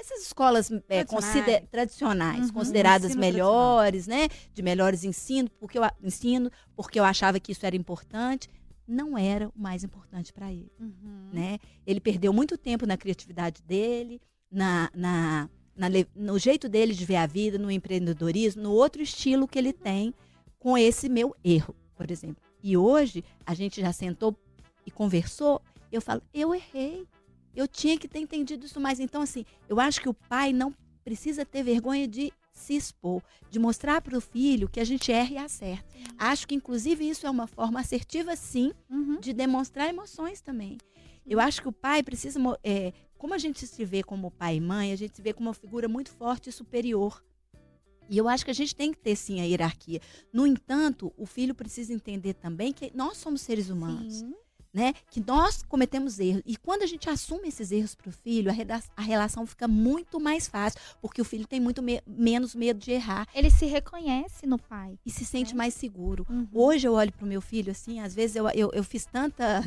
essas 0.00 0.22
escolas 0.22 0.70
é, 0.70 0.78
Tradicionais. 1.04 1.08
consider- 1.10 1.66
tradicionais, 1.70 2.46
Uhum. 2.48 2.52
consideradas 2.54 3.14
melhores, 3.14 4.06
né? 4.06 4.28
De 4.52 4.62
melhores 4.62 5.04
ensino, 5.04 5.48
porque 5.58 5.78
eu 5.78 5.82
ensino, 6.02 6.50
porque 6.74 6.98
eu 6.98 7.04
achava 7.04 7.38
que 7.38 7.52
isso 7.52 7.64
era 7.66 7.76
importante, 7.76 8.48
não 8.86 9.16
era 9.16 9.48
o 9.48 9.52
mais 9.54 9.84
importante 9.84 10.32
para 10.32 10.50
ele, 10.52 10.70
Uhum. 10.80 11.28
né? 11.32 11.58
Ele 11.86 12.00
perdeu 12.00 12.32
muito 12.32 12.56
tempo 12.58 12.86
na 12.86 12.96
criatividade 12.96 13.62
dele, 13.62 14.20
na, 14.50 14.90
na, 14.94 15.48
na 15.76 15.86
no 16.16 16.38
jeito 16.38 16.68
dele 16.68 16.92
de 16.94 17.04
ver 17.04 17.16
a 17.16 17.26
vida, 17.26 17.56
no 17.58 17.70
empreendedorismo, 17.70 18.62
no 18.62 18.72
outro 18.72 19.00
estilo 19.02 19.46
que 19.46 19.58
ele 19.58 19.72
tem 19.72 20.12
com 20.58 20.76
esse 20.76 21.08
meu 21.08 21.34
erro, 21.44 21.74
por 21.94 22.10
exemplo. 22.10 22.42
E 22.62 22.76
hoje 22.76 23.24
a 23.46 23.54
gente 23.54 23.80
já 23.80 23.92
sentou 23.92 24.36
e 24.84 24.90
conversou, 24.90 25.62
eu 25.92 26.00
falo, 26.00 26.22
eu 26.34 26.54
errei. 26.54 27.06
Eu 27.54 27.66
tinha 27.66 27.98
que 27.98 28.08
ter 28.08 28.18
entendido 28.20 28.66
isso 28.66 28.80
mais. 28.80 29.00
Então, 29.00 29.22
assim, 29.22 29.44
eu 29.68 29.80
acho 29.80 30.00
que 30.00 30.08
o 30.08 30.14
pai 30.14 30.52
não 30.52 30.74
precisa 31.04 31.44
ter 31.44 31.62
vergonha 31.62 32.06
de 32.06 32.32
se 32.52 32.74
expor, 32.76 33.22
de 33.50 33.58
mostrar 33.58 34.00
para 34.02 34.16
o 34.16 34.20
filho 34.20 34.68
que 34.68 34.80
a 34.80 34.84
gente 34.84 35.10
erra 35.10 35.32
e 35.32 35.38
acerta. 35.38 35.88
Acho 36.18 36.46
que, 36.46 36.54
inclusive, 36.54 37.08
isso 37.08 37.26
é 37.26 37.30
uma 37.30 37.46
forma 37.46 37.80
assertiva, 37.80 38.36
sim, 38.36 38.72
Uhum. 38.90 39.18
de 39.18 39.32
demonstrar 39.32 39.88
emoções 39.88 40.40
também. 40.40 40.76
Eu 41.26 41.40
acho 41.40 41.62
que 41.62 41.68
o 41.68 41.72
pai 41.72 42.02
precisa. 42.02 42.38
é, 42.62 42.92
como 43.16 43.34
a 43.34 43.38
gente 43.38 43.66
se 43.66 43.84
vê 43.84 44.02
como 44.02 44.30
pai 44.30 44.56
e 44.56 44.60
mãe, 44.60 44.92
a 44.92 44.96
gente 44.96 45.16
se 45.16 45.22
vê 45.22 45.32
como 45.32 45.48
uma 45.48 45.54
figura 45.54 45.88
muito 45.88 46.10
forte 46.10 46.48
e 46.48 46.52
superior. 46.52 47.22
E 48.08 48.18
eu 48.18 48.28
acho 48.28 48.44
que 48.44 48.50
a 48.50 48.54
gente 48.54 48.74
tem 48.74 48.90
que 48.90 48.98
ter, 48.98 49.14
sim, 49.14 49.40
a 49.40 49.44
hierarquia. 49.44 50.00
No 50.32 50.46
entanto, 50.46 51.12
o 51.16 51.24
filho 51.26 51.54
precisa 51.54 51.92
entender 51.92 52.34
também 52.34 52.72
que 52.72 52.90
nós 52.94 53.16
somos 53.18 53.40
seres 53.40 53.70
humanos 53.70 54.14
Sim. 54.16 54.34
Né? 54.72 54.94
Que 55.10 55.20
nós 55.26 55.62
cometemos 55.64 56.20
erros. 56.20 56.42
E 56.46 56.56
quando 56.56 56.82
a 56.82 56.86
gente 56.86 57.08
assume 57.10 57.48
esses 57.48 57.72
erros 57.72 57.94
para 57.94 58.08
o 58.08 58.12
filho, 58.12 58.50
a, 58.52 58.54
a 58.96 59.02
relação 59.02 59.44
fica 59.46 59.66
muito 59.66 60.20
mais 60.20 60.46
fácil, 60.46 60.78
porque 61.02 61.20
o 61.20 61.24
filho 61.24 61.46
tem 61.46 61.58
muito 61.58 61.82
me- 61.82 62.00
menos 62.06 62.54
medo 62.54 62.78
de 62.78 62.92
errar 62.92 63.26
Ele 63.34 63.50
se 63.50 63.66
reconhece 63.66 64.46
no 64.46 64.58
pai. 64.58 64.96
e 65.04 65.10
se 65.10 65.24
sente 65.24 65.52
É. 65.52 65.56
mais 65.56 65.74
seguro. 65.74 66.24
Uhum. 66.30 66.46
Hoje 66.52 66.86
eu 66.86 66.92
olho 66.94 67.12
pro 67.12 67.26
meu 67.26 67.40
filho 67.40 67.72
assim, 67.72 67.98
às 68.00 68.14
vezes 68.14 68.36
eu, 68.36 68.48
eu, 68.50 68.70
eu 68.72 68.84
fiz 68.84 69.04
tanta 69.06 69.64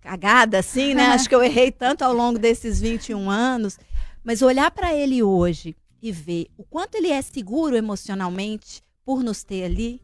cagada 0.00 0.58
assim, 0.58 0.94
né? 0.94 1.06
Acho 1.06 1.28
que 1.28 1.34
eu 1.34 1.42
errei 1.42 1.72
tanto 1.72 2.02
ao 2.02 2.12
longo 2.12 2.38
desses 2.38 2.80
21 2.80 3.30
anos, 3.30 3.78
mas 4.22 4.42
olhar 4.42 4.70
para 4.70 4.94
ele 4.94 5.22
hoje 5.22 5.74
e 6.02 6.12
ver 6.12 6.46
o 6.58 6.64
quanto 6.64 6.94
ele 6.96 7.10
é 7.10 7.20
seguro 7.22 7.74
emocionalmente 7.76 8.82
por 9.04 9.22
nos 9.22 9.42
ter 9.42 9.64
ali, 9.64 10.00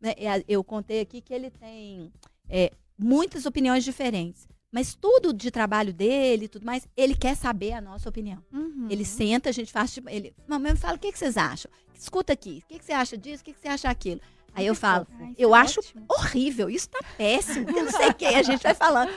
né? 0.00 0.12
É, 0.16 0.44
Eu 0.48 0.62
contei 0.64 1.00
aqui 1.00 1.20
que 1.20 1.32
ele 1.32 1.50
tem 1.50 2.12
é, 2.48 2.70
muitas 2.98 3.46
opiniões 3.46 3.84
diferentes, 3.84 4.46
mas 4.70 4.94
tudo 4.94 5.32
de 5.32 5.50
trabalho 5.50 5.92
dele 5.92 6.48
tudo 6.48 6.66
mais, 6.66 6.86
ele 6.96 7.14
quer 7.14 7.36
saber 7.36 7.72
a 7.72 7.80
nossa 7.80 8.08
opinião. 8.08 8.42
Uhum. 8.52 8.88
Ele 8.90 9.04
senta, 9.04 9.48
a 9.48 9.52
gente 9.52 9.70
faz 9.72 9.92
tipo, 9.94 10.08
ele, 10.08 10.34
mamãe 10.48 10.72
me 10.72 10.78
fala, 10.78 10.96
o 10.96 10.98
que, 10.98 11.12
que 11.12 11.18
vocês 11.18 11.36
acham? 11.36 11.70
Escuta 11.94 12.32
aqui, 12.32 12.62
o 12.64 12.68
que, 12.68 12.78
que 12.78 12.84
você 12.84 12.92
acha 12.92 13.16
disso? 13.16 13.42
O 13.42 13.44
que, 13.44 13.52
que 13.52 13.60
você 13.60 13.68
acha 13.68 13.88
daquilo? 13.88 14.20
Aí 14.56 14.66
eu 14.66 14.74
falo, 14.74 15.04
eu 15.36 15.54
é 15.54 15.58
acho 15.58 15.80
ótimo. 15.80 16.04
horrível, 16.08 16.70
isso 16.70 16.88
tá 16.88 17.00
péssimo, 17.18 17.68
eu 17.70 17.84
não 17.86 17.90
sei 17.90 18.06
o 18.10 18.14
que, 18.14 18.24
a 18.24 18.42
gente 18.42 18.62
vai 18.62 18.72
falando. 18.74 19.10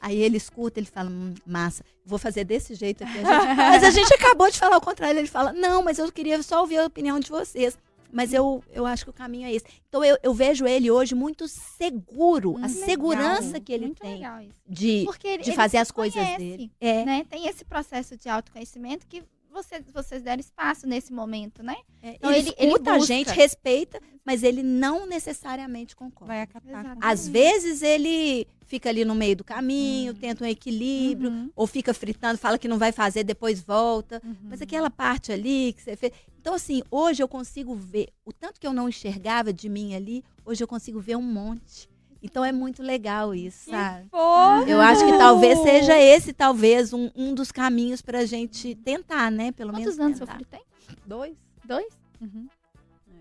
Aí 0.00 0.20
ele 0.20 0.36
escuta, 0.36 0.78
ele 0.78 0.86
fala, 0.86 1.10
hum, 1.10 1.34
massa, 1.44 1.84
vou 2.04 2.16
fazer 2.18 2.44
desse 2.44 2.74
jeito 2.74 3.02
aqui. 3.02 3.18
a 3.18 3.22
gente- 3.24 3.56
mas 3.56 3.82
a 3.84 3.90
gente 3.90 4.14
acabou 4.14 4.48
de 4.48 4.56
falar 4.56 4.76
o 4.76 4.80
contrário, 4.80 5.18
ele 5.18 5.26
fala, 5.26 5.52
não, 5.52 5.82
mas 5.82 5.98
eu 5.98 6.10
queria 6.12 6.40
só 6.44 6.60
ouvir 6.60 6.78
a 6.78 6.86
opinião 6.86 7.18
de 7.18 7.28
vocês. 7.28 7.76
Mas 8.12 8.32
eu, 8.32 8.62
eu 8.72 8.86
acho 8.86 9.04
que 9.04 9.10
o 9.10 9.12
caminho 9.12 9.46
é 9.46 9.52
esse. 9.52 9.66
Então 9.88 10.02
eu, 10.04 10.16
eu 10.22 10.32
vejo 10.34 10.66
ele 10.66 10.90
hoje 10.90 11.14
muito 11.14 11.46
seguro, 11.48 12.56
a 12.58 12.66
Hum, 12.66 12.68
segurança 12.68 13.46
legal. 13.46 13.60
que 13.60 13.72
ele 13.72 13.86
Muito 13.86 14.00
tem 14.00 14.14
legal 14.14 14.40
isso. 14.40 14.54
de, 14.68 15.02
Porque 15.04 15.28
ele, 15.28 15.42
de 15.42 15.50
ele 15.50 15.56
fazer 15.56 15.78
as 15.78 15.90
coisas 15.90 16.14
conhece, 16.14 16.38
dele. 16.38 16.72
É, 16.80 17.04
Né? 17.04 17.24
Tem 17.28 17.46
esse 17.46 17.64
processo 17.64 18.16
de 18.16 18.28
autoconhecimento 18.28 19.06
que 19.06 19.22
vocês, 19.50 19.82
vocês 19.92 20.22
deram 20.22 20.40
espaço 20.40 20.86
nesse 20.86 21.12
momento, 21.12 21.62
né? 21.62 21.76
é, 22.02 22.10
Então, 22.14 22.30
ele, 22.30 22.52
ele- 22.58 22.74
ele 22.74 22.90
a 22.90 22.98
gente, 23.00 23.30
respeita, 23.30 24.00
mas 24.24 24.42
ele 24.42 24.62
não 24.62 25.06
necessariamente 25.06 25.96
concorda. 25.96 26.32
Vai 26.34 26.42
acatar. 26.42 26.96
Às 27.00 27.26
vezes 27.26 27.82
ele 27.82 28.46
fica 28.66 28.90
ali 28.90 29.04
no 29.04 29.14
meio 29.14 29.34
do 29.34 29.42
caminho, 29.42 30.12
tenta 30.12 30.44
um 30.44 30.46
equilíbrio, 30.46 31.30
Uhum, 31.30 31.50
ou 31.56 31.66
fica 31.66 31.94
fritando, 31.94 32.38
fala 32.38 32.58
que 32.58 32.68
não 32.68 32.78
vai 32.78 32.92
fazer, 32.92 33.24
depois 33.24 33.60
volta. 33.62 34.20
uhum. 34.24 34.36
Mas 34.50 34.60
aquela 34.60 34.90
parte 34.90 35.32
ali 35.32 35.72
que 35.72 35.82
você 35.82 35.96
fez. 35.96 36.12
Então, 36.48 36.56
assim, 36.56 36.82
hoje 36.90 37.22
eu 37.22 37.28
consigo 37.28 37.74
ver 37.74 38.08
o 38.24 38.32
tanto 38.32 38.58
que 38.58 38.66
eu 38.66 38.72
não 38.72 38.88
enxergava 38.88 39.52
de 39.52 39.68
mim 39.68 39.94
ali, 39.94 40.24
hoje 40.46 40.64
eu 40.64 40.66
consigo 40.66 40.98
ver 40.98 41.14
um 41.14 41.20
monte. 41.20 41.90
Então 42.22 42.42
é 42.42 42.50
muito 42.50 42.82
legal 42.82 43.34
isso, 43.34 43.68
sabe? 43.68 44.08
Fofo! 44.08 44.66
Eu 44.66 44.80
acho 44.80 45.04
que 45.04 45.18
talvez 45.18 45.58
seja 45.58 45.98
esse, 45.98 46.32
talvez, 46.32 46.94
um, 46.94 47.10
um 47.14 47.34
dos 47.34 47.52
caminhos 47.52 48.00
pra 48.00 48.24
gente 48.24 48.74
tentar, 48.76 49.30
né? 49.30 49.52
Pelo 49.52 49.72
Quantos 49.72 49.98
menos. 49.98 50.00
anos 50.00 50.16
seu 50.16 50.26
tentar. 50.26 50.38
filho 50.38 50.48
tem? 50.50 50.62
Dois? 51.04 51.36
Dois? 51.66 51.98
Uhum. 52.18 52.48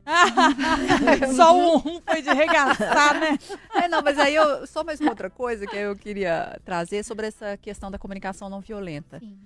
Só 1.36 1.54
um 1.54 2.00
foi 2.00 2.22
de 2.22 2.34
regaçar, 2.34 3.20
né? 3.20 3.38
É, 3.76 3.90
não, 3.90 4.02
mas 4.02 4.18
aí 4.18 4.36
eu, 4.36 4.66
só 4.66 4.86
mais 4.86 5.02
uma 5.02 5.10
outra 5.10 5.30
coisa 5.30 5.68
que 5.68 5.76
eu 5.76 5.98
queria 5.98 6.58
trazer 6.64 7.04
sobre 7.04 7.28
essa 7.28 7.58
questão 7.58 7.92
da 7.92 8.00
comunicação 8.00 8.50
não 8.50 8.62
violenta. 8.62 9.20
Sim. 9.20 9.38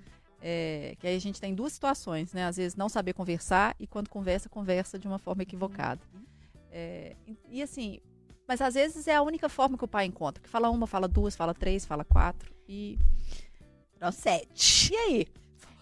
É, 0.41 0.95
que 0.99 1.05
aí 1.05 1.15
a 1.15 1.19
gente 1.19 1.39
tem 1.39 1.53
duas 1.53 1.71
situações, 1.73 2.33
né? 2.33 2.45
Às 2.45 2.57
vezes 2.57 2.75
não 2.75 2.89
saber 2.89 3.13
conversar 3.13 3.75
e 3.79 3.85
quando 3.85 4.09
conversa, 4.09 4.49
conversa 4.49 4.97
de 4.97 5.07
uma 5.07 5.19
forma 5.19 5.43
equivocada. 5.43 6.01
É, 6.71 7.15
e, 7.49 7.61
assim, 7.61 7.99
mas 8.47 8.59
às 8.61 8.73
vezes 8.73 9.07
é 9.07 9.15
a 9.15 9.21
única 9.21 9.47
forma 9.47 9.77
que 9.77 9.85
o 9.85 9.87
pai 9.87 10.05
encontra. 10.05 10.41
Que 10.41 10.49
fala 10.49 10.69
uma, 10.69 10.87
fala 10.87 11.07
duas, 11.07 11.35
fala 11.35 11.53
três, 11.53 11.85
fala 11.85 12.03
quatro. 12.03 12.51
E, 12.67 12.97
Procede. 13.99 14.47
e 14.91 14.95
aí? 14.95 15.27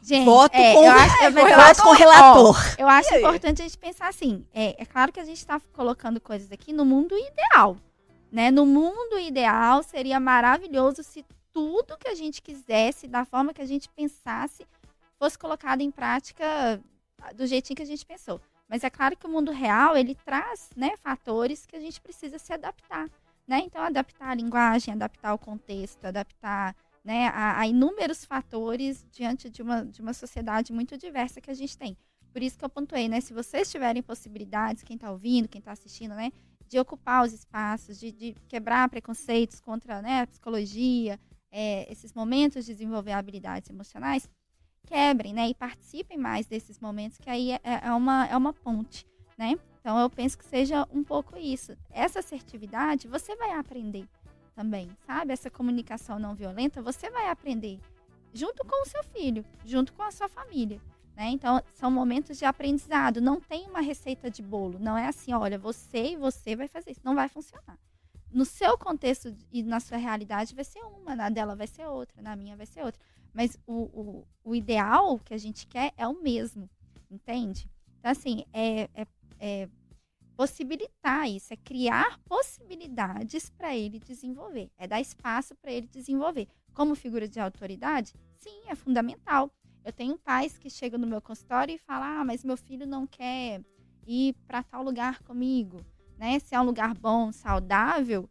Gente, 0.02 0.26
Voto 0.26 0.56
é, 0.56 0.74
com- 0.74 0.84
eu 0.84 0.92
acho, 0.92 1.24
é, 1.24 1.30
Voto 1.32 1.84
com 1.84 1.90
o 1.90 1.94
relator. 1.94 2.58
eu 2.78 2.88
acho 2.88 3.16
importante 3.16 3.62
a 3.62 3.66
gente 3.66 3.78
pensar 3.78 4.08
assim. 4.08 4.46
É, 4.54 4.82
é 4.82 4.86
claro 4.86 5.12
que 5.12 5.20
a 5.20 5.26
gente 5.26 5.38
está 5.38 5.60
colocando 5.74 6.20
coisas 6.20 6.52
aqui 6.52 6.72
no 6.74 6.86
mundo 6.86 7.16
ideal. 7.18 7.78
Né? 8.32 8.52
No 8.52 8.66
mundo 8.66 9.18
ideal, 9.20 9.84
seria 9.84 10.20
maravilhoso 10.20 11.04
se 11.04 11.26
tudo 11.60 11.98
que 11.98 12.08
a 12.08 12.16
gente 12.16 12.42
quisesse, 12.42 13.06
da 13.06 13.26
forma 13.26 13.54
que 13.54 13.62
a 13.62 13.66
gente 13.66 13.90
pensasse, 13.90 14.66
fosse 15.18 15.38
colocado 15.38 15.82
em 15.82 15.92
prática 15.92 16.82
do 17.36 17.46
jeitinho 17.46 17.76
que 17.76 17.84
a 17.84 17.86
gente 17.86 18.06
pensou. 18.06 18.40
Mas 18.70 18.86
é 18.86 18.90
claro 18.90 19.18
que 19.18 19.26
o 19.26 19.30
mundo 19.30 19.52
real, 19.52 19.98
ele 19.98 20.16
traz 20.16 20.70
né, 20.74 20.96
fatores 20.96 21.66
que 21.66 21.76
a 21.76 21.80
gente 21.82 22.00
precisa 22.00 22.40
se 22.40 22.54
adaptar. 22.54 23.10
Né? 23.46 23.60
Então, 23.66 23.82
adaptar 23.82 24.30
a 24.30 24.36
linguagem, 24.36 24.94
adaptar 24.94 25.34
o 25.34 25.38
contexto, 25.38 26.06
adaptar 26.06 26.74
né, 27.04 27.28
a, 27.28 27.60
a 27.60 27.68
inúmeros 27.68 28.24
fatores 28.24 29.06
diante 29.12 29.50
de 29.50 29.62
uma, 29.62 29.84
de 29.84 30.02
uma 30.02 30.14
sociedade 30.14 30.72
muito 30.72 30.98
diversa 30.98 31.42
que 31.42 31.52
a 31.52 31.54
gente 31.54 31.78
tem. 31.78 31.98
Por 32.32 32.42
isso 32.42 32.58
que 32.58 32.64
eu 32.64 32.70
pontuei, 32.70 33.10
né? 33.10 33.20
Se 33.20 33.34
vocês 33.34 33.70
tiverem 33.70 34.02
possibilidades, 34.02 34.84
quem 34.84 34.96
está 34.96 35.12
ouvindo, 35.12 35.50
quem 35.50 35.60
está 35.60 35.74
assistindo, 35.74 36.16
né? 36.16 36.32
De 36.70 36.80
ocupar 36.80 37.26
os 37.26 37.34
espaços, 37.34 38.00
de, 38.00 38.12
de 38.12 38.36
quebrar 38.48 38.88
preconceitos 38.88 39.60
contra 39.60 40.02
né, 40.02 40.22
a 40.22 40.28
psicologia, 40.28 41.20
é, 41.52 41.92
esses 41.92 42.14
momentos 42.14 42.66
de 42.66 42.74
desenvolver 42.74 43.12
habilidades 43.12 43.70
emocionais, 43.70 44.30
quebrem, 44.86 45.34
né? 45.34 45.50
E 45.50 45.54
participem 45.54 46.18
mais 46.18 46.48
desses 46.48 46.80
momentos, 46.80 47.18
que 47.18 47.30
aí 47.30 47.52
é, 47.52 47.62
é 47.64 47.92
uma, 47.94 48.26
é 48.28 48.36
uma 48.36 48.54
ponte, 48.54 49.06
né? 49.38 49.58
Então 49.80 49.98
eu 50.00 50.10
penso 50.10 50.38
que 50.38 50.46
seja 50.46 50.88
um 50.92 51.04
pouco 51.04 51.38
isso. 51.38 51.76
Essa 51.90 52.20
assertividade 52.20 53.08
você 53.08 53.36
vai 53.36 53.52
aprender 53.52 54.08
também, 54.56 54.90
sabe? 55.06 55.32
Essa 55.32 55.50
comunicação 55.50 56.20
não 56.20 56.36
violenta 56.36 56.82
você 56.82 57.10
vai 57.10 57.30
aprender 57.30 57.80
junto 58.34 58.66
com 58.66 58.84
o 58.84 58.86
seu 58.86 59.04
filho, 59.04 59.46
junto 59.66 59.94
com 59.94 60.04
a 60.04 60.12
sua 60.12 60.28
família. 60.28 60.82
Né? 61.16 61.30
Então, 61.32 61.62
são 61.74 61.92
momentos 61.92 62.38
de 62.38 62.46
aprendizado. 62.46 63.20
Não 63.20 63.42
tem 63.42 63.68
uma 63.68 63.82
receita 63.82 64.30
de 64.30 64.42
bolo. 64.42 64.80
Não 64.80 64.98
é 64.98 65.08
assim, 65.08 65.34
olha, 65.34 65.58
você 65.58 66.12
e 66.12 66.16
você 66.16 66.56
vai 66.56 66.68
fazer 66.68 66.92
isso. 66.92 67.02
Não 67.04 67.16
vai 67.16 67.28
funcionar. 67.28 67.78
No 68.32 68.46
seu 68.46 68.78
contexto 68.78 69.36
e 69.52 69.64
na 69.64 69.80
sua 69.80 69.98
realidade 69.98 70.54
vai 70.54 70.64
ser 70.64 70.80
uma, 70.82 71.16
na 71.16 71.30
dela 71.30 71.56
vai 71.56 71.68
ser 71.68 71.88
outra, 71.88 72.22
na 72.22 72.36
minha 72.36 72.56
vai 72.56 72.66
ser 72.66 72.84
outra. 72.84 73.02
Mas 73.34 73.58
o, 73.66 73.74
o, 73.74 74.28
o 74.44 74.56
ideal 74.56 75.20
que 75.20 75.34
a 75.34 75.38
gente 75.38 75.66
quer 75.68 75.94
é 75.98 76.08
o 76.08 76.22
mesmo, 76.22 76.70
entende? 77.10 77.70
Então, 78.00 78.12
assim, 78.12 78.46
é, 78.54 78.90
é, 78.94 79.08
é 79.40 79.70
possibilitar 80.36 81.30
isso, 81.30 81.54
é 81.54 81.58
criar 81.58 82.18
possibilidades 82.20 83.50
para 83.50 83.76
ele 83.76 84.00
desenvolver, 84.00 84.72
é 84.78 84.88
dar 84.88 85.02
espaço 85.02 85.56
para 85.56 85.72
ele 85.72 85.88
desenvolver. 85.88 86.48
Como 86.74 86.96
figura 86.96 87.28
de 87.28 87.40
autoridade, 87.40 88.14
sim, 88.38 88.62
é 88.68 88.76
fundamental. 88.76 89.52
Eu 89.84 89.92
tenho 89.92 90.18
pais 90.18 90.58
que 90.58 90.70
chegam 90.70 91.00
no 91.00 91.08
meu 91.08 91.22
consultório 91.22 91.76
e 91.76 91.78
falam: 91.78 92.22
ah, 92.22 92.24
mas 92.24 92.44
meu 92.44 92.56
filho 92.56 92.88
não 92.88 93.06
quer 93.06 93.62
ir 94.06 94.34
para 94.48 94.64
tal 94.64 94.84
lugar 94.84 95.22
comigo, 95.24 95.86
né? 96.20 96.38
Se 96.40 96.54
é 96.54 96.60
um 96.60 96.66
lugar 96.66 96.94
bom, 96.94 97.32
saudável, 97.32 98.30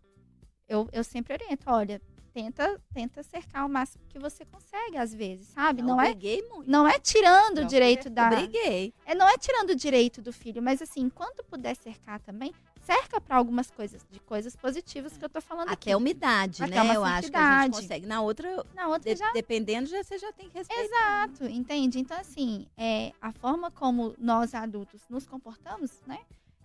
eu, 0.69 0.89
eu 0.93 1.03
sempre 1.03 1.33
oriento: 1.33 1.65
olha, 1.67 2.01
tenta, 2.33 2.81
tenta 2.93 3.23
cercar 3.23 3.67
o 3.67 3.69
máximo 3.69 4.05
que 4.09 4.19
você 4.19 4.45
consegue, 4.45 4.97
às 4.97 5.13
vezes, 5.15 5.49
sabe? 5.49 5.83
Não, 5.83 6.01
é, 6.01 6.11
briguei 6.11 6.43
muito. 6.49 6.71
não 6.71 6.87
é 6.87 6.99
tirando 6.99 7.59
o 7.59 7.61
Não, 7.63 7.67
direito 7.69 8.09
da. 8.11 8.29
briguei. 8.29 8.93
É, 9.07 9.15
não 9.15 9.27
é 9.29 9.37
tirando 9.39 9.71
o 9.71 9.75
direito 9.75 10.21
do 10.23 10.33
filho, 10.33 10.63
mas 10.63 10.81
assim, 10.83 11.01
enquanto 11.01 11.43
puder 11.45 11.75
cercar 11.75 12.21
também, 12.21 12.53
cerca 12.83 13.21
para 13.21 13.37
algumas 13.37 13.71
coisas, 13.71 14.03
de 14.11 14.21
coisas 14.21 14.55
positivas 14.55 15.17
que 15.17 15.25
eu 15.25 15.29
tô 15.29 15.41
falando 15.41 15.69
Até 15.69 15.91
aqui. 15.91 15.95
umidade, 15.95 16.63
Até 16.63 16.75
né? 16.77 16.83
uma 16.83 16.95
Eu 16.95 17.05
acho 17.05 17.31
que 17.31 17.37
a 17.37 17.63
gente 17.63 17.73
consegue. 17.75 18.07
Na 18.07 18.21
outra, 18.21 18.65
Na 18.75 18.89
outra 18.89 19.13
de- 19.15 19.19
já 19.19 19.33
dependendo, 19.33 19.87
já, 19.89 20.03
você 20.03 20.17
já 20.19 20.33
tem 20.33 20.49
que 20.49 20.57
respeitar. 20.59 20.85
Exato, 21.29 21.45
entende? 21.47 21.99
Então, 21.99 22.19
assim, 22.19 22.67
é, 22.77 23.13
a 23.21 23.33
forma 23.33 23.71
como 23.71 24.15
nós 24.19 24.55
adultos 24.55 25.03
nos 25.09 25.27
comportamos, 25.27 25.91
né? 26.07 26.19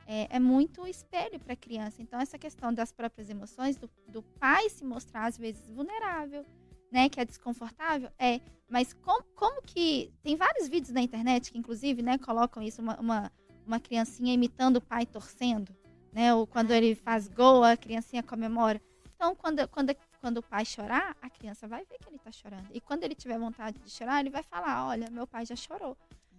É, 0.06 0.36
é 0.36 0.40
muito 0.40 0.86
espelho 0.88 1.40
para 1.40 1.54
a 1.54 1.58
criança. 1.58 2.02
Então, 2.02 2.20
essa 2.20 2.38
questão 2.38 2.74
das 2.74 2.92
próprias 2.92 3.30
emoções, 3.30 3.78
do, 3.78 3.90
do 4.08 4.22
pai 4.22 4.70
se 4.70 4.84
mostrar, 4.84 5.26
às 5.26 5.38
vezes, 5.38 5.70
vulnerável, 5.70 6.46
né? 6.92 7.10
Que 7.10 7.20
é 7.20 7.26
desconfortável, 7.26 8.10
é. 8.20 8.42
Mas 8.70 8.94
como, 8.94 9.24
como 9.36 9.62
que. 9.62 10.12
Tem 10.22 10.36
vários 10.36 10.68
vídeos 10.68 10.94
na 10.94 11.02
internet 11.02 11.52
que, 11.52 11.58
inclusive, 11.58 12.02
né, 12.02 12.18
colocam 12.18 12.62
isso, 12.62 12.82
uma, 12.82 13.00
uma, 13.00 13.32
uma 13.66 13.80
criancinha 13.80 14.34
imitando 14.34 14.78
o 14.78 14.82
pai 14.82 15.06
torcendo, 15.06 15.76
né? 16.12 16.34
Ou 16.34 16.46
quando 16.46 16.72
ele 16.72 16.96
faz 16.96 17.28
gol, 17.28 17.64
a 17.64 17.78
criancinha 17.78 18.22
comemora. 18.24 18.82
Então, 19.16 19.36
quando, 19.36 19.68
quando, 19.70 19.96
quando 20.20 20.38
o 20.38 20.44
pai 20.44 20.66
chorar, 20.66 21.16
a 21.22 21.30
criança 21.30 21.68
vai 21.68 21.86
ver 21.86 21.98
que 21.98 22.10
ele 22.10 22.20
tá 22.20 22.32
chorando. 22.32 22.68
E 22.74 22.82
quando 22.82 23.04
ele 23.04 23.16
tiver 23.16 23.40
vontade 23.40 23.80
de 23.80 23.90
chorar, 23.90 24.20
ele 24.20 24.30
vai 24.30 24.44
falar: 24.44 24.88
Olha, 24.88 25.10
meu 25.10 25.26
pai 25.26 25.46
já 25.46 25.56
chorou. 25.56 25.98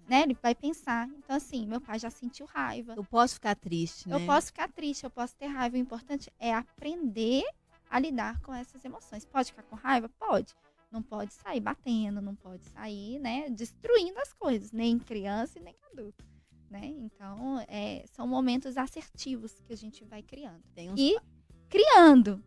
Né? 0.08 0.22
Ele 0.22 0.36
vai 0.42 0.54
pensar. 0.54 1.08
Então, 1.08 1.36
assim, 1.36 1.66
meu 1.66 1.80
pai 1.80 1.98
já 1.98 2.10
sentiu 2.10 2.46
raiva. 2.46 2.94
Eu 2.96 3.04
posso 3.04 3.34
ficar 3.34 3.54
triste, 3.56 4.08
né? 4.08 4.16
Eu 4.16 4.26
posso 4.26 4.48
ficar 4.48 4.68
triste, 4.68 5.04
eu 5.04 5.10
posso 5.10 5.34
ter 5.36 5.46
raiva. 5.46 5.76
O 5.76 5.80
importante 5.80 6.30
é 6.38 6.54
aprender 6.54 7.44
a 7.90 7.98
lidar 7.98 8.40
com 8.40 8.52
essas 8.52 8.84
emoções. 8.84 9.24
Pode 9.24 9.50
ficar 9.50 9.62
com 9.62 9.76
raiva? 9.76 10.08
Pode. 10.18 10.54
Não 10.90 11.02
pode 11.02 11.34
sair 11.34 11.60
batendo, 11.60 12.20
não 12.20 12.36
pode 12.36 12.64
sair, 12.66 13.18
né, 13.18 13.50
destruindo 13.50 14.16
as 14.20 14.32
coisas, 14.32 14.70
nem 14.70 14.96
criança 14.96 15.58
e 15.58 15.62
nem 15.62 15.74
adulto. 15.90 16.24
Né? 16.70 16.86
Então, 16.86 17.64
é, 17.66 18.04
são 18.12 18.28
momentos 18.28 18.76
assertivos 18.76 19.60
que 19.60 19.72
a 19.72 19.76
gente 19.76 20.04
vai 20.04 20.22
criando. 20.22 20.62
Uns 20.76 21.00
E 21.00 21.20
criando. 21.68 22.42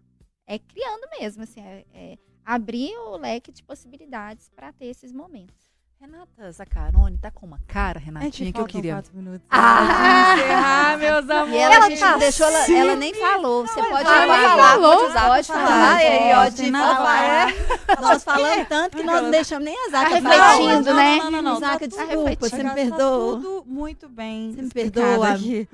É 0.45 0.57
criando 0.57 1.09
mesmo, 1.19 1.43
assim, 1.43 1.59
é, 1.59 1.85
é 1.93 2.17
abrir 2.45 2.95
o 2.97 3.17
leque 3.17 3.51
de 3.51 3.61
possibilidades 3.63 4.49
para 4.49 4.71
ter 4.71 4.85
esses 4.85 5.11
momentos. 5.11 5.66
Renata 5.99 6.51
Zacarone 6.51 7.17
tá 7.17 7.31
com 7.31 7.47
uma 7.47 7.59
cara, 7.67 7.97
É 7.99 8.03
Renatinha, 8.03 8.53
que, 8.53 8.61
eu 8.61 8.65
queria. 8.67 8.93
quatro 8.93 9.11
minutos. 9.15 9.41
Ah! 9.49 10.35
Encerrar, 10.37 10.97
meus 10.99 11.29
amores. 11.29 11.53
E 11.53 11.57
ela, 11.57 11.73
Ela 11.75 11.85
a 11.85 11.89
gente 11.89 11.99
tá 11.99 12.11
não 12.11 12.19
deixou, 12.19 12.45
ela, 12.47 12.59
sim. 12.65 12.75
ela 12.77 12.95
nem 12.95 13.13
falou. 13.15 13.65
Você 13.65 13.81
pode 13.81 14.07
ela 14.07 14.19
nem 14.37 14.47
falar, 14.47 14.69
falou. 14.73 14.97
pode 14.97 15.09
usar, 15.09 15.27
pode 15.27 15.47
falar. 15.47 15.95
Ó, 15.97 16.43
pode, 16.43 16.71
falar. 16.71 17.53
Nós 17.99 18.23
falamos 18.23 18.67
tanto 18.67 18.97
que 18.97 19.03
nós 19.03 19.23
não 19.23 19.31
deixamos 19.31 19.65
nem 19.65 19.75
a 19.75 19.89
Zaca 19.89 20.09
Tá 20.09 20.15
refletindo, 20.29 20.89
não, 20.91 20.95
né? 20.95 21.17
Não, 21.17 21.31
não, 21.31 21.41
não. 21.41 21.59
Zaca, 21.59 21.79
tá 21.79 21.85
desculpa, 21.87 22.35
você 22.49 22.57
me 22.57 22.63
Tá 22.63 22.75
perdoa. 22.75 23.35
tudo 23.41 23.63
muito 23.65 24.07
bem 24.07 24.53
Você 24.53 24.61
me 24.61 24.69
perdoa. 24.69 25.29
aqui. 25.31 25.67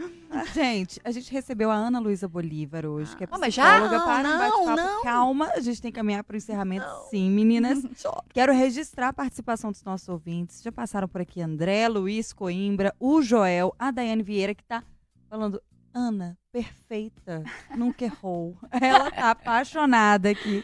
Gente, 0.53 0.99
a 1.03 1.11
gente 1.11 1.31
recebeu 1.31 1.69
a 1.71 1.75
Ana 1.75 1.99
Luísa 1.99 2.27
Bolívar 2.27 2.85
hoje, 2.85 3.15
que 3.15 3.23
é 3.23 3.27
Ah, 3.31 3.37
mas 3.37 3.53
já? 3.53 3.63
psicóloga. 3.63 3.97
Não, 3.97 4.05
para 4.05 4.19
um 4.19 4.31
não, 4.31 4.39
bate-papo. 4.39 4.75
não. 4.93 5.03
Calma, 5.03 5.47
a 5.55 5.59
gente 5.59 5.81
tem 5.81 5.91
que 5.91 5.95
caminhar 5.95 6.23
para 6.23 6.33
o 6.33 6.37
encerramento. 6.37 6.85
Sim, 7.09 7.29
meninas. 7.29 7.79
Quero 8.33 8.53
registrar 8.53 9.09
a 9.09 9.13
participação 9.13 9.71
dos 9.71 9.83
nossos 9.83 10.07
ouvintes. 10.09 10.61
Já 10.61 10.71
passaram 10.71 11.07
por 11.07 11.21
aqui 11.21 11.41
André, 11.41 11.87
Luiz 11.87 12.33
Coimbra, 12.33 12.93
o 12.99 13.21
Joel, 13.21 13.73
a 13.77 13.91
Daiane 13.91 14.23
Vieira, 14.23 14.53
que 14.55 14.63
tá 14.63 14.83
falando, 15.29 15.61
Ana, 15.93 16.37
perfeita, 16.51 17.43
nunca 17.77 18.05
errou. 18.05 18.57
Ela 18.71 19.11
tá 19.11 19.31
apaixonada 19.31 20.29
aqui. 20.29 20.63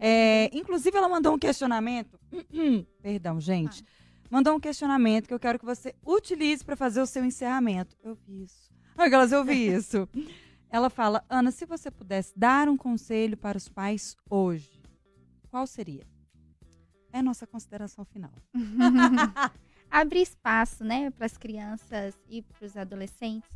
É, 0.00 0.48
inclusive, 0.56 0.96
ela 0.96 1.08
mandou 1.08 1.34
um 1.34 1.38
questionamento. 1.38 2.18
Perdão, 3.02 3.40
gente. 3.40 3.84
Mandou 4.30 4.54
um 4.54 4.60
questionamento 4.60 5.26
que 5.26 5.32
eu 5.34 5.40
quero 5.40 5.58
que 5.58 5.64
você 5.64 5.94
utilize 6.04 6.62
para 6.64 6.76
fazer 6.76 7.00
o 7.00 7.06
seu 7.06 7.24
encerramento. 7.24 7.96
Eu 8.04 8.14
vi 8.14 8.42
isso. 8.44 8.67
Aquelas, 8.98 9.30
eu 9.30 9.44
vi 9.44 9.68
isso. 9.68 10.08
Ela 10.68 10.90
fala, 10.90 11.24
Ana, 11.30 11.52
se 11.52 11.64
você 11.64 11.88
pudesse 11.88 12.32
dar 12.36 12.68
um 12.68 12.76
conselho 12.76 13.36
para 13.36 13.56
os 13.56 13.68
pais 13.68 14.16
hoje, 14.28 14.82
qual 15.50 15.66
seria? 15.68 16.04
É 17.12 17.22
nossa 17.22 17.46
consideração 17.46 18.04
final. 18.04 18.32
Abrir 19.88 20.22
espaço, 20.22 20.84
né, 20.84 21.10
para 21.12 21.26
as 21.26 21.38
crianças 21.38 22.14
e 22.28 22.42
para 22.42 22.66
os 22.66 22.76
adolescentes 22.76 23.48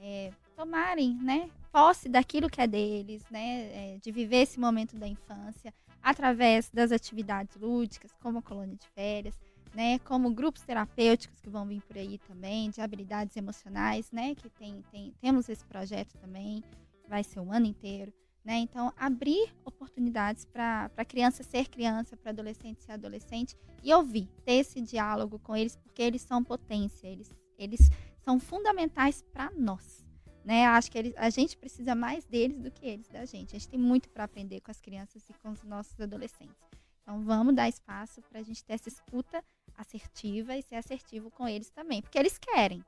é, 0.00 0.32
tomarem, 0.54 1.14
né, 1.14 1.48
posse 1.72 2.08
daquilo 2.08 2.50
que 2.50 2.60
é 2.60 2.66
deles, 2.66 3.24
né, 3.30 3.94
é, 3.94 3.98
de 4.02 4.10
viver 4.10 4.42
esse 4.42 4.58
momento 4.58 4.96
da 4.96 5.06
infância 5.06 5.72
através 6.02 6.70
das 6.70 6.92
atividades 6.92 7.56
lúdicas, 7.56 8.12
como 8.20 8.38
a 8.38 8.42
colônia 8.42 8.76
de 8.76 8.86
férias, 8.88 9.34
né, 9.74 9.98
como 10.00 10.32
grupos 10.32 10.62
terapêuticos 10.62 11.40
que 11.40 11.48
vão 11.48 11.66
vir 11.66 11.82
por 11.82 11.96
aí 11.96 12.18
também, 12.18 12.70
de 12.70 12.80
habilidades 12.80 13.36
emocionais, 13.36 14.10
né, 14.10 14.34
que 14.34 14.48
tem, 14.50 14.82
tem, 14.90 15.12
temos 15.20 15.48
esse 15.48 15.64
projeto 15.64 16.16
também, 16.18 16.62
vai 17.08 17.22
ser 17.24 17.40
o 17.40 17.52
ano 17.52 17.66
inteiro. 17.66 18.12
Né? 18.44 18.56
Então, 18.58 18.92
abrir 18.96 19.54
oportunidades 19.64 20.46
para 20.46 20.90
criança 21.06 21.42
ser 21.42 21.68
criança, 21.68 22.16
para 22.16 22.30
adolescente 22.30 22.82
ser 22.82 22.92
adolescente 22.92 23.56
e 23.82 23.92
ouvir, 23.92 24.26
ter 24.44 24.54
esse 24.54 24.80
diálogo 24.80 25.38
com 25.38 25.54
eles, 25.54 25.76
porque 25.76 26.00
eles 26.00 26.22
são 26.22 26.42
potência, 26.42 27.06
eles, 27.06 27.30
eles 27.58 27.90
são 28.20 28.40
fundamentais 28.40 29.22
para 29.32 29.50
nós. 29.50 30.02
Né? 30.44 30.64
Acho 30.64 30.90
que 30.90 30.96
eles, 30.96 31.14
a 31.16 31.28
gente 31.28 31.58
precisa 31.58 31.94
mais 31.94 32.24
deles 32.24 32.58
do 32.58 32.70
que 32.70 32.86
eles 32.86 33.06
da 33.08 33.26
gente. 33.26 33.54
A 33.54 33.58
gente 33.58 33.68
tem 33.68 33.78
muito 33.78 34.08
para 34.08 34.24
aprender 34.24 34.60
com 34.60 34.70
as 34.70 34.80
crianças 34.80 35.28
e 35.28 35.34
com 35.34 35.50
os 35.50 35.62
nossos 35.62 36.00
adolescentes. 36.00 36.56
Então, 37.02 37.20
vamos 37.22 37.54
dar 37.54 37.68
espaço 37.68 38.22
para 38.22 38.40
a 38.40 38.42
gente 38.42 38.64
ter 38.64 38.74
essa 38.74 38.88
escuta 38.88 39.44
assertiva 39.78 40.54
e 40.56 40.62
ser 40.62 40.74
assertivo 40.74 41.30
com 41.30 41.48
eles 41.48 41.70
também, 41.70 42.02
porque 42.02 42.18
eles 42.18 42.36
querem. 42.36 42.84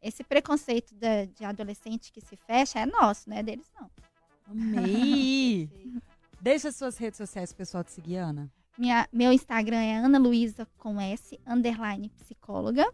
Esse 0.00 0.22
preconceito 0.22 0.94
da- 0.94 1.24
de 1.24 1.44
adolescente 1.44 2.12
que 2.12 2.20
se 2.20 2.36
fecha 2.36 2.78
é 2.78 2.86
nosso, 2.86 3.28
não 3.28 3.36
é 3.38 3.42
deles, 3.42 3.70
não. 3.80 3.90
Amei! 4.46 5.68
Deixa 6.40 6.68
as 6.68 6.76
suas 6.76 6.98
redes 6.98 7.16
sociais 7.16 7.52
pessoal 7.52 7.82
te 7.82 7.90
seguir, 7.92 8.16
Ana. 8.18 8.52
Minha, 8.76 9.08
meu 9.12 9.32
Instagram 9.32 9.78
é 9.80 9.96
Ana 9.96 10.18
Luísa 10.18 10.66
com 10.76 11.00
S, 11.00 11.40
underline 11.46 12.10
psicóloga. 12.10 12.84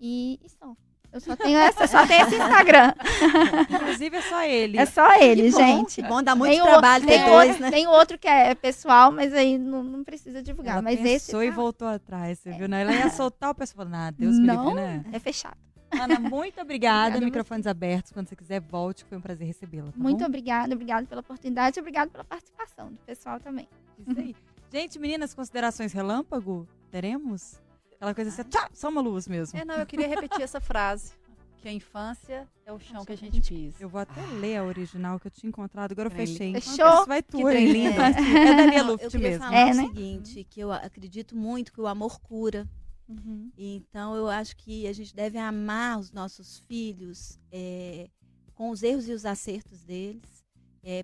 E, 0.00 0.38
e 0.44 0.48
só. 0.50 0.76
Eu 1.12 1.20
só 1.20 1.36
tenho 1.36 1.58
essa, 1.58 1.86
só 1.86 2.06
tenho 2.06 2.26
esse 2.26 2.36
Instagram. 2.36 2.94
Inclusive, 3.70 4.16
é 4.16 4.22
só 4.22 4.42
ele. 4.42 4.78
É 4.78 4.86
só 4.86 5.14
ele, 5.20 5.42
Que 5.42 5.50
gente. 5.50 6.02
Bom, 6.02 6.22
dá 6.22 6.34
muito 6.34 6.52
Tem 6.52 6.62
trabalho 6.62 7.06
ter 7.06 7.18
tem 7.18 7.26
dois, 7.26 7.48
outro, 7.48 7.62
né? 7.62 7.70
Tem 7.70 7.86
outro 7.86 8.18
que 8.18 8.28
é 8.28 8.54
pessoal, 8.54 9.12
mas 9.12 9.34
aí 9.34 9.58
não, 9.58 9.82
não 9.82 10.02
precisa 10.02 10.42
divulgar. 10.42 10.74
Ela 10.74 10.82
mas 10.82 10.98
esse 11.00 11.26
pensou 11.26 11.42
e 11.42 11.50
tá- 11.50 11.54
voltou 11.54 11.86
atrás, 11.86 12.38
você 12.38 12.52
viu? 12.52 12.66
Né? 12.66 12.80
Ela 12.80 12.94
ia 12.94 13.10
soltar 13.10 13.50
o 13.50 13.54
pessoal 13.54 13.86
falando, 13.86 13.94
ah, 13.94 14.10
Deus 14.10 14.38
me 14.38 14.46
livre, 14.50 14.74
né? 14.74 15.04
é 15.12 15.18
fechado. 15.18 15.56
Ana, 15.90 16.18
muito 16.18 16.58
obrigada. 16.60 17.20
Microfones 17.20 17.66
abertos. 17.66 18.12
Quando 18.12 18.28
você 18.28 18.34
quiser, 18.34 18.60
volte. 18.60 19.04
Foi 19.04 19.18
um 19.18 19.20
prazer 19.20 19.46
recebê-la. 19.46 19.92
Tá 19.92 19.98
Muito 19.98 20.20
bom? 20.20 20.24
obrigada, 20.24 20.74
obrigada 20.74 21.06
pela 21.06 21.20
oportunidade, 21.20 21.78
obrigada 21.78 22.10
pela 22.10 22.24
participação 22.24 22.88
do 22.88 22.96
pessoal 23.04 23.38
também. 23.38 23.68
Isso 24.06 24.18
aí. 24.18 24.34
Gente, 24.72 24.98
meninas, 24.98 25.34
considerações 25.34 25.92
relâmpago? 25.92 26.66
Teremos? 26.90 27.60
Aquela 28.02 28.14
coisa 28.16 28.30
assim, 28.30 28.50
tchá, 28.50 28.68
só 28.74 28.88
uma 28.88 29.00
luz 29.00 29.28
mesmo. 29.28 29.56
É, 29.56 29.64
não, 29.64 29.76
eu 29.76 29.86
queria 29.86 30.08
repetir 30.08 30.42
essa 30.42 30.60
frase. 30.60 31.12
Que 31.58 31.68
a 31.68 31.72
infância 31.72 32.48
é 32.66 32.72
o 32.72 32.80
chão 32.80 33.04
que 33.04 33.12
a 33.12 33.16
gente 33.16 33.40
pisa. 33.54 33.76
Eu 33.78 33.88
vou 33.88 34.00
até 34.00 34.20
ler 34.40 34.56
a 34.56 34.64
original 34.64 35.20
que 35.20 35.28
eu 35.28 35.30
tinha 35.30 35.48
encontrado, 35.48 35.92
agora 35.92 36.08
eu 36.08 36.10
fechei. 36.10 36.52
Fechou? 36.52 37.06
Vai 37.06 37.22
tu 37.22 37.36
Que 37.36 37.44
trem 37.44 37.66
aí. 37.66 37.72
lindo. 37.72 37.94
É 38.02 38.56
da 38.56 38.66
Lia 38.66 38.82
Luft 38.82 39.04
eu 39.04 39.10
queria 39.12 39.28
mesmo. 39.30 39.44
falar 39.44 39.56
É, 39.56 39.70
o 39.70 39.74
né? 39.76 39.82
seguinte, 39.86 40.42
que 40.50 40.58
eu 40.58 40.72
acredito 40.72 41.36
muito 41.36 41.72
que 41.72 41.80
o 41.80 41.86
amor 41.86 42.18
cura. 42.20 42.68
Uhum. 43.08 43.52
Então, 43.56 44.16
eu 44.16 44.26
acho 44.28 44.56
que 44.56 44.88
a 44.88 44.92
gente 44.92 45.14
deve 45.14 45.38
amar 45.38 46.00
os 46.00 46.10
nossos 46.10 46.58
filhos 46.66 47.38
é, 47.52 48.08
com 48.56 48.70
os 48.70 48.82
erros 48.82 49.08
e 49.08 49.12
os 49.12 49.24
acertos 49.24 49.84
deles, 49.84 50.41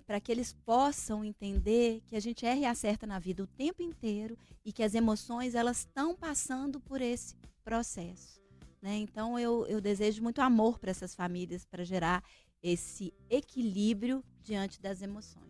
para 0.05 0.19
que 0.19 0.31
eles 0.31 0.53
possam 0.65 1.23
entender 1.23 2.01
que 2.05 2.15
a 2.15 2.19
gente 2.19 2.45
erra 2.45 2.59
e 2.59 2.65
acerta 2.65 3.07
na 3.07 3.17
vida 3.17 3.43
o 3.43 3.47
tempo 3.47 3.81
inteiro 3.81 4.37
e 4.65 4.73
que 4.73 4.83
as 4.83 4.93
emoções 4.93 5.55
elas 5.55 5.79
estão 5.79 6.13
passando 6.13 6.79
por 6.81 7.01
esse 7.01 7.35
processo. 7.63 8.41
né? 8.81 8.97
Então, 8.97 9.39
eu, 9.39 9.65
eu 9.67 9.79
desejo 9.79 10.21
muito 10.21 10.41
amor 10.41 10.79
para 10.79 10.91
essas 10.91 11.15
famílias, 11.15 11.65
para 11.65 11.83
gerar 11.83 12.23
esse 12.61 13.13
equilíbrio 13.29 14.23
diante 14.43 14.81
das 14.81 15.01
emoções. 15.01 15.48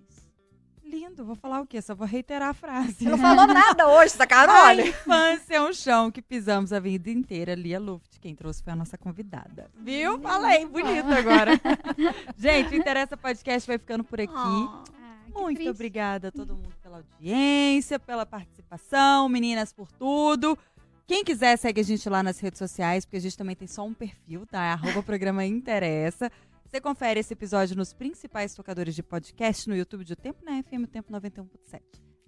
Lindo, 0.90 1.24
vou 1.24 1.36
falar 1.36 1.62
o 1.62 1.68
quê? 1.68 1.82
Só 1.82 1.94
vou 1.94 2.08
reiterar 2.08 2.50
a 2.50 2.54
frase. 2.54 3.06
Não 3.06 3.18
falou 3.18 3.46
nada 3.46 3.88
hoje, 3.88 4.14
A 4.16 4.18
Sacarone. 4.18 4.90
infância 4.90 5.56
é 5.56 5.62
um 5.62 5.72
chão 5.72 6.10
que 6.10 6.22
pisamos 6.22 6.74
a 6.74 6.80
vida 6.80 7.10
inteira. 7.12 7.54
Lia 7.54 7.80
Luft, 7.80 8.20
quem 8.20 8.34
trouxe 8.36 8.64
foi 8.64 8.74
a 8.74 8.76
nossa 8.76 8.98
convidada. 8.98 9.70
Viu? 9.78 10.20
Falei, 10.20 10.66
bonito 10.66 11.08
agora. 11.12 11.52
Gente, 12.38 12.74
o 12.74 12.78
Interessa 12.78 13.16
Podcast 13.16 13.68
vai 13.68 13.78
ficando 13.78 14.04
por 14.04 14.20
aqui. 14.20 14.34
Que 14.34 15.32
Muito 15.40 15.58
triste. 15.58 15.70
obrigada 15.70 16.30
a 16.30 16.32
todo 16.32 16.56
mundo 16.56 16.74
pela 16.82 16.98
audiência, 16.98 18.00
pela 18.00 18.26
participação, 18.26 19.30
meninas 19.30 19.72
por 19.72 19.92
tudo. 19.92 20.58
Quem 21.06 21.24
quiser, 21.24 21.58
segue 21.58 21.82
a 21.82 21.84
gente 21.84 22.08
lá 22.10 22.22
nas 22.24 22.40
redes 22.40 22.58
sociais, 22.60 23.06
porque 23.06 23.18
a 23.18 23.22
gente 23.22 23.38
também 23.38 23.56
tem 23.56 23.68
só 23.68 23.84
um 23.86 23.94
perfil, 23.94 24.46
tá? 24.46 24.64
É 24.66 24.72
arroba 24.72 25.02
programa 25.04 25.46
Interessa. 25.46 26.32
Você 26.70 26.80
confere 26.80 27.20
esse 27.20 27.34
episódio 27.34 27.76
nos 27.76 27.94
principais 27.94 28.54
tocadores 28.54 28.94
de 28.94 29.02
podcast 29.02 29.68
no 29.68 29.76
YouTube 29.76 30.06
de 30.06 30.14
O 30.14 30.16
Tempo 30.16 30.46
na 30.46 30.62
FM, 30.62 30.84
o 30.84 30.88
Tempo 30.88 31.12
91.7. 31.12 31.82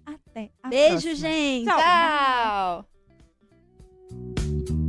Até 0.04 0.50
a 0.60 0.68
Beijo, 0.68 1.02
próxima. 1.02 1.14
gente! 1.14 1.66
Tchau. 1.66 2.88
Tchau. 4.66 4.81